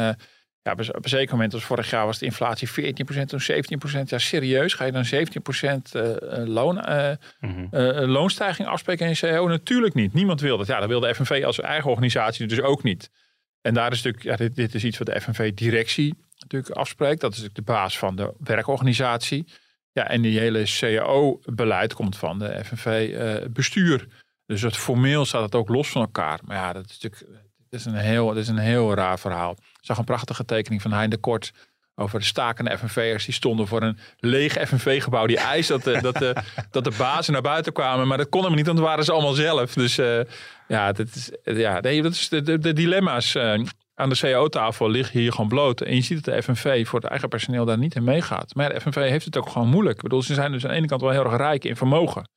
ja, 0.61 0.71
op 0.71 1.03
een 1.03 1.09
zeker 1.09 1.33
moment, 1.33 1.53
als 1.53 1.63
vorig 1.63 1.89
jaar 1.89 2.05
was 2.05 2.17
de 2.19 2.25
inflatie 2.25 2.69
14%, 2.69 2.73
toen 3.25 3.41
17%. 4.01 4.01
Ja, 4.05 4.17
serieus, 4.17 4.73
ga 4.73 4.85
je 4.85 4.91
dan 4.91 5.05
17% 5.05 6.47
loon, 6.47 6.85
mm 7.39 7.67
loonstijging 8.05 8.67
afspreken 8.67 9.05
in 9.05 9.11
je 9.11 9.17
CEO? 9.17 9.47
Natuurlijk 9.47 9.93
niet. 9.93 10.13
Niemand 10.13 10.41
wil 10.41 10.57
dat. 10.57 10.67
Ja, 10.67 10.79
dat 10.79 10.89
wil 10.89 10.99
de 10.99 11.15
FNV 11.15 11.43
als 11.45 11.59
eigen 11.59 11.89
organisatie 11.89 12.47
dus 12.47 12.61
ook 12.61 12.83
niet. 12.83 13.09
En 13.61 13.73
daar 13.73 13.91
is 13.91 14.01
natuurlijk, 14.01 14.23
ja, 14.23 14.35
dit, 14.45 14.55
dit 14.55 14.75
is 14.75 14.83
iets 14.83 14.97
wat 14.97 15.07
de 15.07 15.21
FNV-directie 15.21 16.15
natuurlijk 16.37 16.75
afspreekt. 16.75 17.21
Dat 17.21 17.31
is 17.31 17.37
natuurlijk 17.37 17.67
de 17.67 17.73
baas 17.73 17.97
van 17.97 18.15
de 18.15 18.33
werkorganisatie. 18.39 19.47
Ja, 19.91 20.07
en 20.07 20.21
die 20.21 20.39
hele 20.39 20.63
CAO-beleid 20.63 21.93
komt 21.93 22.17
van 22.17 22.39
de 22.39 22.63
FNV-bestuur. 22.65 24.01
Eh, 24.01 24.07
dus 24.45 24.61
het 24.61 24.77
formeel 24.77 25.25
staat 25.25 25.41
het 25.41 25.55
ook 25.55 25.69
los 25.69 25.89
van 25.89 26.01
elkaar. 26.01 26.39
Maar 26.43 26.57
ja, 26.57 26.73
dat 26.73 26.85
is 26.89 26.99
natuurlijk 27.01 27.45
dat 27.69 27.79
is 27.79 27.85
een, 27.85 27.95
heel, 27.95 28.27
dat 28.27 28.37
is 28.37 28.47
een 28.47 28.57
heel 28.57 28.93
raar 28.93 29.19
verhaal. 29.19 29.51
Ik 29.51 29.77
zag 29.81 29.97
een 29.97 30.03
prachtige 30.03 30.45
tekening 30.45 30.81
van 30.81 30.91
Hein 30.91 31.09
de 31.09 31.17
Kort 31.17 31.53
over 31.95 32.19
de 32.19 32.25
stakende 32.25 32.77
FNV'ers. 32.77 33.25
Die 33.25 33.33
stonden 33.33 33.67
voor 33.67 33.81
een 33.81 33.97
leeg 34.19 34.53
FNV-gebouw. 34.67 35.25
Die 35.25 35.37
eis 35.37 35.67
dat 35.67 35.83
de, 35.83 36.01
dat, 36.01 36.15
de, 36.15 36.35
dat 36.71 36.83
de 36.83 36.93
bazen 36.97 37.33
naar 37.33 37.41
buiten 37.41 37.73
kwamen. 37.73 38.07
Maar 38.07 38.17
dat 38.17 38.29
kon 38.29 38.43
hem 38.43 38.55
niet, 38.55 38.65
want 38.65 38.77
dat 38.77 38.87
waren 38.87 39.03
ze 39.03 39.11
allemaal 39.11 39.33
zelf. 39.33 39.73
Dus 39.73 39.99
uh, 39.99 40.19
ja, 40.67 40.91
dat 40.91 41.07
is, 41.15 41.31
ja, 41.43 41.79
nee, 41.79 42.01
dat 42.01 42.11
is 42.11 42.29
de, 42.29 42.41
de, 42.41 42.57
de 42.57 42.73
dilemma's. 42.73 43.35
Uh, 43.35 43.63
aan 43.95 44.09
de 44.09 44.17
CAO-tafel 44.17 44.89
liggen 44.89 45.19
hier 45.19 45.31
gewoon 45.31 45.47
bloot. 45.47 45.81
En 45.81 45.95
je 45.95 46.01
ziet 46.01 46.23
dat 46.23 46.35
de 46.35 46.43
FNV 46.43 46.87
voor 46.87 46.99
het 46.99 47.09
eigen 47.09 47.29
personeel 47.29 47.65
daar 47.65 47.77
niet 47.77 47.95
in 47.95 48.03
meegaat. 48.03 48.55
Maar 48.55 48.73
de 48.73 48.81
FNV 48.81 49.09
heeft 49.09 49.25
het 49.25 49.37
ook 49.37 49.49
gewoon 49.49 49.69
moeilijk. 49.69 49.95
Ik 49.95 50.03
bedoel, 50.03 50.21
ze 50.21 50.33
zijn 50.33 50.51
dus 50.51 50.63
aan 50.63 50.69
de 50.69 50.75
ene 50.75 50.87
kant 50.87 51.01
wel 51.01 51.09
heel 51.09 51.23
erg 51.23 51.37
rijk 51.37 51.63
in 51.63 51.75
vermogen. 51.75 52.29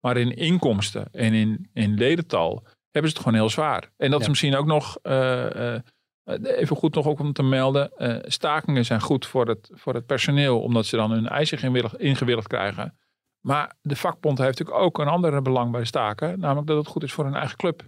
Maar 0.00 0.16
in 0.16 0.36
inkomsten 0.36 1.08
en 1.12 1.32
in, 1.32 1.70
in 1.72 1.94
ledental 1.94 2.66
hebben 2.90 3.10
ze 3.10 3.16
het 3.16 3.26
gewoon 3.26 3.34
heel 3.34 3.50
zwaar. 3.50 3.90
En 3.96 4.10
dat 4.10 4.20
is 4.20 4.28
misschien 4.28 4.56
ook 4.56 4.66
nog, 4.66 4.98
uh, 5.02 5.54
uh, 5.54 5.74
even 6.24 6.76
goed 6.76 6.94
nog 6.94 7.06
ook 7.06 7.18
om 7.18 7.32
te 7.32 7.42
melden. 7.42 7.90
Uh, 7.98 8.16
stakingen 8.22 8.84
zijn 8.84 9.00
goed 9.00 9.26
voor 9.26 9.48
het, 9.48 9.70
voor 9.74 9.94
het 9.94 10.06
personeel, 10.06 10.60
omdat 10.60 10.86
ze 10.86 10.96
dan 10.96 11.10
hun 11.10 11.28
eisen 11.28 11.98
ingewilligd 11.98 12.46
krijgen. 12.46 12.98
Maar 13.40 13.74
de 13.80 13.96
vakbond 13.96 14.38
heeft 14.38 14.58
natuurlijk 14.58 14.84
ook 14.86 14.98
een 14.98 15.08
ander 15.08 15.42
belang 15.42 15.72
bij 15.72 15.84
staken. 15.84 16.38
Namelijk 16.40 16.66
dat 16.66 16.76
het 16.76 16.86
goed 16.86 17.02
is 17.02 17.12
voor 17.12 17.24
hun 17.24 17.34
eigen 17.34 17.56
club. 17.56 17.82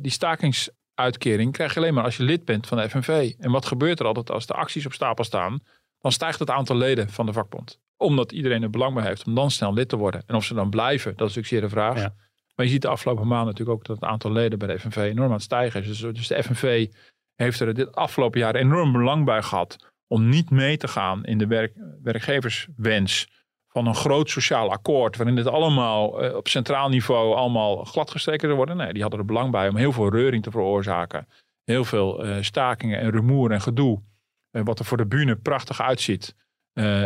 die 0.00 0.10
stakings 0.12 0.70
uitkering 0.98 1.52
krijg 1.52 1.74
je 1.74 1.80
alleen 1.80 1.94
maar 1.94 2.04
als 2.04 2.16
je 2.16 2.22
lid 2.22 2.44
bent 2.44 2.66
van 2.66 2.78
de 2.78 2.88
FNV. 2.88 3.34
En 3.38 3.50
wat 3.50 3.66
gebeurt 3.66 4.00
er 4.00 4.06
altijd 4.06 4.30
als 4.30 4.46
de 4.46 4.54
acties 4.54 4.86
op 4.86 4.92
stapel 4.92 5.24
staan? 5.24 5.60
Dan 6.00 6.12
stijgt 6.12 6.38
het 6.38 6.50
aantal 6.50 6.76
leden 6.76 7.10
van 7.10 7.26
de 7.26 7.32
vakbond. 7.32 7.80
Omdat 7.96 8.32
iedereen 8.32 8.62
er 8.62 8.70
belang 8.70 8.94
bij 8.94 9.04
heeft 9.04 9.26
om 9.26 9.34
dan 9.34 9.50
snel 9.50 9.74
lid 9.74 9.88
te 9.88 9.96
worden. 9.96 10.22
En 10.26 10.34
of 10.34 10.44
ze 10.44 10.54
dan 10.54 10.70
blijven, 10.70 11.16
dat 11.16 11.28
is 11.28 11.34
natuurlijk 11.34 11.46
zeer 11.46 11.60
de 11.60 11.68
vraag. 11.68 12.10
Maar 12.54 12.66
je 12.66 12.72
ziet 12.72 12.82
de 12.82 12.88
afgelopen 12.88 13.26
maanden 13.26 13.46
natuurlijk 13.46 13.78
ook 13.78 13.86
dat 13.86 14.00
het 14.00 14.10
aantal 14.10 14.32
leden 14.32 14.58
bij 14.58 14.68
de 14.68 14.78
FNV 14.78 14.96
enorm 14.96 15.28
aan 15.28 15.32
het 15.32 15.42
stijgen 15.42 15.80
is. 15.80 15.86
Dus, 15.86 16.14
dus 16.14 16.26
de 16.26 16.42
FNV 16.42 16.86
heeft 17.34 17.60
er 17.60 17.74
dit 17.74 17.94
afgelopen 17.94 18.40
jaar 18.40 18.54
enorm 18.54 18.92
belang 18.92 19.24
bij 19.24 19.42
gehad 19.42 19.92
om 20.06 20.28
niet 20.28 20.50
mee 20.50 20.76
te 20.76 20.88
gaan 20.88 21.24
in 21.24 21.38
de 21.38 21.46
werk, 21.46 21.72
werkgeverswens 22.02 23.28
van 23.68 23.86
een 23.86 23.94
groot 23.94 24.30
sociaal 24.30 24.70
akkoord, 24.70 25.16
waarin 25.16 25.36
het 25.36 25.46
allemaal 25.46 26.24
uh, 26.24 26.36
op 26.36 26.48
centraal 26.48 26.88
niveau 26.88 27.34
allemaal 27.34 27.84
gladgestreken 27.84 28.56
worden. 28.56 28.76
Nee, 28.76 28.92
die 28.92 29.02
hadden 29.02 29.20
er 29.20 29.26
belang 29.26 29.50
bij 29.50 29.68
om 29.68 29.76
heel 29.76 29.92
veel 29.92 30.10
reuring 30.10 30.42
te 30.42 30.50
veroorzaken. 30.50 31.28
Heel 31.64 31.84
veel 31.84 32.26
uh, 32.26 32.36
stakingen 32.40 33.00
en 33.00 33.10
rumoer 33.10 33.50
en 33.50 33.60
gedoe. 33.60 34.02
Uh, 34.52 34.62
wat 34.64 34.78
er 34.78 34.84
voor 34.84 34.96
de 34.96 35.06
bühne 35.06 35.36
prachtig 35.36 35.80
uitziet. 35.80 36.34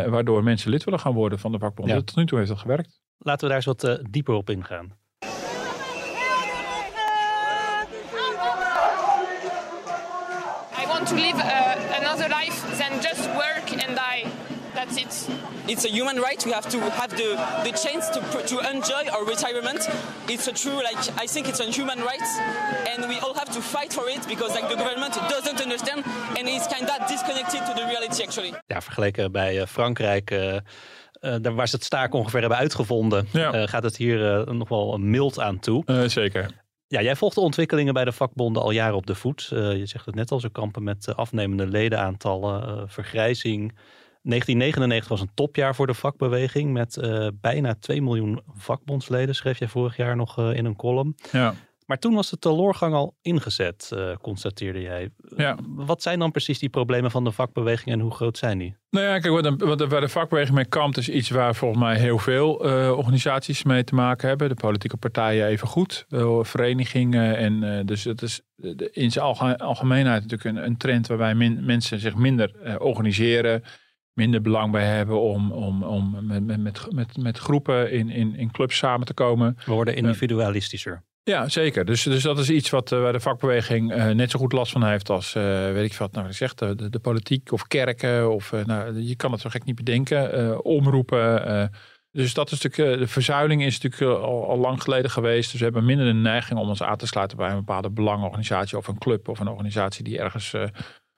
waardoor 0.07 0.43
mensen 0.43 0.69
lid 0.69 0.83
willen 0.83 0.99
gaan 0.99 1.13
worden 1.13 1.39
van 1.39 1.51
de 1.51 1.59
vakbond. 1.59 1.89
Ja. 1.89 1.95
Tot 2.01 2.15
nu 2.15 2.25
toe 2.25 2.37
heeft 2.37 2.49
dat 2.49 2.59
gewerkt. 2.59 3.01
Laten 3.17 3.41
we 3.41 3.47
daar 3.47 3.65
eens 3.65 3.83
wat 3.83 3.99
dieper 4.09 4.33
op 4.33 4.49
ingaan. 4.49 5.01
to 11.05 11.15
live 11.15 11.35
uh, 11.35 11.97
another 11.99 12.29
life 12.29 12.77
than 12.77 13.01
just 13.01 13.27
work 13.35 13.71
and 13.71 13.95
die. 13.95 14.25
That's 14.73 14.97
it. 14.97 15.52
It's 15.67 15.85
a 15.85 15.89
human 15.89 16.17
right. 16.17 16.43
We 16.45 16.51
have 16.51 16.69
to 16.69 16.79
have 16.91 17.11
the, 17.11 17.29
the 17.63 17.71
chance 17.71 18.09
to, 18.09 18.19
to 18.51 18.55
enjoy 18.69 19.03
our 19.13 19.25
retirement. 19.25 19.87
It's 20.27 20.47
a 20.47 20.51
true, 20.51 20.81
like, 20.83 20.99
I 21.23 21.27
think 21.27 21.47
it's 21.47 21.59
a 21.59 21.71
human 21.71 21.99
right. 21.99 22.27
And 22.93 23.07
we 23.07 23.19
all 23.19 23.33
have 23.33 23.51
to 23.51 23.61
fight 23.61 23.93
for 23.93 24.09
it 24.09 24.27
because 24.27 24.53
like, 24.53 24.67
the 24.67 24.75
government 24.75 25.13
doesn't 25.29 25.61
understand 25.61 26.03
and 26.37 26.47
it's 26.47 26.67
kind 26.67 26.89
of 26.89 27.07
disconnected 27.07 27.65
to 27.65 27.73
the 27.73 27.85
reality 27.85 28.23
actually. 28.23 28.53
Ja, 28.67 28.81
vergeleken 28.81 29.31
bij 29.31 29.59
uh, 29.59 29.65
Frankrijk... 29.65 30.31
Uh... 30.31 30.57
Uh, 31.21 31.35
daar 31.41 31.55
waar 31.55 31.67
ze 31.67 31.75
het 31.75 31.85
staak 31.85 32.13
ongeveer 32.13 32.39
hebben 32.39 32.57
uitgevonden, 32.57 33.27
ja. 33.31 33.55
uh, 33.55 33.67
gaat 33.67 33.83
het 33.83 33.97
hier 33.97 34.47
uh, 34.47 34.53
nog 34.53 34.69
wel 34.69 34.97
mild 34.97 35.39
aan 35.39 35.59
toe. 35.59 35.83
zeker. 36.07 36.49
Ja, 36.87 37.01
jij 37.01 37.15
volgt 37.15 37.35
de 37.35 37.41
ontwikkelingen 37.41 37.93
bij 37.93 38.05
de 38.05 38.11
vakbonden 38.11 38.61
al 38.61 38.71
jaren 38.71 38.95
op 38.95 39.05
de 39.05 39.15
voet. 39.15 39.49
Uh, 39.53 39.77
je 39.77 39.85
zegt 39.85 40.05
het 40.05 40.15
net 40.15 40.31
al, 40.31 40.39
ze 40.39 40.49
kampen 40.49 40.83
met 40.83 41.15
afnemende 41.15 41.67
ledenaantallen, 41.67 42.69
uh, 42.69 42.83
vergrijzing. 42.85 43.77
1999 44.23 45.09
was 45.09 45.21
een 45.21 45.31
topjaar 45.33 45.75
voor 45.75 45.87
de 45.87 45.93
vakbeweging 45.93 46.73
met 46.73 47.07
bijna 47.41 47.75
2 47.79 48.01
miljoen 48.01 48.41
vakbondsleden, 48.53 49.35
schreef 49.35 49.59
jij 49.59 49.67
vorig 49.67 49.97
jaar 49.97 50.15
nog 50.15 50.37
in 50.37 50.65
een 50.65 50.75
column. 50.75 51.15
Ja. 51.31 51.53
Maar 51.85 51.99
toen 51.99 52.13
was 52.13 52.29
de 52.29 52.39
teloorgang 52.39 52.93
al 52.93 53.15
ingezet, 53.21 53.91
uh, 53.93 54.15
constateerde 54.21 54.81
jij. 54.81 55.09
Ja. 55.37 55.57
Wat 55.67 56.01
zijn 56.01 56.19
dan 56.19 56.31
precies 56.31 56.59
die 56.59 56.69
problemen 56.69 57.11
van 57.11 57.23
de 57.23 57.31
vakbeweging 57.31 57.91
en 57.95 57.99
hoe 57.99 58.11
groot 58.11 58.37
zijn 58.37 58.57
die? 58.57 58.75
Nou 58.89 59.05
ja, 59.05 59.19
kijk, 59.19 59.41
wat, 59.41 59.61
wat 59.61 59.89
waar 59.89 60.01
de 60.01 60.09
vakbeweging 60.09 60.55
mee 60.55 60.65
kampt 60.65 60.97
is 60.97 61.09
iets 61.09 61.29
waar 61.29 61.55
volgens 61.55 61.81
mij 61.81 61.97
heel 61.99 62.17
veel 62.17 62.65
uh, 62.65 62.97
organisaties 62.97 63.63
mee 63.63 63.83
te 63.83 63.95
maken 63.95 64.27
hebben. 64.27 64.49
De 64.49 64.55
politieke 64.55 64.97
partijen 64.97 65.47
even 65.47 65.67
goed, 65.67 66.05
verenigingen. 66.41 67.37
En 67.37 67.85
dus 67.85 68.03
het 68.03 68.21
is 68.21 68.41
in 68.91 69.11
zijn 69.11 69.25
algemeenheid 69.57 70.21
natuurlijk 70.21 70.57
een, 70.57 70.65
een 70.65 70.77
trend 70.77 71.07
waarbij 71.07 71.35
min, 71.35 71.65
mensen 71.65 71.99
zich 71.99 72.15
minder 72.15 72.79
organiseren. 72.79 73.63
Minder 74.13 74.41
belang 74.41 74.71
bij 74.71 74.85
hebben 74.85 75.21
om, 75.21 75.51
om, 75.51 75.83
om 75.83 76.25
met, 76.25 76.57
met, 76.57 76.87
met, 76.91 77.17
met 77.17 77.37
groepen 77.37 77.91
in, 77.91 78.09
in, 78.09 78.35
in 78.35 78.51
clubs 78.51 78.77
samen 78.77 79.05
te 79.05 79.13
komen. 79.13 79.57
We 79.65 79.71
worden 79.71 79.95
individualistischer. 79.95 81.03
Ja, 81.23 81.49
zeker. 81.49 81.85
Dus, 81.85 82.03
dus 82.03 82.23
dat 82.23 82.39
is 82.39 82.49
iets 82.49 82.69
wat 82.69 82.91
uh, 82.91 83.01
waar 83.01 83.11
de 83.11 83.19
vakbeweging 83.19 83.95
uh, 83.95 84.09
net 84.09 84.31
zo 84.31 84.39
goed 84.39 84.51
last 84.51 84.71
van 84.71 84.83
heeft 84.83 85.09
als, 85.09 85.35
uh, 85.35 85.43
weet 85.71 85.91
ik 85.91 85.97
wat, 85.97 86.11
nou 86.11 86.27
ik 86.27 86.33
zeg, 86.33 86.53
de, 86.53 86.89
de, 86.89 86.99
politiek 86.99 87.51
of 87.51 87.67
kerken. 87.67 88.31
Of, 88.31 88.51
nou, 88.65 88.99
je 88.99 89.15
kan 89.15 89.31
het 89.31 89.41
zo 89.41 89.49
gek 89.49 89.63
niet 89.63 89.75
bedenken. 89.75 90.63
omroepen. 90.63 91.71
dus 92.11 92.33
dat 92.33 92.51
is 92.51 92.61
natuurlijk, 92.61 92.99
de 92.99 93.07
verzuiling 93.07 93.63
is 93.63 93.79
natuurlijk 93.79 94.21
al, 94.21 94.47
al, 94.49 94.57
lang 94.57 94.81
geleden 94.81 95.11
geweest. 95.11 95.49
Dus 95.51 95.59
we 95.59 95.65
hebben 95.65 95.85
minder 95.85 96.05
de 96.05 96.13
neiging 96.13 96.59
om 96.59 96.69
ons 96.69 96.83
aan 96.83 96.97
te 96.97 97.07
sluiten 97.07 97.37
bij 97.37 97.49
een 97.49 97.55
bepaalde 97.55 97.89
belangenorganisatie 97.89 98.77
of 98.77 98.87
een 98.87 98.97
club 98.97 99.27
of 99.27 99.39
een 99.39 99.47
organisatie 99.47 100.03
die 100.03 100.19
ergens 100.19 100.55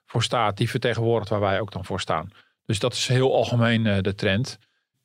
voor 0.06 0.22
staat, 0.22 0.56
die 0.56 0.70
vertegenwoordigt 0.70 1.30
waar 1.30 1.40
wij 1.40 1.60
ook 1.60 1.72
dan 1.72 1.84
voor 1.84 2.00
staan. 2.00 2.30
Dus 2.66 2.78
dat 2.78 2.92
is 2.92 3.08
heel 3.08 3.34
algemeen 3.34 4.02
de 4.02 4.14
trend 4.14 4.58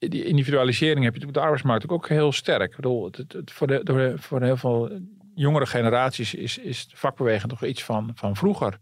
die 0.09 0.25
individualisering 0.25 1.05
heb 1.05 1.15
je 1.15 1.27
op 1.27 1.33
de 1.33 1.39
arbeidsmarkt 1.39 1.89
ook 1.89 2.09
heel 2.09 2.31
sterk. 2.31 2.69
Ik 2.69 2.75
bedoel, 2.75 3.05
het, 3.05 3.17
het, 3.17 3.51
voor, 3.51 3.67
de, 3.67 3.83
door 3.83 4.19
voor 4.19 4.41
heel 4.41 4.57
veel 4.57 4.99
jongere 5.35 5.65
generaties 5.65 6.33
is, 6.33 6.57
is 6.57 6.87
de 6.87 6.97
vakbeweging 6.97 7.51
toch 7.51 7.63
iets 7.63 7.83
van, 7.83 8.11
van 8.15 8.35
vroeger. 8.35 8.77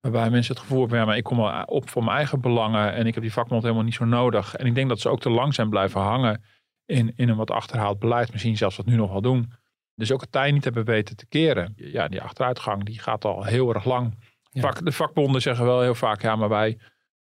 Waarbij 0.00 0.30
mensen 0.30 0.54
het 0.54 0.62
gevoel 0.62 0.80
hebben, 0.80 0.98
ja, 0.98 1.04
maar 1.04 1.16
ik 1.16 1.24
kom 1.24 1.40
op 1.64 1.90
voor 1.90 2.04
mijn 2.04 2.16
eigen 2.16 2.40
belangen 2.40 2.92
en 2.92 3.06
ik 3.06 3.14
heb 3.14 3.22
die 3.22 3.32
vakbond 3.32 3.62
helemaal 3.62 3.84
niet 3.84 3.94
zo 3.94 4.04
nodig. 4.04 4.54
En 4.56 4.66
ik 4.66 4.74
denk 4.74 4.88
dat 4.88 5.00
ze 5.00 5.08
ook 5.08 5.20
te 5.20 5.30
lang 5.30 5.54
zijn 5.54 5.68
blijven 5.68 6.00
hangen 6.00 6.44
in, 6.86 7.12
in 7.16 7.28
een 7.28 7.36
wat 7.36 7.50
achterhaald 7.50 7.98
beleid. 7.98 8.32
Misschien 8.32 8.56
zelfs 8.56 8.76
wat 8.76 8.86
nu 8.86 8.96
nog 8.96 9.10
wel 9.10 9.20
doen. 9.20 9.52
Dus 9.94 10.12
ook 10.12 10.20
het 10.20 10.32
tij 10.32 10.50
niet 10.50 10.64
hebben 10.64 10.84
weten 10.84 11.16
te 11.16 11.26
keren. 11.26 11.72
Ja, 11.76 12.08
die 12.08 12.22
achteruitgang 12.22 12.84
die 12.84 12.98
gaat 12.98 13.24
al 13.24 13.44
heel 13.44 13.74
erg 13.74 13.84
lang. 13.84 14.14
Vak, 14.50 14.84
de 14.84 14.92
vakbonden 14.92 15.42
zeggen 15.42 15.64
wel 15.64 15.80
heel 15.80 15.94
vaak, 15.94 16.22
ja, 16.22 16.36
maar 16.36 16.48
wij 16.48 16.78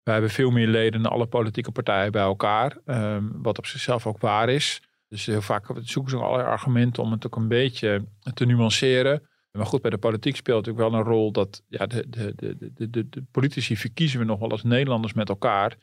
wij 0.05 0.15
hebben 0.15 0.31
veel 0.31 0.51
meer 0.51 0.67
leden 0.67 1.03
dan 1.03 1.13
alle 1.13 1.27
politieke 1.27 1.71
partijen 1.71 2.13
bij 2.13 2.23
elkaar. 2.23 2.79
Um, 2.87 3.43
wat 3.43 3.59
op 3.59 3.67
zichzelf 3.67 4.07
ook 4.07 4.21
waar 4.21 4.49
is. 4.49 4.83
Dus 5.09 5.27
heel 5.27 5.43
vaak 5.43 5.67
zoeken 5.81 6.11
ze 6.11 6.17
allerlei 6.17 6.49
argumenten 6.49 7.03
om 7.03 7.13
het 7.13 7.27
ook 7.27 7.37
een 7.37 7.49
beetje 7.49 8.05
te 8.35 8.45
nuanceren. 8.45 9.29
Maar 9.51 9.67
goed, 9.67 9.83
bij 9.83 9.91
de 9.91 9.99
politiek 9.99 10.37
speelt 10.37 10.67
natuurlijk 10.67 10.91
wel 10.91 11.01
een 11.01 11.07
rol 11.07 11.33
dat 11.33 11.63
ja, 11.69 11.87
de, 11.87 12.09
de, 12.09 12.35
de, 12.35 12.91
de, 12.91 13.09
de, 13.09 13.23
politici 13.31 13.77
verkiezen 13.77 14.19
we 14.19 14.25
nog 14.25 14.39
wel 14.39 14.51
als 14.51 14.63
Nederlanders 14.63 15.13
met 15.13 15.29
elkaar. 15.29 15.77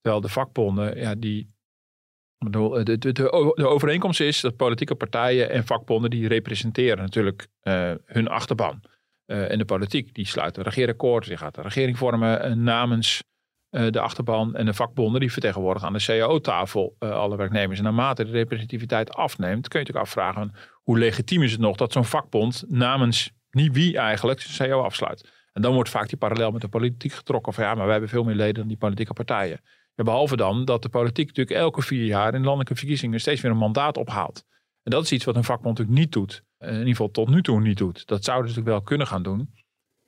Terwijl 0.00 0.22
de 0.22 0.28
vakbonden, 0.28 0.98
ja, 0.98 1.14
die. 1.14 1.52
Bedoel, 2.38 2.84
de, 2.84 2.98
de, 2.98 3.12
de, 3.12 3.32
overeenkomst 3.68 4.20
is 4.20 4.40
dat 4.40 4.56
politieke 4.56 4.94
partijen 4.94 5.50
en 5.50 5.66
vakbonden 5.66 6.10
die 6.10 6.28
representeren 6.28 6.98
natuurlijk 6.98 7.46
uh, 7.62 7.92
hun 8.04 8.28
achterban. 8.28 8.82
Uh, 9.26 9.50
en 9.50 9.58
de 9.58 9.64
politiek 9.64 10.14
die 10.14 10.26
sluit 10.26 10.56
een 10.56 10.62
regeerakkoord, 10.62 11.26
die 11.26 11.36
gaat 11.36 11.54
de 11.54 11.62
regering 11.62 11.98
vormen 11.98 12.50
uh, 12.50 12.56
namens 12.56 13.22
eh, 13.22 13.33
de 13.74 14.00
achterban 14.00 14.54
en 14.54 14.66
de 14.66 14.74
vakbonden 14.74 15.20
die 15.20 15.32
vertegenwoordigen 15.32 15.88
aan 15.88 15.94
de 15.94 16.04
CAO-tafel 16.04 16.96
uh, 17.00 17.10
alle 17.10 17.36
werknemers. 17.36 17.78
En 17.78 17.84
naarmate 17.84 18.24
de 18.24 18.30
representativiteit 18.30 19.14
afneemt, 19.14 19.68
kun 19.68 19.80
je 19.80 19.86
natuurlijk 19.86 20.06
afvragen 20.06 20.52
hoe 20.82 20.98
legitiem 20.98 21.42
is 21.42 21.52
het 21.52 21.60
nog 21.60 21.76
dat 21.76 21.92
zo'n 21.92 22.04
vakbond 22.04 22.64
namens 22.68 23.32
niet 23.50 23.72
wie 23.72 23.98
eigenlijk 23.98 24.40
zijn 24.40 24.70
CAO 24.70 24.82
afsluit. 24.82 25.30
En 25.52 25.62
dan 25.62 25.74
wordt 25.74 25.90
vaak 25.90 26.08
die 26.08 26.18
parallel 26.18 26.50
met 26.50 26.60
de 26.60 26.68
politiek 26.68 27.12
getrokken 27.12 27.52
van 27.52 27.64
ja, 27.64 27.74
maar 27.74 27.82
wij 27.82 27.92
hebben 27.92 28.10
veel 28.10 28.24
meer 28.24 28.34
leden 28.34 28.54
dan 28.54 28.68
die 28.68 28.76
politieke 28.76 29.12
partijen. 29.12 29.60
Behalve 29.94 30.36
dan 30.36 30.64
dat 30.64 30.82
de 30.82 30.88
politiek 30.88 31.26
natuurlijk 31.26 31.56
elke 31.56 31.82
vier 31.82 32.04
jaar 32.04 32.34
in 32.34 32.42
landelijke 32.42 32.74
verkiezingen 32.74 33.20
steeds 33.20 33.40
weer 33.40 33.50
een 33.50 33.56
mandaat 33.56 33.96
ophaalt. 33.96 34.44
En 34.82 34.90
dat 34.90 35.04
is 35.04 35.12
iets 35.12 35.24
wat 35.24 35.36
een 35.36 35.44
vakbond 35.44 35.78
natuurlijk 35.78 36.04
niet 36.04 36.12
doet. 36.12 36.42
In 36.58 36.72
ieder 36.72 36.86
geval 36.86 37.10
tot 37.10 37.28
nu 37.28 37.42
toe 37.42 37.60
niet 37.60 37.78
doet. 37.78 38.06
Dat 38.06 38.24
zouden 38.24 38.50
ze 38.50 38.58
natuurlijk 38.58 38.86
wel 38.86 38.96
kunnen 38.96 39.06
gaan 39.06 39.22
doen. 39.22 39.63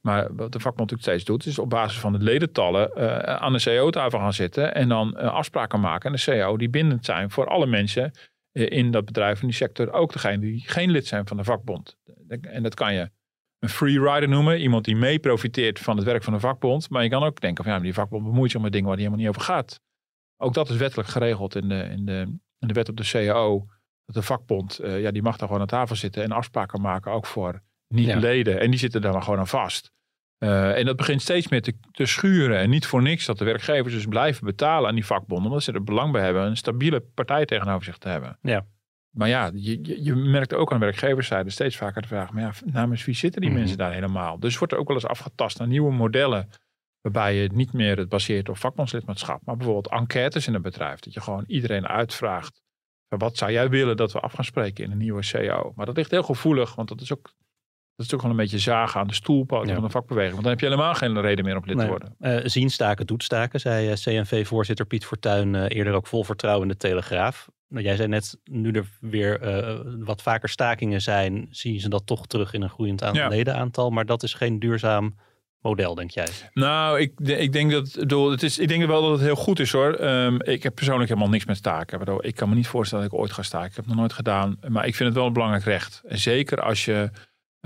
Maar 0.06 0.34
wat 0.34 0.52
de 0.52 0.60
vakbond 0.60 0.90
natuurlijk 0.90 1.08
steeds 1.08 1.24
doet, 1.24 1.46
is 1.46 1.58
op 1.58 1.70
basis 1.70 1.98
van 1.98 2.12
de 2.12 2.18
ledentallen 2.18 2.90
uh, 2.96 3.16
aan 3.18 3.52
de 3.52 3.58
CEO-tafel 3.58 4.18
gaan 4.18 4.32
zitten 4.32 4.74
en 4.74 4.88
dan 4.88 5.14
uh, 5.16 5.24
afspraken 5.24 5.80
maken. 5.80 6.06
En 6.06 6.12
de 6.12 6.22
CEO 6.22 6.56
die 6.56 6.68
bindend 6.68 7.04
zijn 7.04 7.30
voor 7.30 7.46
alle 7.46 7.66
mensen 7.66 8.12
uh, 8.52 8.70
in 8.70 8.90
dat 8.90 9.04
bedrijf, 9.04 9.40
in 9.40 9.46
die 9.46 9.56
sector, 9.56 9.92
ook 9.92 10.12
degene 10.12 10.38
die 10.38 10.62
geen 10.66 10.90
lid 10.90 11.06
zijn 11.06 11.26
van 11.26 11.36
de 11.36 11.44
vakbond. 11.44 11.96
En 12.40 12.62
dat 12.62 12.74
kan 12.74 12.94
je 12.94 13.10
een 13.58 13.68
free 13.68 14.00
rider 14.00 14.28
noemen, 14.28 14.60
iemand 14.60 14.84
die 14.84 14.96
mee 14.96 15.18
profiteert 15.18 15.78
van 15.78 15.96
het 15.96 16.04
werk 16.04 16.22
van 16.22 16.32
een 16.32 16.40
vakbond. 16.40 16.90
Maar 16.90 17.02
je 17.02 17.08
kan 17.08 17.22
ook 17.22 17.40
denken 17.40 17.64
van 17.64 17.72
ja, 17.72 17.78
die 17.78 17.94
vakbond 17.94 18.24
bemoeit 18.24 18.50
zich 18.50 18.60
met 18.60 18.72
dingen 18.72 18.86
waar 18.86 18.96
die 18.96 19.04
helemaal 19.06 19.26
niet 19.26 19.36
over 19.36 19.52
gaat. 19.52 19.80
Ook 20.36 20.54
dat 20.54 20.68
is 20.68 20.76
wettelijk 20.76 21.08
geregeld 21.08 21.54
in 21.54 21.68
de, 21.68 21.82
in 21.82 22.04
de, 22.04 22.38
in 22.58 22.68
de 22.68 22.74
wet 22.74 22.88
op 22.88 22.96
de 22.96 23.04
CEO. 23.04 23.66
Dat 24.04 24.14
de 24.14 24.22
vakbond, 24.22 24.80
ja, 24.82 25.10
die 25.10 25.22
mag 25.22 25.36
daar 25.36 25.46
gewoon 25.46 25.62
aan 25.62 25.68
tafel 25.68 25.96
zitten 25.96 26.22
en 26.22 26.32
afspraken 26.32 26.80
maken, 26.80 27.12
ook 27.12 27.26
voor 27.26 27.62
niet-leden. 27.88 28.60
En 28.60 28.70
die 28.70 28.78
zitten 28.78 29.00
daar 29.00 29.12
maar 29.12 29.22
gewoon 29.22 29.38
aan 29.38 29.48
vast. 29.48 29.94
Uh, 30.38 30.78
en 30.78 30.84
dat 30.84 30.96
begint 30.96 31.22
steeds 31.22 31.48
meer 31.48 31.62
te, 31.62 31.74
te, 31.90 32.06
schuren. 32.06 32.58
En 32.58 32.70
niet 32.70 32.86
voor 32.86 33.02
niks 33.02 33.26
dat 33.26 33.38
de 33.38 33.44
werkgevers 33.44 33.94
dus 33.94 34.06
blijven 34.06 34.44
betalen 34.44 34.88
aan 34.88 34.94
die 34.94 35.06
vakbonden. 35.06 35.46
Omdat 35.46 35.62
ze 35.62 35.72
er 35.72 35.84
belang 35.84 36.12
bij 36.12 36.22
hebben 36.22 36.42
een 36.42 36.56
stabiele 36.56 37.00
partij 37.00 37.44
tegenover 37.44 37.84
zich 37.84 37.98
te 37.98 38.08
hebben. 38.08 38.38
Ja. 38.42 38.66
Maar 39.10 39.28
ja, 39.28 39.50
je, 39.54 40.04
je 40.04 40.14
merkt 40.14 40.54
ook 40.54 40.72
aan 40.72 40.78
de 40.78 40.84
werkgeverszijde 40.84 41.50
steeds 41.50 41.76
vaker 41.76 42.02
de 42.02 42.08
vraag. 42.08 42.32
Maar 42.32 42.42
ja, 42.42 42.52
namens 42.64 43.04
wie 43.04 43.14
zitten 43.14 43.40
die 43.40 43.50
mhm. 43.50 43.58
mensen 43.58 43.78
daar 43.78 43.92
helemaal? 43.92 44.38
Dus 44.38 44.58
wordt 44.58 44.72
er 44.72 44.78
ook 44.78 44.86
wel 44.86 44.96
eens 44.96 45.06
afgetast 45.06 45.58
naar 45.58 45.68
nieuwe 45.68 45.92
modellen. 45.92 46.48
Waarbij 47.00 47.34
je 47.34 47.48
niet 47.52 47.72
meer 47.72 47.98
het 47.98 48.08
baseert 48.08 48.48
op 48.48 48.56
vakbondslidmaatschap. 48.56 49.40
Maar 49.44 49.56
bijvoorbeeld 49.56 49.90
enquêtes 49.90 50.46
in 50.46 50.54
een 50.54 50.62
bedrijf. 50.62 51.00
Dat 51.00 51.14
je 51.14 51.20
gewoon 51.20 51.44
iedereen 51.46 51.86
uitvraagt. 51.86 52.62
Wat 53.08 53.36
zou 53.36 53.52
jij 53.52 53.68
willen 53.68 53.96
dat 53.96 54.12
we 54.12 54.20
af 54.20 54.32
gaan 54.32 54.44
spreken 54.44 54.84
in 54.84 54.90
een 54.90 54.98
nieuwe 54.98 55.22
CEO? 55.22 55.72
Maar 55.74 55.86
dat 55.86 55.96
ligt 55.96 56.10
heel 56.10 56.22
gevoelig. 56.22 56.74
Want 56.74 56.88
dat 56.88 57.00
is 57.00 57.12
ook 57.12 57.32
dat 57.96 58.04
is 58.04 58.12
toch 58.12 58.22
wel 58.22 58.30
een 58.30 58.36
beetje 58.36 58.58
zagen 58.58 59.00
aan 59.00 59.06
de 59.06 59.14
stoelpoten 59.14 59.74
van 59.74 59.84
de 59.84 59.90
vakbeweging. 59.90 60.32
Want 60.32 60.42
dan 60.42 60.52
heb 60.52 60.60
je 60.60 60.66
helemaal 60.66 60.94
geen 60.94 61.20
reden 61.20 61.44
meer 61.44 61.56
om 61.56 61.62
lid 61.64 61.78
te 61.78 61.86
worden. 61.86 62.16
Uh, 62.20 62.38
zien 62.44 62.70
staken, 62.70 63.06
doet 63.06 63.22
staken, 63.22 63.60
zei 63.60 63.88
eh, 63.88 63.96
CNV-voorzitter 63.96 64.86
Piet 64.86 65.04
Fortuyn 65.04 65.54
uh, 65.54 65.64
eerder 65.68 65.92
ook 65.92 66.06
vol 66.06 66.24
vertrouwen 66.24 66.62
in 66.62 66.72
de 66.72 66.76
Telegraaf. 66.76 67.48
Nou, 67.68 67.84
jij 67.84 67.96
zei 67.96 68.08
net, 68.08 68.38
nu 68.44 68.70
er 68.70 68.86
weer 69.00 69.40
wat 70.04 70.22
vaker 70.22 70.48
stakingen 70.48 71.02
zijn, 71.02 71.46
zien 71.50 71.80
ze 71.80 71.88
dat 71.88 72.06
toch 72.06 72.26
terug 72.26 72.52
in 72.52 72.62
een 72.62 72.70
groeiend 72.70 73.02
aantal 73.02 73.22
ja. 73.22 73.28
ledenaantal. 73.28 73.90
Maar 73.90 74.06
dat 74.06 74.22
is 74.22 74.34
geen 74.34 74.58
duurzaam 74.58 75.14
model, 75.60 75.94
denk 75.94 76.10
jij? 76.10 76.28
Nou, 76.52 77.00
ik, 77.00 77.12
ik 77.20 77.52
denk 77.52 77.70
dat 77.70 78.30
het 78.30 78.42
is, 78.42 78.58
ik 78.58 78.68
denk 78.68 78.86
wel 78.86 79.02
dat 79.02 79.10
het 79.10 79.20
heel 79.20 79.36
goed 79.36 79.60
is 79.60 79.72
hoor. 79.72 80.00
Um, 80.00 80.42
ik 80.42 80.62
heb 80.62 80.74
persoonlijk 80.74 81.08
helemaal 81.08 81.30
niks 81.30 81.44
met 81.44 81.56
staken. 81.56 82.20
Ik 82.20 82.34
kan 82.34 82.48
me 82.48 82.54
niet 82.54 82.66
voorstellen 82.66 83.04
dat 83.04 83.12
ik 83.12 83.18
ooit 83.18 83.32
ga 83.32 83.42
staken. 83.42 83.68
Ik 83.68 83.76
heb 83.76 83.84
het 83.84 83.92
nog 83.92 84.02
nooit 84.02 84.12
gedaan. 84.12 84.58
Maar 84.68 84.86
ik 84.86 84.94
vind 84.94 85.08
het 85.08 85.18
wel 85.18 85.26
een 85.26 85.32
belangrijk 85.32 85.64
recht. 85.64 86.02
En 86.08 86.18
zeker 86.18 86.60
als 86.60 86.84
je 86.84 87.10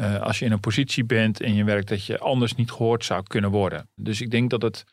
uh, 0.00 0.20
als 0.20 0.38
je 0.38 0.44
in 0.44 0.52
een 0.52 0.60
positie 0.60 1.04
bent 1.04 1.40
en 1.40 1.54
je 1.54 1.64
werkt 1.64 1.88
dat 1.88 2.04
je 2.04 2.18
anders 2.18 2.54
niet 2.54 2.70
gehoord 2.70 3.04
zou 3.04 3.22
kunnen 3.22 3.50
worden. 3.50 3.88
Dus 3.94 4.20
ik 4.20 4.30
denk 4.30 4.50
dat 4.50 4.62
het, 4.62 4.84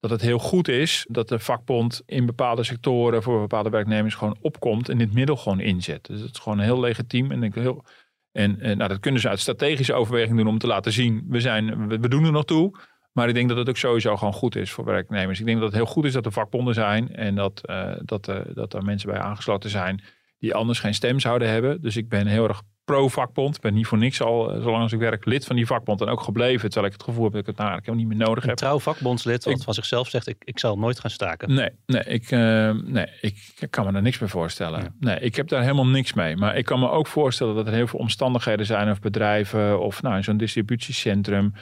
dat 0.00 0.10
het 0.10 0.20
heel 0.20 0.38
goed 0.38 0.68
is 0.68 1.06
dat 1.08 1.28
de 1.28 1.38
vakbond 1.38 2.02
in 2.06 2.26
bepaalde 2.26 2.64
sectoren 2.64 3.22
voor 3.22 3.40
bepaalde 3.40 3.70
werknemers 3.70 4.14
gewoon 4.14 4.36
opkomt 4.40 4.88
en 4.88 4.98
dit 4.98 5.12
middel 5.12 5.36
gewoon 5.36 5.60
inzet. 5.60 6.04
Dus 6.04 6.20
het 6.20 6.30
is 6.34 6.40
gewoon 6.40 6.60
heel 6.60 6.80
legitiem 6.80 7.30
en 7.30 7.42
ik 7.42 7.54
heel. 7.54 7.84
En, 8.32 8.60
en 8.60 8.76
nou, 8.76 8.88
dat 8.88 9.00
kunnen 9.00 9.20
ze 9.20 9.28
uit 9.28 9.40
strategische 9.40 9.94
overweging 9.94 10.36
doen 10.36 10.46
om 10.46 10.58
te 10.58 10.66
laten 10.66 10.92
zien, 10.92 11.24
we, 11.28 11.40
zijn, 11.40 11.88
we, 11.88 12.08
doen 12.08 12.24
er 12.24 12.32
nog 12.32 12.44
toe. 12.44 12.78
Maar 13.12 13.28
ik 13.28 13.34
denk 13.34 13.48
dat 13.48 13.58
het 13.58 13.68
ook 13.68 13.76
sowieso 13.76 14.16
gewoon 14.16 14.32
goed 14.32 14.56
is 14.56 14.70
voor 14.70 14.84
werknemers. 14.84 15.40
Ik 15.40 15.46
denk 15.46 15.58
dat 15.58 15.66
het 15.66 15.76
heel 15.76 15.86
goed 15.86 16.04
is 16.04 16.12
dat 16.12 16.26
er 16.26 16.32
vakbonden 16.32 16.74
zijn 16.74 17.14
en 17.14 17.34
dat, 17.34 17.60
uh, 17.70 17.92
dat, 18.04 18.28
uh, 18.28 18.40
dat 18.54 18.74
er 18.74 18.84
mensen 18.84 19.10
bij 19.10 19.18
aangesloten 19.18 19.70
zijn 19.70 20.02
die 20.38 20.54
anders 20.54 20.80
geen 20.80 20.94
stem 20.94 21.20
zouden 21.20 21.48
hebben. 21.48 21.80
Dus 21.80 21.96
ik 21.96 22.08
ben 22.08 22.26
heel 22.26 22.48
erg 22.48 22.62
pro-vakbond. 22.84 23.56
Ik 23.56 23.60
ben 23.60 23.74
niet 23.74 23.86
voor 23.86 23.98
niks 23.98 24.22
al, 24.22 24.52
eh, 24.52 24.62
zolang 24.62 24.82
als 24.82 24.92
ik 24.92 24.98
werk, 24.98 25.24
lid 25.24 25.44
van 25.44 25.56
die 25.56 25.66
vakbond 25.66 26.00
en 26.00 26.08
ook 26.08 26.20
gebleven. 26.20 26.70
Terwijl 26.70 26.92
ik 26.92 26.98
het 26.98 27.08
gevoel 27.08 27.24
heb 27.24 27.32
dat 27.32 27.40
ik 27.40 27.46
het 27.46 27.56
nou 27.56 27.68
eigenlijk 27.70 27.98
helemaal 27.98 28.16
niet 28.16 28.18
meer 28.18 28.28
nodig 28.28 28.44
heb. 28.44 28.56
trouw 28.56 28.78
vakbondslid, 28.78 29.44
wat 29.44 29.64
van 29.64 29.74
zichzelf 29.74 30.08
zegt, 30.08 30.26
ik, 30.26 30.36
ik 30.44 30.58
zal 30.58 30.78
nooit 30.78 31.00
gaan 31.00 31.10
staken. 31.10 31.54
Nee, 31.54 31.70
nee, 31.86 32.04
ik, 32.04 32.30
nee 32.30 33.06
ik 33.20 33.66
kan 33.70 33.86
me 33.86 33.92
daar 33.92 34.02
niks 34.02 34.18
meer 34.18 34.28
voorstellen. 34.28 34.96
Nee, 35.00 35.18
ik 35.20 35.36
heb 35.36 35.48
daar 35.48 35.62
helemaal 35.62 35.86
niks 35.86 36.12
mee. 36.12 36.36
Maar 36.36 36.56
ik 36.56 36.64
kan 36.64 36.80
me 36.80 36.90
ook 36.90 37.06
voorstellen 37.06 37.54
dat 37.54 37.66
er 37.66 37.72
heel 37.72 37.86
veel 37.86 37.98
omstandigheden 37.98 38.66
zijn 38.66 38.90
of 38.90 39.00
bedrijven 39.00 39.80
of 39.80 40.02
nou, 40.02 40.22
zo'n 40.22 40.36
distributiecentrum 40.36 41.52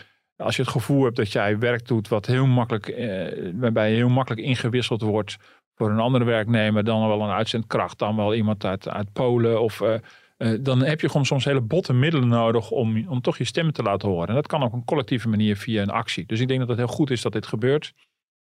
als 0.43 0.57
je 0.57 0.62
het 0.62 0.70
gevoel 0.70 1.05
hebt 1.05 1.16
dat 1.16 1.33
jij 1.33 1.59
werk 1.59 1.87
doet 1.87 2.09
wat 2.09 2.27
heel 2.27 2.47
makkelijk, 2.47 2.89
eh, 2.89 3.51
waarbij 3.55 3.91
je 3.91 3.97
heel 3.97 4.09
makkelijk 4.09 4.47
ingewisseld 4.47 5.03
wordt 5.03 5.37
voor 5.75 5.91
een 5.91 5.99
andere 5.99 6.25
werknemer, 6.25 6.85
dan 6.85 7.09
wel 7.09 7.23
een 7.23 7.31
uitzendkracht, 7.31 7.99
dan 7.99 8.16
wel 8.16 8.35
iemand 8.35 8.64
uit, 8.64 8.89
uit 8.89 9.12
Polen 9.12 9.61
of 9.61 9.81
uh, 9.81 9.95
uh, 10.43 10.59
dan 10.61 10.82
heb 10.82 11.01
je 11.01 11.07
gewoon 11.07 11.26
soms 11.26 11.45
hele 11.45 11.61
botte 11.61 11.93
middelen 11.93 12.28
nodig 12.28 12.70
om, 12.70 13.09
om 13.09 13.20
toch 13.20 13.38
je 13.38 13.45
stemmen 13.45 13.74
te 13.74 13.82
laten 13.82 14.09
horen. 14.09 14.28
En 14.28 14.34
dat 14.34 14.47
kan 14.47 14.62
op 14.62 14.72
een 14.72 14.84
collectieve 14.84 15.28
manier 15.28 15.57
via 15.57 15.82
een 15.82 15.90
actie. 15.90 16.26
Dus 16.26 16.40
ik 16.40 16.49
denk 16.49 16.61
dat 16.61 16.68
het 16.68 16.78
heel 16.78 16.86
goed 16.86 17.11
is 17.11 17.22
dat 17.22 17.32
dit 17.32 17.47
gebeurt. 17.47 17.93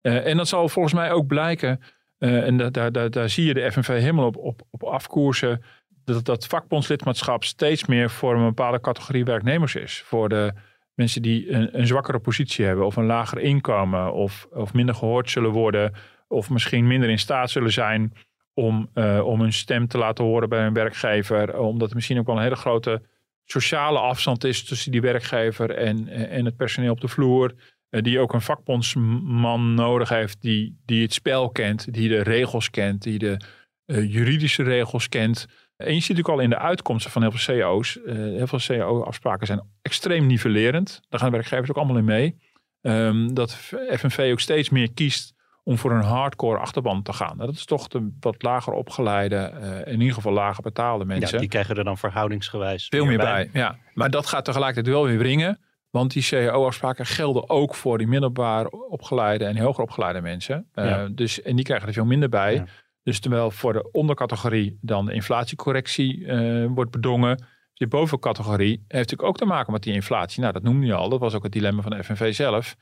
Uh, 0.03 0.27
en 0.27 0.37
dat 0.37 0.49
zal 0.49 0.69
volgens 0.69 0.95
mij 0.95 1.13
ook 1.13 1.27
blijken, 1.27 1.81
en 2.19 2.57
da, 2.57 2.71
da, 2.71 2.91
da, 2.91 3.09
daar 3.09 3.29
zie 3.29 3.45
je 3.45 3.55
de 3.55 3.73
FNV 3.73 3.87
helemaal 3.87 4.27
op, 4.27 4.37
op, 4.37 4.63
op 4.71 4.83
afkoersen, 4.83 5.63
dat 6.05 6.25
dat 6.25 6.47
vakbondslidmaatschap 6.47 7.45
steeds 7.45 7.87
meer 7.87 8.11
voor 8.11 8.35
een 8.35 8.45
bepaalde 8.45 8.81
categorie 8.81 9.25
werknemers 9.25 9.75
is. 9.75 10.03
Voor 10.05 10.29
de 10.29 10.53
mensen 10.95 11.23
die 11.23 11.51
een, 11.51 11.79
een, 11.79 11.87
zwakkere 11.87 12.19
positie 12.19 12.65
hebben 12.65 12.87
of 12.87 12.97
een 12.97 13.07
lager 13.07 13.39
inkomen 13.39 14.13
of, 14.13 14.47
of 14.51 14.73
minder 14.73 14.95
gehoord 14.95 15.31
zullen 15.31 15.51
worden 15.51 15.93
of 16.29 16.51
misschien 16.51 16.87
minder 16.87 17.09
in 17.09 17.19
staat 17.19 17.51
zullen 17.51 17.73
zijn 17.73 18.13
om, 18.59 18.91
uh, 18.95 19.27
om 19.27 19.41
hun 19.41 19.53
stem 19.53 19.87
te 19.87 19.99
laten 19.99 20.25
horen 20.25 20.49
bij 20.49 20.67
een 20.67 20.73
werkgever. 20.73 21.59
Omdat 21.59 21.89
er 21.89 21.95
misschien 21.95 22.19
ook 22.19 22.27
wel 22.27 22.37
een 22.37 22.43
hele 22.43 22.57
grote 22.57 23.03
sociale 23.45 23.99
afstand 23.99 24.45
is 24.45 24.65
tussen 24.65 24.93
die 24.93 25.01
werkgever 25.01 25.71
en, 25.71 26.09
en 26.09 26.45
het 26.45 26.57
personeel 26.57 26.93
op 26.93 27.01
de 27.01 27.09
vloer. 27.09 27.55
Uh, 27.91 28.03
die 28.03 28.19
ook 28.19 28.33
een 28.33 28.41
vakbondsman 28.41 29.75
nodig 29.75 30.09
heeft 30.09 30.43
die, 30.43 30.81
die 30.85 31.03
het 31.03 31.13
spel 31.13 31.51
kent, 31.51 31.93
die 31.93 32.09
de 32.09 32.23
regels 32.23 32.71
kent, 32.71 33.03
die 33.03 33.19
de 33.19 33.41
uh, 33.87 34.13
juridische 34.13 34.63
regels 34.63 35.09
kent. 35.09 35.47
En 35.77 35.95
je 35.95 36.01
ziet 36.01 36.09
natuurlijk 36.09 36.35
al 36.35 36.41
in 36.41 36.51
de 36.51 36.59
uitkomsten 36.59 37.11
van 37.11 37.23
heel 37.23 37.33
veel 37.33 37.61
CO's. 37.61 37.99
Heel 38.05 38.47
veel 38.47 38.61
CO-afspraken 38.67 39.47
zijn 39.47 39.63
extreem 39.83 40.27
nivellerend. 40.27 41.01
Daar 41.09 41.21
gaan 41.21 41.31
werkgevers 41.31 41.71
ook 41.71 41.77
allemaal 41.77 41.97
in 41.97 42.05
mee. 42.05 42.37
Um, 42.81 43.35
dat 43.35 43.55
FNV 43.91 44.29
ook 44.33 44.41
steeds 44.41 44.71
meer 44.71 44.93
kiest 44.93 45.36
om 45.69 45.79
voor 45.79 45.91
een 45.91 46.03
hardcore 46.03 46.59
achterban 46.59 47.03
te 47.03 47.13
gaan. 47.13 47.39
Dat 47.39 47.55
is 47.55 47.65
toch 47.65 47.89
de 47.89 48.09
wat 48.21 48.43
lager 48.43 48.73
opgeleide, 48.73 49.53
uh, 49.61 49.93
in 49.93 50.01
ieder 50.01 50.15
geval 50.15 50.33
lager 50.33 50.63
betaalde 50.63 51.05
mensen. 51.05 51.35
Ja, 51.35 51.39
die 51.39 51.49
krijgen 51.49 51.77
er 51.77 51.85
dan 51.85 51.99
verhoudingsgewijs 51.99 52.87
veel 52.89 53.05
meer 53.05 53.19
bij. 53.19 53.51
Ja, 53.53 53.77
maar 53.95 54.11
dat 54.11 54.27
gaat 54.27 54.45
tegelijkertijd 54.45 54.95
wel 54.95 55.05
weer 55.05 55.19
wringen. 55.19 55.61
Want 55.91 56.13
die 56.13 56.27
CAO-afspraken 56.29 57.07
gelden 57.07 57.51
ook 57.51 57.75
voor 57.75 57.99
die 57.99 58.07
middelbaar 58.07 58.67
opgeleide 58.67 59.45
en 59.45 59.57
hoger 59.59 59.83
opgeleide 59.83 60.21
mensen. 60.21 60.69
Uh, 60.75 60.85
ja. 60.85 61.09
dus, 61.09 61.43
en 61.43 61.57
die 61.57 61.65
krijgen 61.65 61.89
er 61.89 61.95
veel 61.95 62.05
minder 62.05 62.29
bij. 62.29 62.55
Ja. 62.55 62.65
Dus 63.03 63.21
terwijl 63.21 63.51
voor 63.51 63.73
de 63.73 63.91
ondercategorie 63.91 64.79
dan 64.81 65.07
de 65.07 65.13
inflatiecorrectie 65.13 66.19
uh, 66.19 66.67
wordt 66.75 66.91
bedongen. 66.91 67.45
De 67.75 67.87
bovencategorie 67.87 68.77
heeft 68.89 69.11
natuurlijk 69.11 69.29
ook 69.29 69.37
te 69.37 69.45
maken 69.45 69.73
met 69.73 69.83
die 69.83 69.95
inflatie. 69.95 70.41
Nou, 70.41 70.53
dat 70.53 70.63
noemde 70.63 70.87
je 70.87 70.95
al. 70.95 71.09
Dat 71.09 71.21
was 71.21 71.35
ook 71.35 71.43
het 71.43 71.53
dilemma 71.53 71.83
van 71.83 71.91
de 71.91 72.05
FNV 72.05 72.35
zelf. 72.35 72.77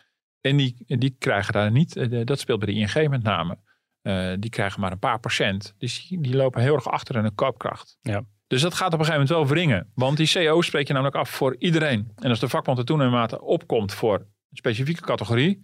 En 0.47 0.57
die, 0.57 0.84
die 0.86 1.16
krijgen 1.18 1.53
daar 1.53 1.70
niet, 1.70 1.97
uh, 1.97 2.24
dat 2.24 2.40
speelt 2.40 2.59
bij 2.59 2.74
de 2.74 2.80
ING 2.80 3.09
met 3.09 3.22
name. 3.22 3.59
Uh, 4.03 4.32
die 4.38 4.51
krijgen 4.51 4.80
maar 4.80 4.92
een 4.92 4.99
paar 4.99 5.20
procent. 5.20 5.74
Dus 5.78 6.09
die, 6.09 6.20
die, 6.20 6.36
lopen 6.36 6.62
heel 6.62 6.74
erg 6.74 6.88
achter 6.88 7.16
in 7.16 7.22
de 7.22 7.30
koopkracht. 7.30 7.99
Ja. 8.01 8.24
Dus 8.47 8.62
dat 8.62 8.74
gaat 8.74 8.92
op 8.92 8.99
een 8.99 9.05
gegeven 9.05 9.26
moment 9.26 9.49
wel 9.49 9.57
wringen. 9.57 9.90
Want 9.95 10.16
die 10.16 10.30
CO 10.32 10.61
spreek 10.61 10.86
je 10.86 10.92
namelijk 10.92 11.16
af 11.16 11.30
voor 11.30 11.57
iedereen. 11.59 12.12
En 12.16 12.30
als 12.30 12.40
de 12.40 12.49
vakbond 12.49 12.78
er 12.78 12.84
toen 12.84 13.03
in 13.03 13.11
mate 13.11 13.40
opkomt 13.40 13.95
voor 13.95 14.18
een 14.18 14.57
specifieke 14.57 15.03
categorie 15.03 15.59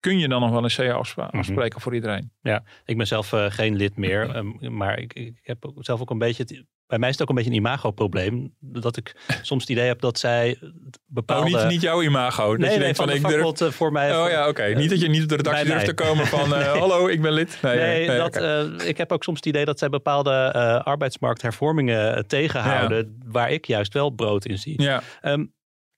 kun 0.00 0.18
je 0.18 0.28
dan 0.28 0.40
nog 0.40 0.50
wel 0.50 0.64
een 0.64 0.70
CA 0.70 0.92
afspreken 0.92 1.38
mm 1.38 1.54
-hmm. 1.54 1.80
voor 1.80 1.94
iedereen. 1.94 2.32
Ja, 2.40 2.64
ik 2.84 2.96
ben 2.96 3.06
zelf 3.06 3.32
uh, 3.32 3.50
geen 3.50 3.76
lid 3.76 3.96
meer, 3.96 4.36
um, 4.36 4.76
maar 4.76 4.98
ik, 4.98 5.12
ik, 5.12 5.38
heb 5.42 5.72
zelf 5.76 6.00
ook 6.00 6.10
een 6.10 6.18
beetje, 6.18 6.42
het, 6.42 6.64
bij 6.92 7.00
mij 7.00 7.10
is 7.10 7.18
het 7.18 7.22
ook 7.22 7.36
een 7.36 7.42
beetje 7.42 7.50
een 7.50 7.64
imago-probleem, 7.64 8.54
dat 8.60 8.96
ik 8.96 9.16
soms 9.42 9.60
het 9.60 9.70
idee 9.70 9.86
heb 9.86 10.00
dat 10.00 10.18
zij 10.18 10.58
bepaalde... 11.06 11.54
Oh, 11.54 11.60
niet, 11.60 11.70
niet 11.70 11.80
jouw 11.80 12.02
imago? 12.02 12.48
Dat 12.50 12.58
nee, 12.58 12.70
je 12.70 12.74
nee, 12.74 12.78
denkt 12.78 12.96
van, 12.96 13.06
van 13.20 13.42
ik 13.42 13.56
durf... 13.56 13.74
Voor 13.74 13.92
mij... 13.92 14.16
Oh 14.16 14.30
ja, 14.30 14.40
oké. 14.40 14.48
Okay. 14.48 14.70
Uh, 14.70 14.76
niet 14.76 14.90
dat 14.90 15.00
je 15.00 15.08
niet 15.08 15.22
op 15.22 15.28
de 15.28 15.36
redactie 15.36 15.66
durft 15.66 15.84
te 15.84 15.94
komen 15.94 16.26
van, 16.26 16.48
nee. 16.58 16.64
hallo, 16.64 17.08
ik 17.08 17.22
ben 17.22 17.32
lid. 17.32 17.58
Nee, 17.62 17.76
nee, 17.76 18.06
nee 18.06 18.16
dat, 18.16 18.36
okay. 18.36 18.66
ik 18.86 18.96
heb 18.96 19.12
ook 19.12 19.22
soms 19.22 19.36
het 19.36 19.46
idee 19.46 19.64
dat 19.64 19.78
zij 19.78 19.88
bepaalde 19.88 20.52
arbeidsmarkthervormingen 20.84 22.26
tegenhouden, 22.26 22.98
ja. 22.98 23.30
waar 23.30 23.50
ik 23.50 23.66
juist 23.66 23.92
wel 23.92 24.10
brood 24.10 24.46
in 24.46 24.58
zie. 24.58 24.82
Ja. 24.82 25.02
Um, 25.22 25.52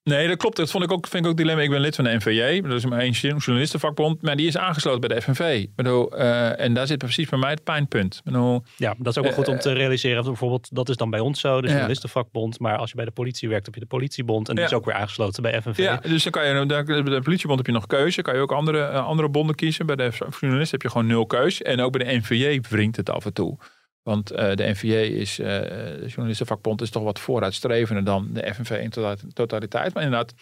Nee, 0.05 0.29
dat 0.29 0.37
klopt. 0.37 0.57
Dat 0.57 0.71
vond 0.71 0.85
ik 0.85 0.93
ook, 0.93 1.07
vind 1.07 1.25
ik 1.25 1.31
ook 1.31 1.37
dilemma. 1.37 1.63
Ik 1.63 1.71
ben 1.71 1.81
lid 1.81 1.95
van 1.95 2.05
de 2.05 2.15
NVJ. 2.15 2.61
Dat 2.61 2.73
is 2.73 2.85
maar 2.85 2.99
één 2.99 3.13
journalistenvakbond. 3.13 4.23
Maar 4.23 4.37
die 4.37 4.47
is 4.47 4.57
aangesloten 4.57 5.01
bij 5.01 5.09
de 5.09 5.23
FNV. 5.23 5.67
Bedoel, 5.77 6.19
uh, 6.19 6.61
en 6.61 6.75
daar 6.75 6.87
zit 6.87 6.99
precies 6.99 7.29
bij 7.29 7.39
mij 7.39 7.51
het 7.51 7.65
pijnpunt. 7.65 8.21
Bedoel, 8.25 8.63
ja, 8.77 8.95
dat 8.99 9.07
is 9.07 9.19
ook 9.19 9.25
wel 9.25 9.33
uh, 9.33 9.39
goed 9.39 9.49
om 9.49 9.59
te 9.59 9.73
realiseren. 9.73 10.25
Bijvoorbeeld, 10.25 10.69
dat 10.73 10.89
is 10.89 10.97
dan 10.97 11.11
bij 11.11 11.21
ons 11.21 11.41
zo, 11.41 11.61
de 11.61 11.69
journalistenvakbond. 11.69 12.59
Maar 12.59 12.77
als 12.77 12.91
je 12.91 12.97
bij 12.97 13.05
de 13.05 13.11
politie 13.11 13.49
werkt, 13.49 13.65
heb 13.65 13.75
je 13.75 13.81
de 13.81 13.87
politiebond. 13.87 14.49
En 14.49 14.55
die 14.55 14.65
ja. 14.65 14.71
is 14.71 14.77
ook 14.77 14.85
weer 14.85 14.95
aangesloten 14.95 15.43
bij 15.43 15.63
FNV. 15.63 15.77
Ja, 15.77 15.97
dus 15.97 16.23
dan 16.23 16.33
kan 16.33 16.47
je, 16.47 16.67
bij 16.87 17.15
de 17.15 17.21
politiebond 17.23 17.59
heb 17.59 17.67
je 17.67 17.73
nog 17.73 17.87
keuze. 17.87 18.23
Kan 18.23 18.35
je 18.35 18.41
ook 18.41 18.53
andere, 18.53 18.79
uh, 18.79 19.07
andere 19.07 19.29
bonden 19.29 19.55
kiezen. 19.55 19.87
Bij 19.87 19.97
de 19.97 20.11
journalist 20.41 20.71
heb 20.71 20.83
je 20.83 20.91
gewoon 20.91 21.07
nul 21.07 21.27
keus. 21.27 21.63
En 21.63 21.81
ook 21.81 21.93
bij 21.93 22.05
de 22.05 22.17
NVJ 22.17 22.61
wringt 22.69 22.97
het 22.97 23.11
af 23.11 23.25
en 23.25 23.33
toe. 23.33 23.59
Want 24.05 24.33
uh, 24.33 24.39
de 24.55 24.71
NVJ 24.71 24.95
is, 24.95 25.39
uh, 25.39 25.47
de 25.47 26.05
journalistenvakbond, 26.07 26.81
is 26.81 26.91
toch 26.91 27.03
wat 27.03 27.19
vooruitstrevender 27.19 28.05
dan 28.05 28.29
de 28.33 28.55
FNV 28.55 28.71
in 28.71 28.91
totaliteit. 29.33 29.95
Maar 29.95 30.03
inderdaad, 30.03 30.35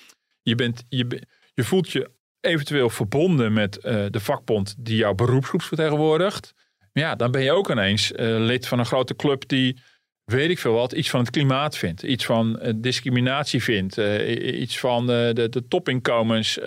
je, 0.43 0.55
bent, 0.55 0.85
je, 0.89 1.23
je 1.55 1.65
voelt 1.65 1.91
je 1.91 2.11
eventueel 2.41 2.91
verbonden 2.91 3.53
met 3.53 3.77
uh, 3.77 4.05
de 4.11 4.21
vakbond 4.21 4.75
die 4.79 4.97
jouw 4.97 5.15
beroepsgroep 5.15 5.63
vertegenwoordigt. 5.63 6.55
Ja, 6.93 7.15
dan 7.15 7.31
ben 7.31 7.43
je 7.43 7.53
ook 7.53 7.71
ineens 7.71 8.13
lid 8.17 8.67
van 8.67 8.79
een 8.79 8.87
grote 8.87 9.17
club 9.17 9.49
die, 9.49 9.81
weet 10.25 10.51
ik 10.51 10.59
veel 10.59 10.73
wat, 10.73 10.93
iets 10.93 11.11
van 11.11 11.21
het 11.21 11.31
klimaat 11.31 11.77
vindt. 11.77 12.03
Iets 12.03 12.25
van 12.25 12.73
discriminatie 12.77 13.63
vindt. 13.63 13.97
iets 14.39 14.79
van 14.79 15.07
de, 15.07 15.49
de 15.51 15.67
topinkomens. 15.69 16.59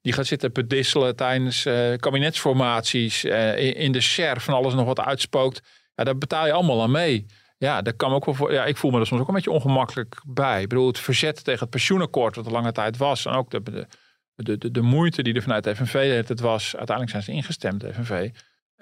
die 0.00 0.12
gaat 0.12 0.26
zitten 0.26 0.52
bedisselen 0.52 1.16
tijdens 1.16 1.62
kabinetsformaties. 1.96 3.24
in, 3.24 3.74
in 3.74 3.92
de 3.92 4.00
share 4.00 4.40
van 4.40 4.54
alles 4.54 4.74
nog 4.74 4.86
wat 4.86 5.00
uitspookt. 5.00 5.60
Ja, 5.94 6.04
daar 6.04 6.18
betaal 6.18 6.46
je 6.46 6.52
allemaal 6.52 6.82
aan 6.82 6.90
mee. 6.90 7.26
Ja, 7.58 7.82
daar 7.82 7.94
kan 7.94 8.12
ook 8.12 8.24
wel 8.24 8.34
voor. 8.34 8.52
Ja, 8.52 8.64
ik 8.64 8.76
voel 8.76 8.90
me 8.90 9.00
er 9.00 9.06
soms 9.06 9.20
ook 9.20 9.28
een 9.28 9.34
beetje 9.34 9.50
ongemakkelijk 9.50 10.22
bij. 10.26 10.62
Ik 10.62 10.68
bedoel, 10.68 10.86
het 10.86 10.98
verzet 10.98 11.44
tegen 11.44 11.60
het 11.60 11.70
pensioenakkoord, 11.70 12.36
wat 12.36 12.46
er 12.46 12.52
lange 12.52 12.72
tijd 12.72 12.96
was. 12.96 13.26
En 13.26 13.32
ook 13.32 13.50
de, 13.50 13.62
de, 14.34 14.58
de, 14.58 14.70
de 14.70 14.80
moeite 14.80 15.22
die 15.22 15.34
er 15.34 15.42
vanuit 15.42 15.64
de 15.64 15.76
FNV 15.76 16.26
het 16.28 16.40
was. 16.40 16.76
Uiteindelijk 16.76 17.10
zijn 17.10 17.22
ze 17.22 17.32
ingestemd, 17.32 17.80
de 17.80 17.94
FNV. 17.94 18.30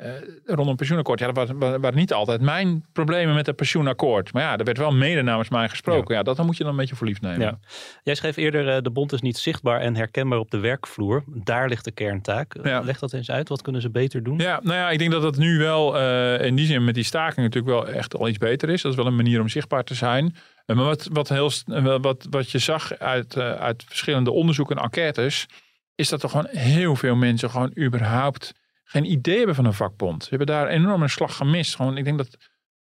Uh, 0.02 0.12
rondom 0.44 0.76
pensioenakkoord. 0.76 1.18
Ja, 1.18 1.32
dat 1.32 1.50
waren, 1.56 1.94
niet 1.94 2.12
altijd 2.12 2.40
mijn 2.40 2.84
problemen 2.92 3.34
met 3.34 3.46
het 3.46 3.56
pensioenakkoord. 3.56 4.32
Maar 4.32 4.42
ja, 4.42 4.58
er 4.58 4.64
werd 4.64 4.78
wel 4.78 4.92
mede 4.92 5.22
namens 5.22 5.48
mij 5.48 5.68
gesproken. 5.68 6.14
Ja, 6.14 6.20
ja 6.26 6.34
dat 6.34 6.46
moet 6.46 6.56
je 6.56 6.62
dan 6.62 6.72
een 6.72 6.78
beetje 6.78 6.96
voor 6.96 7.06
lief 7.06 7.20
nemen. 7.20 7.40
Ja. 7.40 7.58
Jij 8.02 8.14
schreef 8.14 8.36
eerder, 8.36 8.76
uh, 8.76 8.82
de 8.82 8.90
bond 8.90 9.12
is 9.12 9.20
niet 9.20 9.38
zichtbaar 9.38 9.80
en 9.80 9.96
herkenbaar 9.96 10.38
op 10.38 10.50
de 10.50 10.58
werkvloer. 10.58 11.24
Daar 11.26 11.68
ligt 11.68 11.84
de 11.84 11.90
kerntaak. 11.90 12.56
Ja. 12.62 12.80
Leg 12.80 12.98
dat 12.98 13.12
eens 13.12 13.30
uit. 13.30 13.48
Wat 13.48 13.62
kunnen 13.62 13.82
ze 13.82 13.90
beter 13.90 14.22
doen? 14.22 14.38
Ja, 14.38 14.60
nou 14.62 14.76
ja, 14.76 14.90
ik 14.90 14.98
denk 14.98 15.10
dat 15.10 15.22
dat 15.22 15.36
nu 15.36 15.58
wel 15.58 15.96
uh, 15.96 16.44
in 16.46 16.54
die 16.54 16.66
zin 16.66 16.84
met 16.84 16.94
die 16.94 17.04
staking 17.04 17.46
natuurlijk 17.46 17.74
wel 17.74 17.88
echt 17.94 18.16
al 18.16 18.28
iets 18.28 18.38
beter 18.38 18.68
is. 18.68 18.82
Dat 18.82 18.90
is 18.90 18.96
wel 18.96 19.06
een 19.06 19.16
manier 19.16 19.40
om 19.40 19.48
zichtbaar 19.48 19.84
te 19.84 19.94
zijn. 19.94 20.34
Maar 20.66 20.76
wat, 20.76 21.08
wat, 21.12 21.28
heel, 21.28 21.50
wat, 22.00 22.26
wat 22.30 22.50
je 22.50 22.58
zag 22.58 22.98
uit, 22.98 23.36
uit 23.38 23.84
verschillende 23.86 24.30
onderzoeken 24.30 24.76
en 24.76 24.82
enquêtes... 24.82 25.46
is 25.94 26.08
dat 26.08 26.22
er 26.22 26.28
gewoon 26.28 26.48
heel 26.50 26.96
veel 26.96 27.16
mensen 27.16 27.50
gewoon 27.50 27.72
überhaupt 27.78 28.52
geen 28.90 29.10
idee 29.10 29.36
hebben 29.36 29.54
van 29.54 29.64
een 29.64 29.74
vakbond. 29.74 30.22
Ze 30.22 30.28
hebben 30.28 30.46
daar 30.46 30.68
enorm 30.68 31.02
een 31.02 31.10
slag 31.10 31.36
gemist. 31.36 31.76
Gewoon, 31.76 31.96
ik 31.96 32.04
denk 32.04 32.18
dat, 32.18 32.36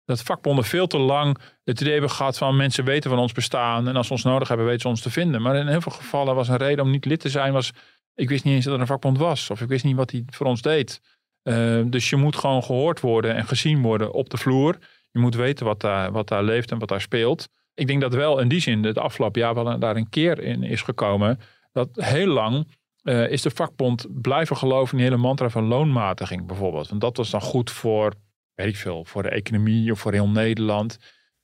dat 0.05 0.23
vakbonden 0.23 0.65
veel 0.65 0.87
te 0.87 0.99
lang 0.99 1.39
het 1.65 1.81
idee 1.81 1.93
hebben 1.93 2.11
gehad 2.11 2.39
van 2.39 2.57
mensen 2.57 2.85
weten 2.85 3.11
van 3.11 3.19
ons 3.19 3.33
bestaan. 3.33 3.89
En 3.89 3.97
als 3.97 4.07
ze 4.07 4.13
ons 4.13 4.23
nodig 4.23 4.49
hebben, 4.49 4.67
weten 4.67 4.81
ze 4.81 4.89
ons 4.89 5.01
te 5.01 5.11
vinden. 5.11 5.43
Maar 5.43 5.57
in 5.57 5.67
heel 5.67 5.81
veel 5.81 5.93
gevallen 5.93 6.35
was 6.35 6.49
een 6.49 6.57
reden 6.57 6.85
om 6.85 6.91
niet 6.91 7.05
lid 7.05 7.21
te 7.21 7.29
zijn, 7.29 7.53
was 7.53 7.73
ik 8.15 8.29
wist 8.29 8.45
niet 8.45 8.55
eens 8.55 8.65
dat 8.65 8.75
er 8.75 8.81
een 8.81 8.87
vakbond 8.87 9.19
was. 9.19 9.51
Of 9.51 9.61
ik 9.61 9.69
wist 9.69 9.85
niet 9.85 9.97
wat 9.97 10.11
hij 10.11 10.23
voor 10.27 10.47
ons 10.47 10.63
deed. 10.63 11.01
Uh, 11.43 11.83
dus 11.87 12.11
je 12.11 12.17
moet 12.17 12.37
gewoon 12.37 12.63
gehoord 12.63 13.01
worden 13.01 13.35
en 13.35 13.47
gezien 13.47 13.83
worden 13.83 14.13
op 14.13 14.31
de 14.31 14.37
vloer. 14.37 14.79
Je 15.11 15.19
moet 15.19 15.35
weten 15.35 15.67
wat 15.67 15.81
daar, 15.81 16.13
wat 16.13 16.29
daar 16.29 16.43
leeft 16.43 16.71
en 16.71 16.79
wat 16.79 16.89
daar 16.89 17.01
speelt. 17.01 17.49
Ik 17.75 17.87
denk 17.87 18.01
dat 18.01 18.15
wel 18.15 18.39
in 18.39 18.49
die 18.49 18.61
zin 18.61 18.85
het 18.85 18.99
afgelopen 18.99 19.41
jaar 19.41 19.55
wel 19.55 19.79
daar 19.79 19.97
een 19.97 20.09
keer 20.09 20.41
in 20.41 20.63
is 20.63 20.83
gekomen. 20.83 21.41
Dat 21.73 21.89
heel 21.93 22.27
lang 22.27 22.67
uh, 23.07 23.31
is 23.31 23.43
de 23.43 23.51
vakbond 23.51 24.07
blijven 24.21 24.57
geloven 24.57 24.93
in 24.93 24.99
die 24.99 25.07
hele 25.07 25.23
mantra 25.23 25.49
van 25.49 25.65
loonmatiging 25.65 26.47
bijvoorbeeld. 26.47 26.89
Want 26.89 27.01
dat 27.01 27.17
was 27.17 27.31
dan 27.31 27.41
goed 27.41 27.71
voor, 27.71 28.13
weet 28.55 28.67
ik 28.67 28.77
veel, 28.77 29.05
voor 29.05 29.23
de 29.23 29.29
economie 29.29 29.93
of 29.93 29.99
voor 29.99 30.13
heel 30.13 30.29
Nederland. 30.29 30.99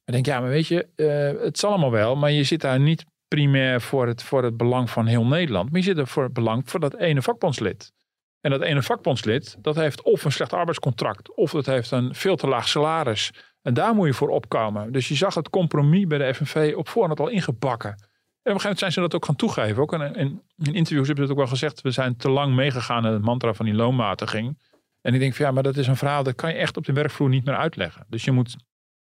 Maar 0.04 0.14
denk 0.14 0.26
ja, 0.26 0.40
maar 0.40 0.48
weet 0.48 0.66
je, 0.66 0.88
uh, 0.96 1.42
het 1.44 1.58
zal 1.58 1.70
allemaal 1.70 1.90
wel, 1.90 2.16
maar 2.16 2.30
je 2.30 2.44
zit 2.44 2.60
daar 2.60 2.80
niet 2.80 3.04
primair 3.28 3.80
voor 3.80 4.06
het, 4.06 4.22
voor 4.22 4.44
het 4.44 4.56
belang 4.56 4.90
van 4.90 5.06
heel 5.06 5.26
Nederland. 5.26 5.70
Maar 5.70 5.80
je 5.80 5.86
zit 5.86 5.98
er 5.98 6.06
voor 6.06 6.22
het 6.22 6.32
belang 6.32 6.70
van 6.70 6.80
dat 6.80 6.96
ene 6.96 7.22
vakbondslid. 7.22 7.92
En 8.40 8.50
dat 8.50 8.60
ene 8.60 8.82
vakbondslid, 8.82 9.56
dat 9.58 9.74
heeft 9.74 10.02
of 10.02 10.24
een 10.24 10.32
slecht 10.32 10.52
arbeidscontract, 10.52 11.34
of 11.34 11.50
dat 11.50 11.66
heeft 11.66 11.90
een 11.90 12.14
veel 12.14 12.36
te 12.36 12.48
laag 12.48 12.68
salaris. 12.68 13.30
En 13.62 13.74
daar 13.74 13.94
moet 13.94 14.06
je 14.06 14.14
voor 14.14 14.28
opkomen. 14.28 14.92
Dus 14.92 15.08
je 15.08 15.14
zag 15.14 15.34
het 15.34 15.50
compromis 15.50 16.06
bij 16.06 16.18
de 16.18 16.34
FNV 16.34 16.72
op 16.76 16.88
voorhand 16.88 17.20
al 17.20 17.28
ingebakken. 17.28 18.10
En 18.42 18.52
op 18.52 18.56
een 18.56 18.60
gegeven 18.60 18.62
moment 18.62 18.78
zijn 18.78 18.92
ze 18.92 19.00
dat 19.00 19.14
ook 19.14 19.24
gaan 19.24 19.36
toegeven. 19.36 19.82
Ook 19.82 19.92
in, 19.92 20.14
in, 20.16 20.42
interviews 20.56 21.06
hebben 21.06 21.16
ze 21.16 21.20
het 21.22 21.30
ook 21.30 21.36
wel 21.36 21.46
gezegd. 21.46 21.80
We 21.80 21.90
zijn 21.90 22.16
te 22.16 22.30
lang 22.30 22.54
meegegaan 22.54 23.06
in 23.06 23.12
het 23.12 23.22
mantra 23.22 23.54
van 23.54 23.66
die 23.66 23.74
loonmatiging. 23.74 24.58
En 25.00 25.14
ik 25.14 25.20
denk 25.20 25.34
van 25.34 25.46
ja, 25.46 25.52
maar 25.52 25.62
dat 25.62 25.76
is 25.76 25.86
een 25.86 25.96
verhaal 25.96 26.22
dat 26.22 26.34
kan 26.34 26.50
je 26.50 26.56
echt 26.56 26.76
op 26.76 26.84
de 26.84 26.92
werkvloer 26.92 27.28
niet 27.28 27.44
meer 27.44 27.56
uitleggen. 27.56 28.06
Dus 28.08 28.24
je 28.24 28.30
moet, 28.30 28.56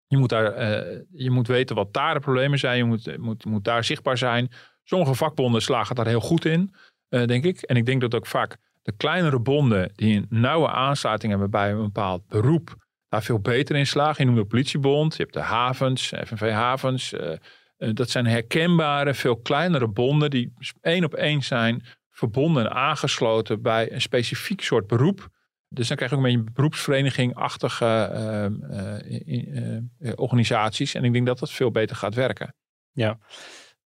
je 0.06 0.16
moet, 0.16 0.28
daar, 0.28 0.52
uh, 0.52 1.00
je 1.10 1.30
moet 1.30 1.46
weten 1.46 1.76
wat 1.76 1.92
daar 1.92 2.14
de 2.14 2.20
problemen 2.20 2.58
zijn. 2.58 2.76
Je 2.76 2.84
moet, 2.84 3.18
moet, 3.18 3.44
moet 3.44 3.64
daar 3.64 3.84
zichtbaar 3.84 4.18
zijn. 4.18 4.50
Sommige 4.82 5.14
vakbonden 5.14 5.62
slagen 5.62 5.94
daar 5.94 6.06
heel 6.06 6.20
goed 6.20 6.44
in, 6.44 6.74
uh, 7.10 7.24
denk 7.24 7.44
ik. 7.44 7.62
En 7.62 7.76
ik 7.76 7.86
denk 7.86 8.00
dat 8.00 8.14
ook 8.14 8.26
vaak 8.26 8.56
de 8.82 8.92
kleinere 8.96 9.38
bonden 9.38 9.92
die 9.94 10.16
een 10.16 10.26
nauwe 10.28 10.68
aansluiting 10.68 11.32
hebben 11.32 11.50
bij 11.50 11.70
een 11.70 11.82
bepaald 11.82 12.26
beroep, 12.26 12.76
daar 13.08 13.22
veel 13.22 13.40
beter 13.40 13.76
in 13.76 13.86
slagen. 13.86 14.24
Je 14.24 14.30
noemt 14.30 14.42
de 14.42 14.48
politiebond, 14.48 15.16
je 15.16 15.22
hebt 15.22 15.34
de 15.34 15.40
havens, 15.40 16.12
FNV 16.24 16.50
Havens. 16.50 17.12
Uh, 17.12 17.32
dat 17.76 18.10
zijn 18.10 18.26
herkenbare, 18.26 19.14
veel 19.14 19.36
kleinere 19.36 19.88
bonden 19.88 20.30
die 20.30 20.52
één 20.80 21.04
op 21.04 21.14
één 21.14 21.42
zijn 21.42 21.84
verbonden 22.10 22.64
en 22.64 22.72
aangesloten 22.72 23.62
bij 23.62 23.92
een 23.92 24.00
specifiek 24.00 24.60
soort 24.60 24.86
beroep. 24.86 25.28
Dus 25.68 25.88
dan 25.88 25.96
krijg 25.96 26.12
je 26.12 26.18
ook 26.18 26.24
een 26.24 26.32
beetje 26.32 26.52
beroepsvereniging-achtige 26.52 28.10
uh, 28.14 29.78
uh, 29.98 30.12
organisaties. 30.14 30.94
En 30.94 31.04
ik 31.04 31.12
denk 31.12 31.26
dat 31.26 31.38
dat 31.38 31.50
veel 31.50 31.70
beter 31.70 31.96
gaat 31.96 32.14
werken. 32.14 32.54
Ja. 32.92 33.18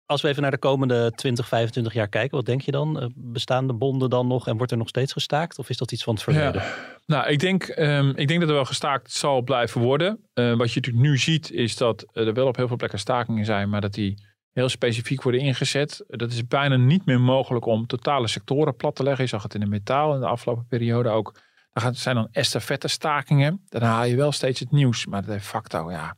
Als 0.07 0.22
we 0.22 0.28
even 0.28 0.42
naar 0.42 0.50
de 0.50 0.59
komende 0.59 1.12
20, 1.14 1.48
25 1.48 1.92
jaar 1.92 2.09
kijken, 2.09 2.36
wat 2.36 2.46
denk 2.46 2.61
je 2.61 2.70
dan? 2.70 3.12
Bestaan 3.14 3.66
de 3.66 3.72
bonden 3.72 4.11
dan 4.11 4.26
nog 4.26 4.46
en 4.46 4.57
wordt 4.57 4.72
er 4.72 4.78
nog 4.78 4.88
steeds 4.88 5.12
gestaakt? 5.12 5.59
Of 5.59 5.68
is 5.68 5.76
dat 5.76 5.92
iets 5.92 6.02
van 6.02 6.14
het 6.14 6.22
verleden? 6.22 6.62
Nou, 7.07 7.28
ik 7.28 7.38
denk, 7.38 7.74
um, 7.78 8.09
ik 8.16 8.28
denk 8.28 8.40
dat 8.40 8.48
er 8.48 8.54
wel 8.54 8.64
gestaakt 8.64 9.12
zal 9.12 9.42
blijven 9.42 9.80
worden. 9.80 10.09
Uh, 10.34 10.57
wat 10.57 10.72
je 10.72 10.80
natuurlijk 10.80 11.07
nu 11.07 11.18
ziet, 11.18 11.50
is 11.50 11.76
dat 11.76 12.07
er 12.12 12.32
wel 12.32 12.46
op 12.46 12.57
heel 12.57 12.68
veel 12.68 12.76
plekken 12.76 12.98
stakingen 12.98 13.44
zijn, 13.44 13.68
maar 13.68 13.80
dat 13.80 13.94
die 13.94 14.24
heel 14.52 14.68
specifiek 14.68 15.22
worden 15.22 15.40
ingezet. 15.40 16.04
Dat 16.07 16.32
is 16.32 16.46
bijna 16.46 16.76
niet 16.76 17.07
meer 17.07 17.20
mogelijk 17.20 17.66
om 17.66 17.86
totale 17.86 18.28
sectoren 18.28 18.76
plat 18.76 18.96
te 18.96 19.02
leggen. 19.02 19.24
Je 19.24 19.30
zag 19.30 19.42
het 19.42 19.54
in 19.54 19.61
de 19.61 19.66
metaal 19.66 20.14
in 20.14 20.20
de 20.20 20.26
afgelopen 20.26 20.66
periode 20.66 21.09
ook. 21.09 21.34
Dan 21.72 21.94
zijn 21.94 22.14
dan 22.14 22.28
estafette 22.30 22.88
stakingen. 22.88 23.61
Dan 23.68 23.82
haal 23.82 24.04
je 24.04 24.16
wel 24.16 24.32
steeds 24.32 24.61
het 24.61 24.70
nieuws. 24.70 25.07
Maar 25.07 25.24
de 25.24 25.40
facto, 25.40 25.90
ja, 25.90 26.16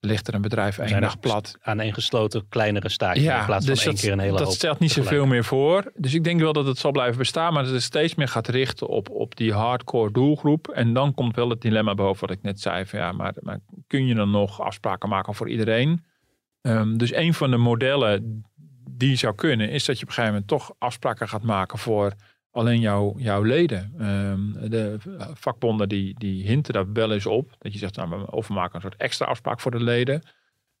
ligt 0.00 0.28
er 0.28 0.34
een 0.34 0.42
bedrijf 0.42 0.78
één 0.78 1.00
dag 1.00 1.20
plat. 1.20 1.56
Aan 1.60 1.80
één 1.80 1.94
gesloten 1.94 2.48
kleinere 2.48 2.88
stakingen 2.88 3.32
ja, 3.32 3.40
in 3.40 3.46
plaats 3.46 3.66
dus 3.66 3.82
van 3.82 3.92
één 3.92 4.00
keer 4.00 4.12
een 4.12 4.18
hele 4.18 4.38
dat 4.38 4.52
stelt 4.52 4.78
niet 4.78 4.92
zoveel 4.92 5.26
meer 5.26 5.44
voor. 5.44 5.92
Dus 5.94 6.14
ik 6.14 6.24
denk 6.24 6.40
wel 6.40 6.52
dat 6.52 6.66
het 6.66 6.78
zal 6.78 6.90
blijven 6.90 7.18
bestaan. 7.18 7.52
Maar 7.52 7.64
dat 7.64 7.72
het 7.72 7.82
steeds 7.82 8.14
meer 8.14 8.28
gaat 8.28 8.48
richten 8.48 8.88
op, 8.88 9.10
op 9.10 9.36
die 9.36 9.52
hardcore 9.52 10.12
doelgroep. 10.12 10.68
En 10.68 10.92
dan 10.92 11.14
komt 11.14 11.36
wel 11.36 11.48
het 11.48 11.60
dilemma 11.60 11.94
boven 11.94 12.28
wat 12.28 12.36
ik 12.36 12.42
net 12.42 12.60
zei. 12.60 12.86
Van, 12.86 12.98
ja, 12.98 13.12
maar, 13.12 13.34
maar 13.40 13.58
kun 13.86 14.06
je 14.06 14.14
dan 14.14 14.30
nog 14.30 14.60
afspraken 14.60 15.08
maken 15.08 15.34
voor 15.34 15.48
iedereen? 15.48 16.04
Um, 16.62 16.98
dus 16.98 17.14
een 17.14 17.34
van 17.34 17.50
de 17.50 17.56
modellen 17.56 18.44
die 18.90 19.16
zou 19.16 19.34
kunnen... 19.34 19.70
is 19.70 19.84
dat 19.84 19.96
je 19.96 20.02
op 20.02 20.08
een 20.08 20.14
gegeven 20.14 20.32
moment 20.32 20.50
toch 20.50 20.74
afspraken 20.78 21.28
gaat 21.28 21.42
maken 21.42 21.78
voor 21.78 22.12
alleen 22.50 22.80
jouw, 22.80 23.14
jouw 23.16 23.42
leden. 23.42 24.06
Um, 24.06 24.70
de 24.70 24.96
vakbonden 25.34 25.88
die, 25.88 26.14
die 26.18 26.46
hinten 26.46 26.72
daar 26.72 26.92
wel 26.92 27.12
eens 27.12 27.26
op. 27.26 27.54
Dat 27.58 27.72
je 27.72 27.78
zegt, 27.78 27.96
nou, 27.96 28.26
of 28.30 28.48
we 28.48 28.54
maken 28.54 28.74
een 28.74 28.80
soort 28.80 28.96
extra 28.96 29.26
afspraak 29.26 29.60
voor 29.60 29.70
de 29.70 29.82
leden. 29.82 30.22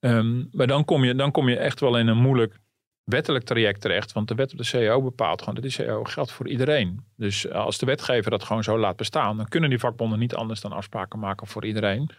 Um, 0.00 0.48
maar 0.52 0.66
dan 0.66 0.84
kom, 0.84 1.04
je, 1.04 1.14
dan 1.14 1.30
kom 1.30 1.48
je 1.48 1.56
echt 1.56 1.80
wel 1.80 1.98
in 1.98 2.06
een 2.06 2.20
moeilijk 2.20 2.60
wettelijk 3.04 3.44
traject 3.44 3.80
terecht. 3.80 4.12
Want 4.12 4.28
de 4.28 4.34
wet 4.34 4.52
op 4.52 4.58
de 4.58 4.64
CEO 4.64 5.02
bepaalt 5.02 5.38
gewoon 5.38 5.54
dat 5.54 5.62
die 5.62 5.72
CEO 5.72 6.04
geldt 6.04 6.32
voor 6.32 6.48
iedereen. 6.48 7.04
Dus 7.16 7.50
als 7.50 7.78
de 7.78 7.86
wetgever 7.86 8.30
dat 8.30 8.44
gewoon 8.44 8.64
zo 8.64 8.78
laat 8.78 8.96
bestaan, 8.96 9.36
dan 9.36 9.48
kunnen 9.48 9.70
die 9.70 9.78
vakbonden 9.78 10.18
niet 10.18 10.34
anders 10.34 10.60
dan 10.60 10.72
afspraken 10.72 11.18
maken 11.18 11.46
voor 11.46 11.64
iedereen. 11.64 12.10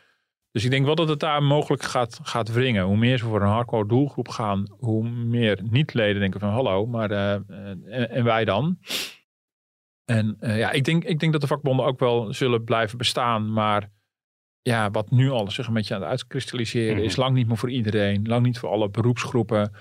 Dus 0.52 0.64
ik 0.64 0.70
denk 0.70 0.86
wel 0.86 0.95
dat 0.95 1.10
het 1.10 1.20
daar 1.20 1.43
mogelijk 1.43 1.84
gaat, 1.84 2.20
gaat 2.24 2.52
wringen. 2.52 2.84
Hoe 2.84 2.97
meer 2.97 3.18
ze 3.18 3.26
voor 3.26 3.41
een 3.41 3.47
hardcore 3.47 3.88
doelgroep 3.88 4.28
gaan, 4.28 4.76
hoe 4.78 5.10
meer 5.10 5.60
niet-leden 5.70 6.22
denken 6.22 6.39
van 6.39 6.50
hallo, 6.50 6.86
maar 6.86 7.12
uh, 7.12 7.34
en, 7.34 8.10
en, 8.10 8.24
wij 8.24 8.45
dan? 8.45 8.78
En 10.10 10.38
uh, 10.39 10.57
ja, 10.57 10.72
ik 10.72 10.84
denk, 10.84 11.03
ik 11.03 11.20
denk 11.20 11.32
dat 11.32 11.41
de 11.41 11.47
vakbonden 11.47 11.86
ook 11.86 11.99
wel 11.99 12.34
zullen 12.34 12.64
blijven 12.64 12.97
bestaan. 12.97 13.53
Maar 13.53 13.89
ja, 14.62 14.91
wat 14.91 15.12
nu 15.12 15.30
al 15.30 15.51
zich 15.51 15.68
een 15.68 15.74
beetje 15.74 15.95
aan 15.95 16.01
het 16.01 16.10
uitkristalliseren 16.10 16.97
mm 16.97 17.03
is 17.03 17.16
lang 17.16 17.36
niet 17.36 17.47
meer 17.47 17.57
voor 17.57 17.72
iedereen. 17.72 18.28
Lang 18.28 18.45
niet 18.45 18.60
voor 18.60 18.70
alle 18.70 18.89
beroepsgroepen. 18.89 19.72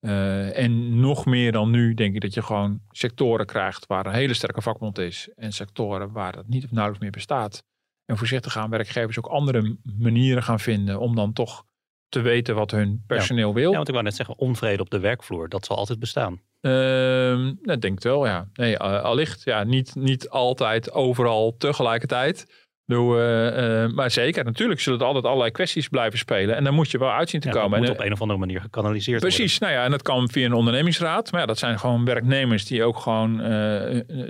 Uh, 0.00 0.58
en 0.58 1.00
nog 1.00 1.26
meer 1.26 1.52
dan 1.52 1.70
nu 1.70 1.94
denk 1.94 2.14
ik 2.14 2.20
dat 2.20 2.34
je 2.34 2.42
gewoon 2.42 2.80
sectoren 2.90 3.46
krijgt 3.46 3.86
waar 3.86 4.06
een 4.06 4.12
hele 4.12 4.34
sterke 4.34 4.62
vakbond 4.62 4.98
is. 4.98 5.28
En 5.34 5.52
sectoren 5.52 6.12
waar 6.12 6.32
dat 6.32 6.48
niet 6.48 6.64
of 6.64 6.70
nauwelijks 6.70 7.02
meer 7.02 7.12
bestaat. 7.12 7.64
En 8.04 8.16
voorzichtig 8.16 8.52
gaan 8.52 8.70
werkgevers 8.70 9.18
ook 9.18 9.26
andere 9.26 9.76
manieren 9.98 10.42
gaan 10.42 10.60
vinden 10.60 11.00
om 11.00 11.14
dan 11.14 11.32
toch 11.32 11.64
te 12.08 12.20
weten 12.20 12.54
wat 12.54 12.70
hun 12.70 13.04
personeel 13.06 13.54
wil. 13.54 13.70
Ja, 13.70 13.76
want 13.76 13.88
ik 13.88 13.94
wou 13.94 14.06
net 14.06 14.16
zeggen, 14.16 14.38
onvrede 14.38 14.82
op 14.82 14.90
de 14.90 14.98
werkvloer, 14.98 15.48
dat 15.48 15.64
zal 15.66 15.76
altijd 15.76 15.98
bestaan. 15.98 16.40
Uh, 16.60 17.50
dat 17.62 17.80
denk 17.80 17.96
ik 17.96 18.02
wel, 18.02 18.26
ja. 18.26 18.48
Nee, 18.52 18.78
allicht. 18.78 19.44
Ja, 19.44 19.64
niet, 19.64 19.94
niet 19.94 20.28
altijd 20.28 20.92
overal 20.92 21.56
tegelijkertijd. 21.56 22.67
Uh, 22.88 22.96
uh, 22.96 23.90
maar 23.90 24.10
zeker, 24.10 24.44
natuurlijk 24.44 24.80
zullen 24.80 24.98
er 25.00 25.06
altijd 25.06 25.24
allerlei 25.24 25.50
kwesties 25.50 25.88
blijven 25.88 26.18
spelen. 26.18 26.56
En 26.56 26.64
dan 26.64 26.74
moet 26.74 26.90
je 26.90 26.98
wel 26.98 27.10
uitzien 27.10 27.40
te 27.40 27.48
komen. 27.48 27.70
Dat 27.70 27.78
moet 27.78 27.88
en, 27.88 27.94
op 27.94 28.00
een 28.00 28.12
of 28.12 28.20
andere 28.20 28.38
manier 28.38 28.60
gekanaliseerd 28.60 29.20
precies, 29.20 29.38
worden. 29.38 29.58
Precies, 29.58 29.58
nou 29.58 29.72
ja, 29.72 29.84
en 29.84 29.90
dat 29.90 30.02
kan 30.02 30.28
via 30.30 30.44
een 30.44 30.52
ondernemingsraad. 30.52 31.32
Maar 31.32 31.40
ja, 31.40 31.46
dat 31.46 31.58
zijn 31.58 31.78
gewoon 31.78 32.04
werknemers 32.04 32.64
die 32.64 32.84
ook 32.84 32.98
gewoon 32.98 33.40
uh, 33.40 33.46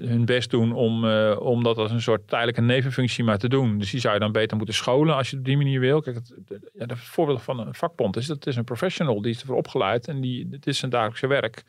hun 0.09 0.25
best 0.25 0.51
doen 0.51 0.73
om, 0.73 1.05
om 1.35 1.63
dat 1.63 1.79
als 1.79 1.91
een 1.91 2.03
soort 2.03 2.29
tijdelijke 2.29 2.61
nevenfunctie 2.61 3.25
maar 3.25 3.39
te 3.39 3.49
doen. 3.49 3.79
Dus 3.79 3.91
die 3.91 4.01
zou 4.01 4.15
je 4.15 4.21
dan 4.21 4.33
beter 4.33 4.57
moeten 4.57 4.75
scholen 4.75 5.15
als 5.15 5.31
je 5.31 5.37
het 5.37 5.39
op 5.39 5.51
die 5.51 5.57
manier 5.57 5.81
wil. 5.81 6.01
Kijk, 6.01 6.17
het, 6.17 6.35
ja, 6.73 6.87
het 6.87 6.99
voorbeeld 6.99 7.43
van 7.43 7.59
een 7.59 7.75
vakbond 7.75 8.17
is 8.17 8.27
dat 8.27 8.47
is 8.47 8.57
een 8.57 8.65
professional, 8.65 9.23
die 9.23 9.33
is 9.33 9.41
ervoor 9.41 9.57
opgeleid 9.57 10.09
en 10.09 10.21
die, 10.21 10.49
het 10.51 10.67
is 10.67 10.79
zijn 10.79 10.91
dagelijkse 10.91 11.27
werk. 11.27 11.65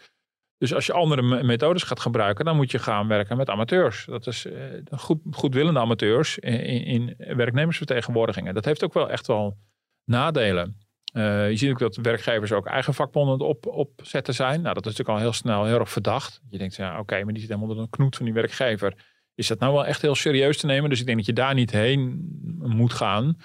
Dus 0.59 0.73
als 0.73 0.85
je 0.85 0.93
andere 0.93 1.43
methodes 1.43 1.83
gaat 1.83 1.99
gebruiken, 1.99 2.45
dan 2.45 2.55
moet 2.55 2.71
je 2.71 2.79
gaan 2.79 3.07
werken 3.07 3.37
met 3.37 3.49
amateurs. 3.49 4.05
Dat 4.05 4.27
is 4.27 4.45
uh, 4.45 4.53
goed, 4.91 5.19
goedwillende 5.31 5.79
amateurs 5.79 6.37
in, 6.37 6.85
in, 6.85 7.15
werknemersvertegenwoordigingen. 7.17 8.53
Dat 8.53 8.65
heeft 8.65 8.83
ook 8.83 8.93
wel 8.93 9.09
echt 9.09 9.27
wel 9.27 9.57
nadelen. 10.03 10.77
Uh, 11.13 11.49
je 11.49 11.55
ziet 11.55 11.71
ook 11.71 11.79
dat 11.79 11.95
werkgevers 11.95 12.51
ook 12.51 12.67
eigen 12.67 12.93
vakbonden 12.93 13.47
op, 13.47 13.65
opzetten 13.65 14.33
zijn. 14.33 14.61
Nou, 14.61 14.73
dat 14.73 14.85
is 14.85 14.91
natuurlijk 14.91 15.17
al 15.17 15.23
heel 15.23 15.33
snel 15.33 15.65
heel 15.65 15.79
erg 15.79 15.89
verdacht. 15.89 16.41
Je 16.49 16.57
denkt, 16.57 16.75
ja, 16.75 16.99
oké, 16.99 17.23
maar 17.23 17.33
die 17.33 17.41
zit 17.41 17.49
helemaal 17.49 17.69
onder 17.69 17.83
een 17.83 17.89
knoet 17.89 18.15
van 18.15 18.25
die 18.25 18.33
werkgever. 18.33 18.93
Is 19.35 19.47
dat 19.47 19.59
nou 19.59 19.73
wel 19.73 19.85
echt 19.85 20.01
heel 20.01 20.15
serieus 20.15 20.57
te 20.57 20.65
nemen? 20.65 20.89
Dus 20.89 20.99
ik 20.99 21.05
denk 21.05 21.17
dat 21.17 21.25
je 21.25 21.33
daar 21.33 21.53
niet 21.53 21.71
heen 21.71 22.29
moet 22.57 22.93
gaan. 22.93 23.37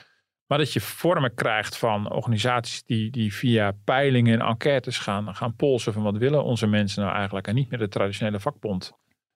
Maar 0.47 0.59
dat 0.59 0.73
je 0.73 0.81
vormen 0.81 1.35
krijgt 1.35 1.77
van 1.77 2.13
organisaties 2.13 2.83
die, 2.83 3.11
die 3.11 3.35
via 3.35 3.73
peilingen 3.85 4.41
en 4.41 4.47
enquêtes 4.47 4.99
gaan, 4.99 5.35
gaan 5.35 5.57
polsen 5.57 5.93
van 5.93 6.03
wat 6.03 6.17
willen 6.17 6.45
onze 6.45 6.67
mensen 6.67 7.03
nou 7.03 7.15
eigenlijk. 7.15 7.47
En 7.47 7.55
niet 7.55 7.71
meer 7.71 7.79
de 7.79 7.89
traditionele 7.89 8.41
vakbond 8.41 8.93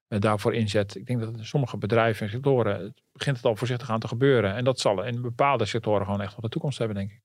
uh, 0.09 0.20
daarvoor 0.20 0.54
inzet. 0.54 0.94
Ik 0.96 1.06
denk 1.06 1.20
dat 1.20 1.36
in 1.36 1.46
sommige 1.46 1.76
bedrijven 1.76 2.26
en 2.26 2.32
sectoren 2.32 2.80
het 2.80 3.02
begint 3.12 3.36
het 3.36 3.46
al 3.46 3.56
voorzichtig 3.56 3.90
aan 3.90 4.00
te 4.00 4.09
gebeuren. 4.09 4.54
En 4.54 4.64
dat 4.64 4.80
zal 4.80 5.04
in 5.04 5.22
bepaalde 5.22 5.64
sectoren 5.64 6.04
gewoon 6.04 6.20
echt 6.20 6.30
wel 6.30 6.40
de 6.40 6.48
toekomst 6.48 6.78
hebben, 6.78 6.96
denk 6.96 7.11
ik. 7.11 7.20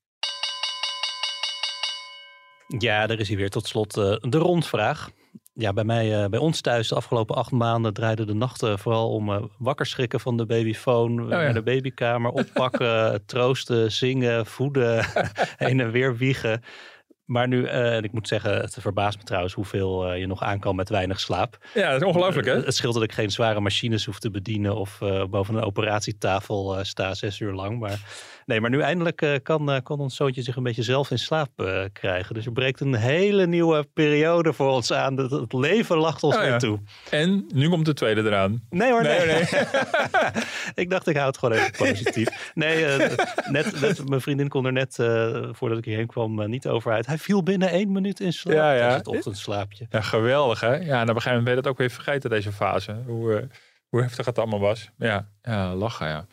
Ja, 2.78 3.08
er 3.08 3.20
is 3.20 3.28
hier 3.28 3.36
weer 3.36 3.50
tot 3.50 3.66
slot 3.66 3.96
uh, 3.96 4.16
de 4.20 4.38
rondvraag 4.38 5.10
ja, 5.54 5.72
bij, 5.72 5.84
mij, 5.84 6.22
uh, 6.22 6.28
bij 6.28 6.38
ons 6.38 6.60
thuis 6.60 6.88
de 6.88 6.94
afgelopen 6.94 7.36
acht 7.36 7.50
maanden 7.50 7.94
draaiden 7.94 8.26
de 8.26 8.34
nachten 8.34 8.78
vooral 8.78 9.10
om 9.10 9.30
uh, 9.30 9.42
wakker 9.58 9.86
schrikken 9.86 10.20
van 10.20 10.36
de 10.36 10.46
babyfoon, 10.46 11.22
oh, 11.22 11.30
ja. 11.30 11.52
de 11.52 11.62
babykamer, 11.62 12.30
oppakken, 12.30 13.20
troosten, 13.26 13.92
zingen, 13.92 14.46
voeden, 14.46 15.04
heen 15.56 15.80
en 15.80 15.90
weer 15.90 16.16
wiegen. 16.16 16.62
Maar 17.24 17.48
nu, 17.48 17.62
uh, 17.62 17.96
en 17.96 18.02
ik 18.02 18.12
moet 18.12 18.28
zeggen, 18.28 18.60
het 18.60 18.76
verbaast 18.80 19.18
me 19.18 19.24
trouwens 19.24 19.54
hoeveel 19.54 20.12
je 20.12 20.26
nog 20.26 20.42
aan 20.42 20.58
kan 20.58 20.76
met 20.76 20.88
weinig 20.88 21.20
slaap. 21.20 21.58
Ja, 21.74 21.90
dat 21.90 22.00
is 22.00 22.06
ongelooflijk 22.06 22.46
hè? 22.46 22.54
het 22.54 22.74
scheelt 22.74 22.94
dat 22.94 23.02
ik 23.02 23.12
geen 23.12 23.30
zware 23.30 23.60
machines 23.60 24.04
hoef 24.04 24.18
te 24.18 24.30
bedienen 24.30 24.76
of 24.76 24.98
boven 25.30 25.54
een 25.54 25.62
operatietafel 25.62 26.84
sta 26.84 27.14
zes 27.14 27.40
uur 27.40 27.52
lang. 27.52 27.78
Maar 27.78 28.00
Nee, 28.46 28.60
maar 28.60 28.70
nu 28.70 28.80
eindelijk 28.80 29.22
uh, 29.22 29.34
kan, 29.42 29.70
uh, 29.70 29.76
kan 29.82 29.98
ons 29.98 30.16
zoontje 30.16 30.42
zich 30.42 30.56
een 30.56 30.62
beetje 30.62 30.82
zelf 30.82 31.10
in 31.10 31.18
slaap 31.18 31.50
uh, 31.56 31.84
krijgen. 31.92 32.34
Dus 32.34 32.46
er 32.46 32.52
breekt 32.52 32.80
een 32.80 32.94
hele 32.94 33.46
nieuwe 33.46 33.86
periode 33.94 34.52
voor 34.52 34.70
ons 34.70 34.92
aan. 34.92 35.16
Het, 35.16 35.30
het 35.30 35.52
leven 35.52 35.96
lacht 35.96 36.22
ons 36.22 36.34
oh, 36.34 36.40
weer 36.40 36.50
ja. 36.50 36.56
toe. 36.56 36.78
En 37.10 37.46
nu 37.54 37.68
komt 37.68 37.86
de 37.86 37.94
tweede 37.94 38.22
eraan. 38.22 38.62
Nee 38.70 38.90
hoor, 38.90 39.02
nee. 39.02 39.18
nee. 39.18 39.26
nee. 39.26 39.44
ik 40.84 40.90
dacht, 40.90 41.06
ik 41.06 41.16
hou 41.16 41.26
het 41.26 41.38
gewoon 41.38 41.54
even 41.58 41.72
positief. 41.78 42.52
Nee, 42.54 42.84
net, 43.50 43.80
net, 43.80 44.08
mijn 44.08 44.20
vriendin 44.20 44.48
kon 44.48 44.64
er 44.64 44.72
net, 44.72 44.94
voordat 45.52 45.78
ik 45.78 45.84
hierheen 45.84 46.06
kwam, 46.06 46.48
niet 46.50 46.66
over 46.68 46.92
uit. 46.92 47.06
Hij 47.06 47.18
viel 47.18 47.42
binnen 47.42 47.68
één 47.68 47.92
minuut 47.92 48.20
in 48.20 48.32
slaap. 48.32 48.54
Ja, 48.54 48.72
ja. 48.72 48.94
het 48.94 49.08
ochtendslaapje. 49.08 49.86
Ja, 49.90 50.00
geweldig 50.00 50.60
hè. 50.60 50.74
Ja, 50.74 51.00
en 51.00 51.02
op 51.02 51.08
een 51.08 51.22
gegeven 51.22 51.28
moment 51.28 51.44
ben 51.44 51.54
je 51.54 51.60
dat 51.60 51.70
ook 51.70 51.78
weer 51.78 51.90
vergeten, 51.90 52.30
deze 52.30 52.52
fase. 52.52 52.96
Hoe, 53.06 53.48
hoe 53.88 54.00
heftig 54.02 54.26
het 54.26 54.38
allemaal 54.38 54.60
was. 54.60 54.90
Ja, 54.96 55.28
ja 55.42 55.74
lachen 55.74 56.08
ja. 56.08 56.26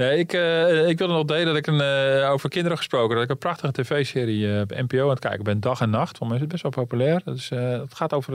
Nee, 0.00 0.18
ik, 0.18 0.32
uh, 0.32 0.88
ik 0.88 0.98
wilde 0.98 1.12
nog 1.12 1.24
delen 1.24 1.46
dat 1.46 1.56
ik 1.56 1.66
een, 1.66 2.20
uh, 2.20 2.30
over 2.30 2.48
kinderen 2.48 2.76
gesproken 2.76 3.14
dat 3.14 3.24
ik 3.24 3.30
een 3.30 3.38
prachtige 3.38 3.72
tv-serie 3.72 4.46
uh, 4.46 4.60
op 4.60 4.70
NPO 4.70 5.02
aan 5.02 5.08
het 5.08 5.18
kijken 5.18 5.44
ben, 5.44 5.60
dag 5.60 5.80
en 5.80 5.90
nacht. 5.90 6.18
Voor 6.18 6.34
is 6.34 6.40
het 6.40 6.48
best 6.48 6.62
wel 6.62 6.72
populair. 6.72 7.22
Dus, 7.24 7.48
het 7.48 7.94
gaat 7.94 8.12
over 8.12 8.34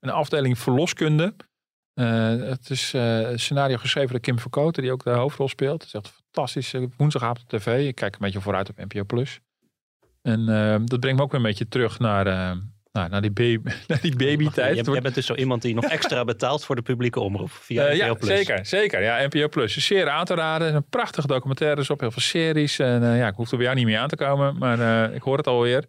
een 0.00 0.10
afdeling 0.10 0.58
verloskunde. 0.58 1.34
het 1.94 2.70
is 2.70 2.92
een 2.92 3.38
scenario 3.38 3.76
geschreven 3.76 4.10
door 4.10 4.20
Kim 4.20 4.38
Verkoten, 4.38 4.82
die 4.82 4.92
ook 4.92 5.04
de 5.04 5.10
hoofdrol 5.10 5.48
speelt. 5.48 5.82
Het 5.82 5.86
is 5.86 5.94
echt 5.94 6.22
fantastisch. 6.24 6.74
Woensdagavond 6.96 7.48
tv. 7.48 7.86
Ik 7.86 7.94
kijk 7.94 8.14
een 8.14 8.20
beetje 8.20 8.40
vooruit 8.40 8.68
op 8.68 8.76
NPO. 8.76 9.22
En 10.22 10.46
dat 10.86 11.00
brengt 11.00 11.18
me 11.18 11.24
ook 11.24 11.30
weer 11.30 11.40
een 11.40 11.46
beetje 11.46 11.68
terug 11.68 11.98
naar 11.98 12.56
nou, 12.92 13.08
naar 13.08 13.20
die, 13.20 13.30
baby, 13.30 13.70
naar 13.86 14.00
die 14.00 14.16
babytijd. 14.16 14.86
Je, 14.86 14.92
je 14.92 15.00
bent 15.00 15.14
dus 15.14 15.26
zo 15.26 15.34
iemand 15.34 15.62
die 15.62 15.74
nog 15.74 15.84
extra 15.96 16.24
betaalt 16.24 16.64
voor 16.64 16.76
de 16.76 16.82
publieke 16.82 17.20
omroep 17.20 17.50
via 17.50 17.94
uh, 17.94 18.04
NPO 18.04 18.14
Plus. 18.14 18.28
Ja, 18.28 18.36
zeker. 18.36 18.66
Zeker. 18.66 19.02
Ja, 19.02 19.26
NPO 19.26 19.48
Plus. 19.48 19.76
Is 19.76 19.86
zeer 19.86 20.08
aan 20.08 20.24
te 20.24 20.34
raden. 20.34 20.74
Een 20.74 20.88
prachtige 20.88 21.26
documentaires 21.26 21.90
op, 21.90 22.00
heel 22.00 22.10
veel 22.10 22.22
series. 22.22 22.78
En 22.78 23.02
uh, 23.02 23.18
ja, 23.18 23.28
ik 23.28 23.34
hoef 23.34 23.50
er 23.50 23.56
bij 23.56 23.66
jou 23.66 23.78
niet 23.78 23.86
meer 23.86 23.98
aan 23.98 24.08
te 24.08 24.16
komen. 24.16 24.58
Maar 24.58 24.78
uh, 24.78 25.14
ik 25.14 25.22
hoor 25.22 25.36
het 25.36 25.46
alweer. 25.46 25.84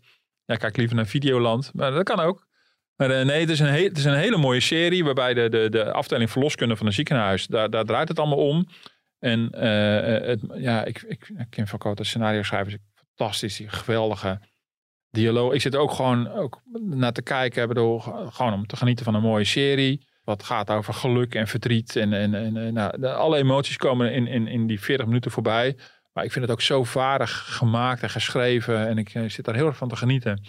Ja, 0.45 0.53
ik 0.53 0.59
kijk 0.59 0.77
liever 0.77 0.95
naar 0.95 1.05
Videoland. 1.05 1.71
Maar 1.73 1.91
dat 1.91 2.03
kan 2.03 2.19
ook. 2.19 2.47
Maar 2.95 3.25
nee, 3.25 3.39
het 3.39 3.49
is, 3.49 3.59
een 3.59 3.73
het 3.73 3.97
is 3.97 4.05
een 4.05 4.13
hele 4.13 4.37
mooie 4.37 4.59
serie. 4.59 5.03
Waarbij 5.03 5.33
de, 5.33 5.49
de, 5.49 5.69
de 5.69 5.91
afdeling 5.91 6.31
verloskunde 6.31 6.75
van 6.75 6.85
een 6.85 6.93
ziekenhuis. 6.93 7.47
Daar, 7.47 7.69
daar 7.69 7.85
draait 7.85 8.07
het 8.07 8.19
allemaal 8.19 8.47
om. 8.47 8.67
En 9.19 9.55
het, 9.59 10.39
ja, 10.53 10.85
ik, 10.85 11.01
ik, 11.01 11.31
Kim 11.49 11.67
van 11.67 11.79
Koot, 11.79 11.97
de 11.97 12.03
scenario 12.03 12.43
schrijvers. 12.43 12.75
Fantastisch. 13.15 13.57
Die 13.57 13.69
geweldige 13.69 14.39
dialoog. 15.11 15.53
Ik 15.53 15.61
zit 15.61 15.75
ook 15.75 15.91
gewoon 15.91 16.31
ook 16.31 16.61
naar 16.79 17.13
te 17.13 17.21
kijken, 17.21 17.67
bedoel, 17.67 17.99
gewoon 17.99 18.53
om 18.53 18.67
te 18.67 18.75
genieten 18.75 19.05
van 19.05 19.15
een 19.15 19.21
mooie 19.21 19.43
serie. 19.43 20.07
Wat 20.23 20.43
gaat 20.43 20.69
over 20.69 20.93
geluk 20.93 21.35
en 21.35 21.47
verdriet. 21.47 21.95
En, 21.95 22.13
en, 22.13 22.33
en 22.33 22.73
nou, 22.73 23.05
alle 23.05 23.37
emoties 23.37 23.77
komen 23.77 24.13
in, 24.13 24.27
in, 24.27 24.47
in 24.47 24.67
die 24.67 24.81
40 24.81 25.05
minuten 25.05 25.31
voorbij. 25.31 25.77
Maar 26.13 26.23
ik 26.23 26.31
vind 26.31 26.45
het 26.45 26.53
ook 26.53 26.61
zo 26.61 26.83
vaardig 26.83 27.55
gemaakt 27.55 28.01
en 28.01 28.09
geschreven. 28.09 28.87
En 28.87 28.97
ik, 28.97 29.09
zit 29.27 29.45
daar 29.45 29.55
heel 29.55 29.65
erg 29.65 29.77
van 29.77 29.87
te 29.87 29.95
genieten. 29.95 30.41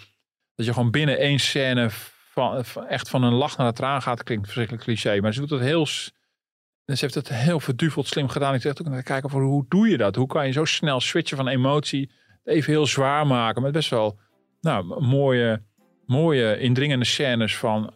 Dat 0.55 0.65
je 0.65 0.73
gewoon 0.73 0.91
binnen 0.91 1.17
één 1.17 1.39
scène 1.39 1.87
van, 1.89 2.65
echt 2.87 3.09
van 3.09 3.23
een 3.23 3.33
lach 3.33 3.57
naar 3.57 3.67
een 3.67 3.73
traan 3.73 4.01
gaat. 4.01 4.23
Klinkt 4.23 4.43
verschrikkelijk 4.43 4.83
cliché. 4.83 5.21
Maar 5.21 5.33
ze 5.33 5.39
doet 5.39 5.49
het 5.49 5.61
heel... 5.61 5.85
Ze 5.85 6.97
heeft 6.99 7.13
het 7.13 7.29
heel 7.29 7.59
verduveld 7.59 8.07
slim 8.07 8.27
gedaan. 8.27 8.53
Ik 8.53 8.61
zeg 8.61 8.71
ook 8.71 8.87
naar 8.87 9.03
kijken 9.03 9.29
hoe 9.29 9.65
doe 9.67 9.89
je 9.89 9.97
dat? 9.97 10.15
Hoe 10.15 10.27
kan 10.27 10.45
je 10.45 10.51
zo 10.51 10.65
snel 10.65 10.99
switchen 10.99 11.37
van 11.37 11.47
emotie? 11.47 12.11
Even 12.43 12.71
heel 12.71 12.85
zwaar 12.85 13.27
maken. 13.27 13.61
Met 13.61 13.71
best 13.71 13.89
wel 13.89 14.19
nou, 14.61 15.01
mooie, 15.01 15.61
mooie 16.05 16.59
indringende 16.59 17.05
scènes 17.05 17.57
van 17.57 17.93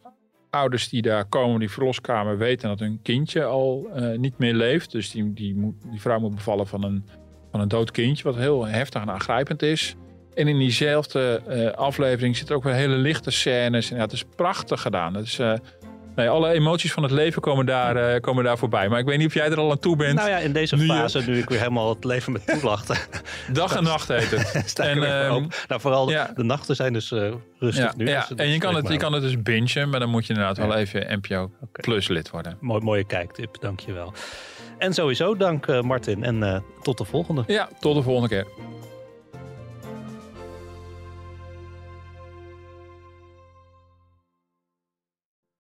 ouders 0.50 0.90
die 0.90 1.02
daar 1.02 1.26
komen, 1.26 1.60
die 1.60 1.72
verloskamer 1.72 2.38
weten 2.38 2.70
dat 2.70 2.80
hun 2.80 3.00
kindje 3.02 3.44
al 3.44 3.88
uh, 3.96 4.18
niet 4.18 4.38
meer 4.38 4.54
leeft. 4.54 4.92
Dus 4.92 5.12
die, 5.12 5.34
die, 5.34 5.56
moet, 5.56 5.76
die 5.92 6.02
vrouw 6.02 6.20
moet 6.20 6.36
bevallen 6.36 6.68
van 6.68 6.84
een, 6.84 7.06
van 7.52 7.60
een 7.60 7.68
dood 7.68 7.92
kindje, 7.92 8.24
wat 8.24 8.36
heel 8.36 8.66
heftig 8.66 9.02
en 9.02 9.10
aangrijpend 9.10 9.62
is. 9.62 9.96
En 10.34 10.48
in 10.48 10.58
diezelfde 10.58 11.42
uh, 11.50 11.72
aflevering 11.72 12.38
zitten 12.38 12.56
ook 12.56 12.64
weer 12.64 12.74
hele 12.74 12.96
lichte 12.96 13.32
scènes. 13.32 13.90
En 13.90 13.96
ja, 13.96 14.02
het 14.02 14.12
is 14.12 14.24
prachtig 14.36 14.82
gedaan. 14.82 15.14
Het 15.14 15.26
is, 15.26 15.40
uh, 15.40 15.54
Nee, 16.16 16.30
alle 16.30 16.52
emoties 16.52 16.92
van 16.92 17.04
het 17.04 17.12
leven 17.12 17.42
komen 17.42 17.66
daar, 17.66 18.14
uh, 18.14 18.22
komen 18.22 18.44
daar 18.44 18.58
voorbij. 18.58 18.90
Maar 18.90 19.00
ik 19.00 19.06
weet 19.06 19.18
niet 19.18 19.28
of 19.28 19.34
jij 19.34 19.50
er 19.50 19.58
al 19.58 19.72
aan 19.72 19.80
toe 19.80 19.96
bent. 19.96 20.16
Nou 20.16 20.30
ja, 20.30 20.38
in 20.38 20.52
deze 20.52 20.78
fase, 20.78 21.22
nu 21.26 21.38
ik 21.38 21.50
weer 21.50 21.60
helemaal 21.60 21.90
het 21.90 22.04
leven 22.04 22.32
met 22.32 22.48
toelachten. 22.48 22.98
Dag 23.54 23.76
en 23.76 23.84
nacht 23.84 24.08
heet 24.08 24.32
het. 24.32 24.80
en, 24.80 24.98
um, 24.98 25.48
nou, 25.68 25.82
vooral 25.82 26.10
ja. 26.10 26.32
de 26.36 26.44
nachten 26.44 26.76
zijn 26.76 26.94
dus 26.94 27.12
uh, 27.12 27.32
rustig 27.60 27.86
ja, 27.86 27.94
nu. 27.98 28.08
Ja. 28.08 28.26
Dus 28.30 28.38
en 28.38 28.50
je 28.50 28.58
kan, 28.58 28.76
het, 28.76 28.88
je 28.88 28.98
kan 28.98 29.14
het 29.14 29.22
dus 29.22 29.42
bingen, 29.42 29.90
maar 29.90 30.00
dan 30.00 30.10
moet 30.10 30.28
je 30.28 30.34
inderdaad 30.34 30.58
wel 30.58 30.76
even 30.76 31.20
NPO 31.22 31.42
okay. 31.44 31.82
Plus 31.82 32.08
lid 32.08 32.30
worden. 32.30 32.58
Mooi, 32.60 32.82
mooie 32.82 33.06
kijktip, 33.06 33.58
dankjewel. 33.60 34.14
En 34.78 34.94
sowieso 34.94 35.36
dank 35.38 35.68
uh, 35.68 35.82
Martin 35.82 36.24
en 36.24 36.64
tot 36.82 36.98
de 36.98 37.06
volgende. 37.06 37.44
Ja, 37.48 37.70
tot 37.80 37.96
de 37.96 38.02
volgende 38.02 38.30
keer. 38.30 38.46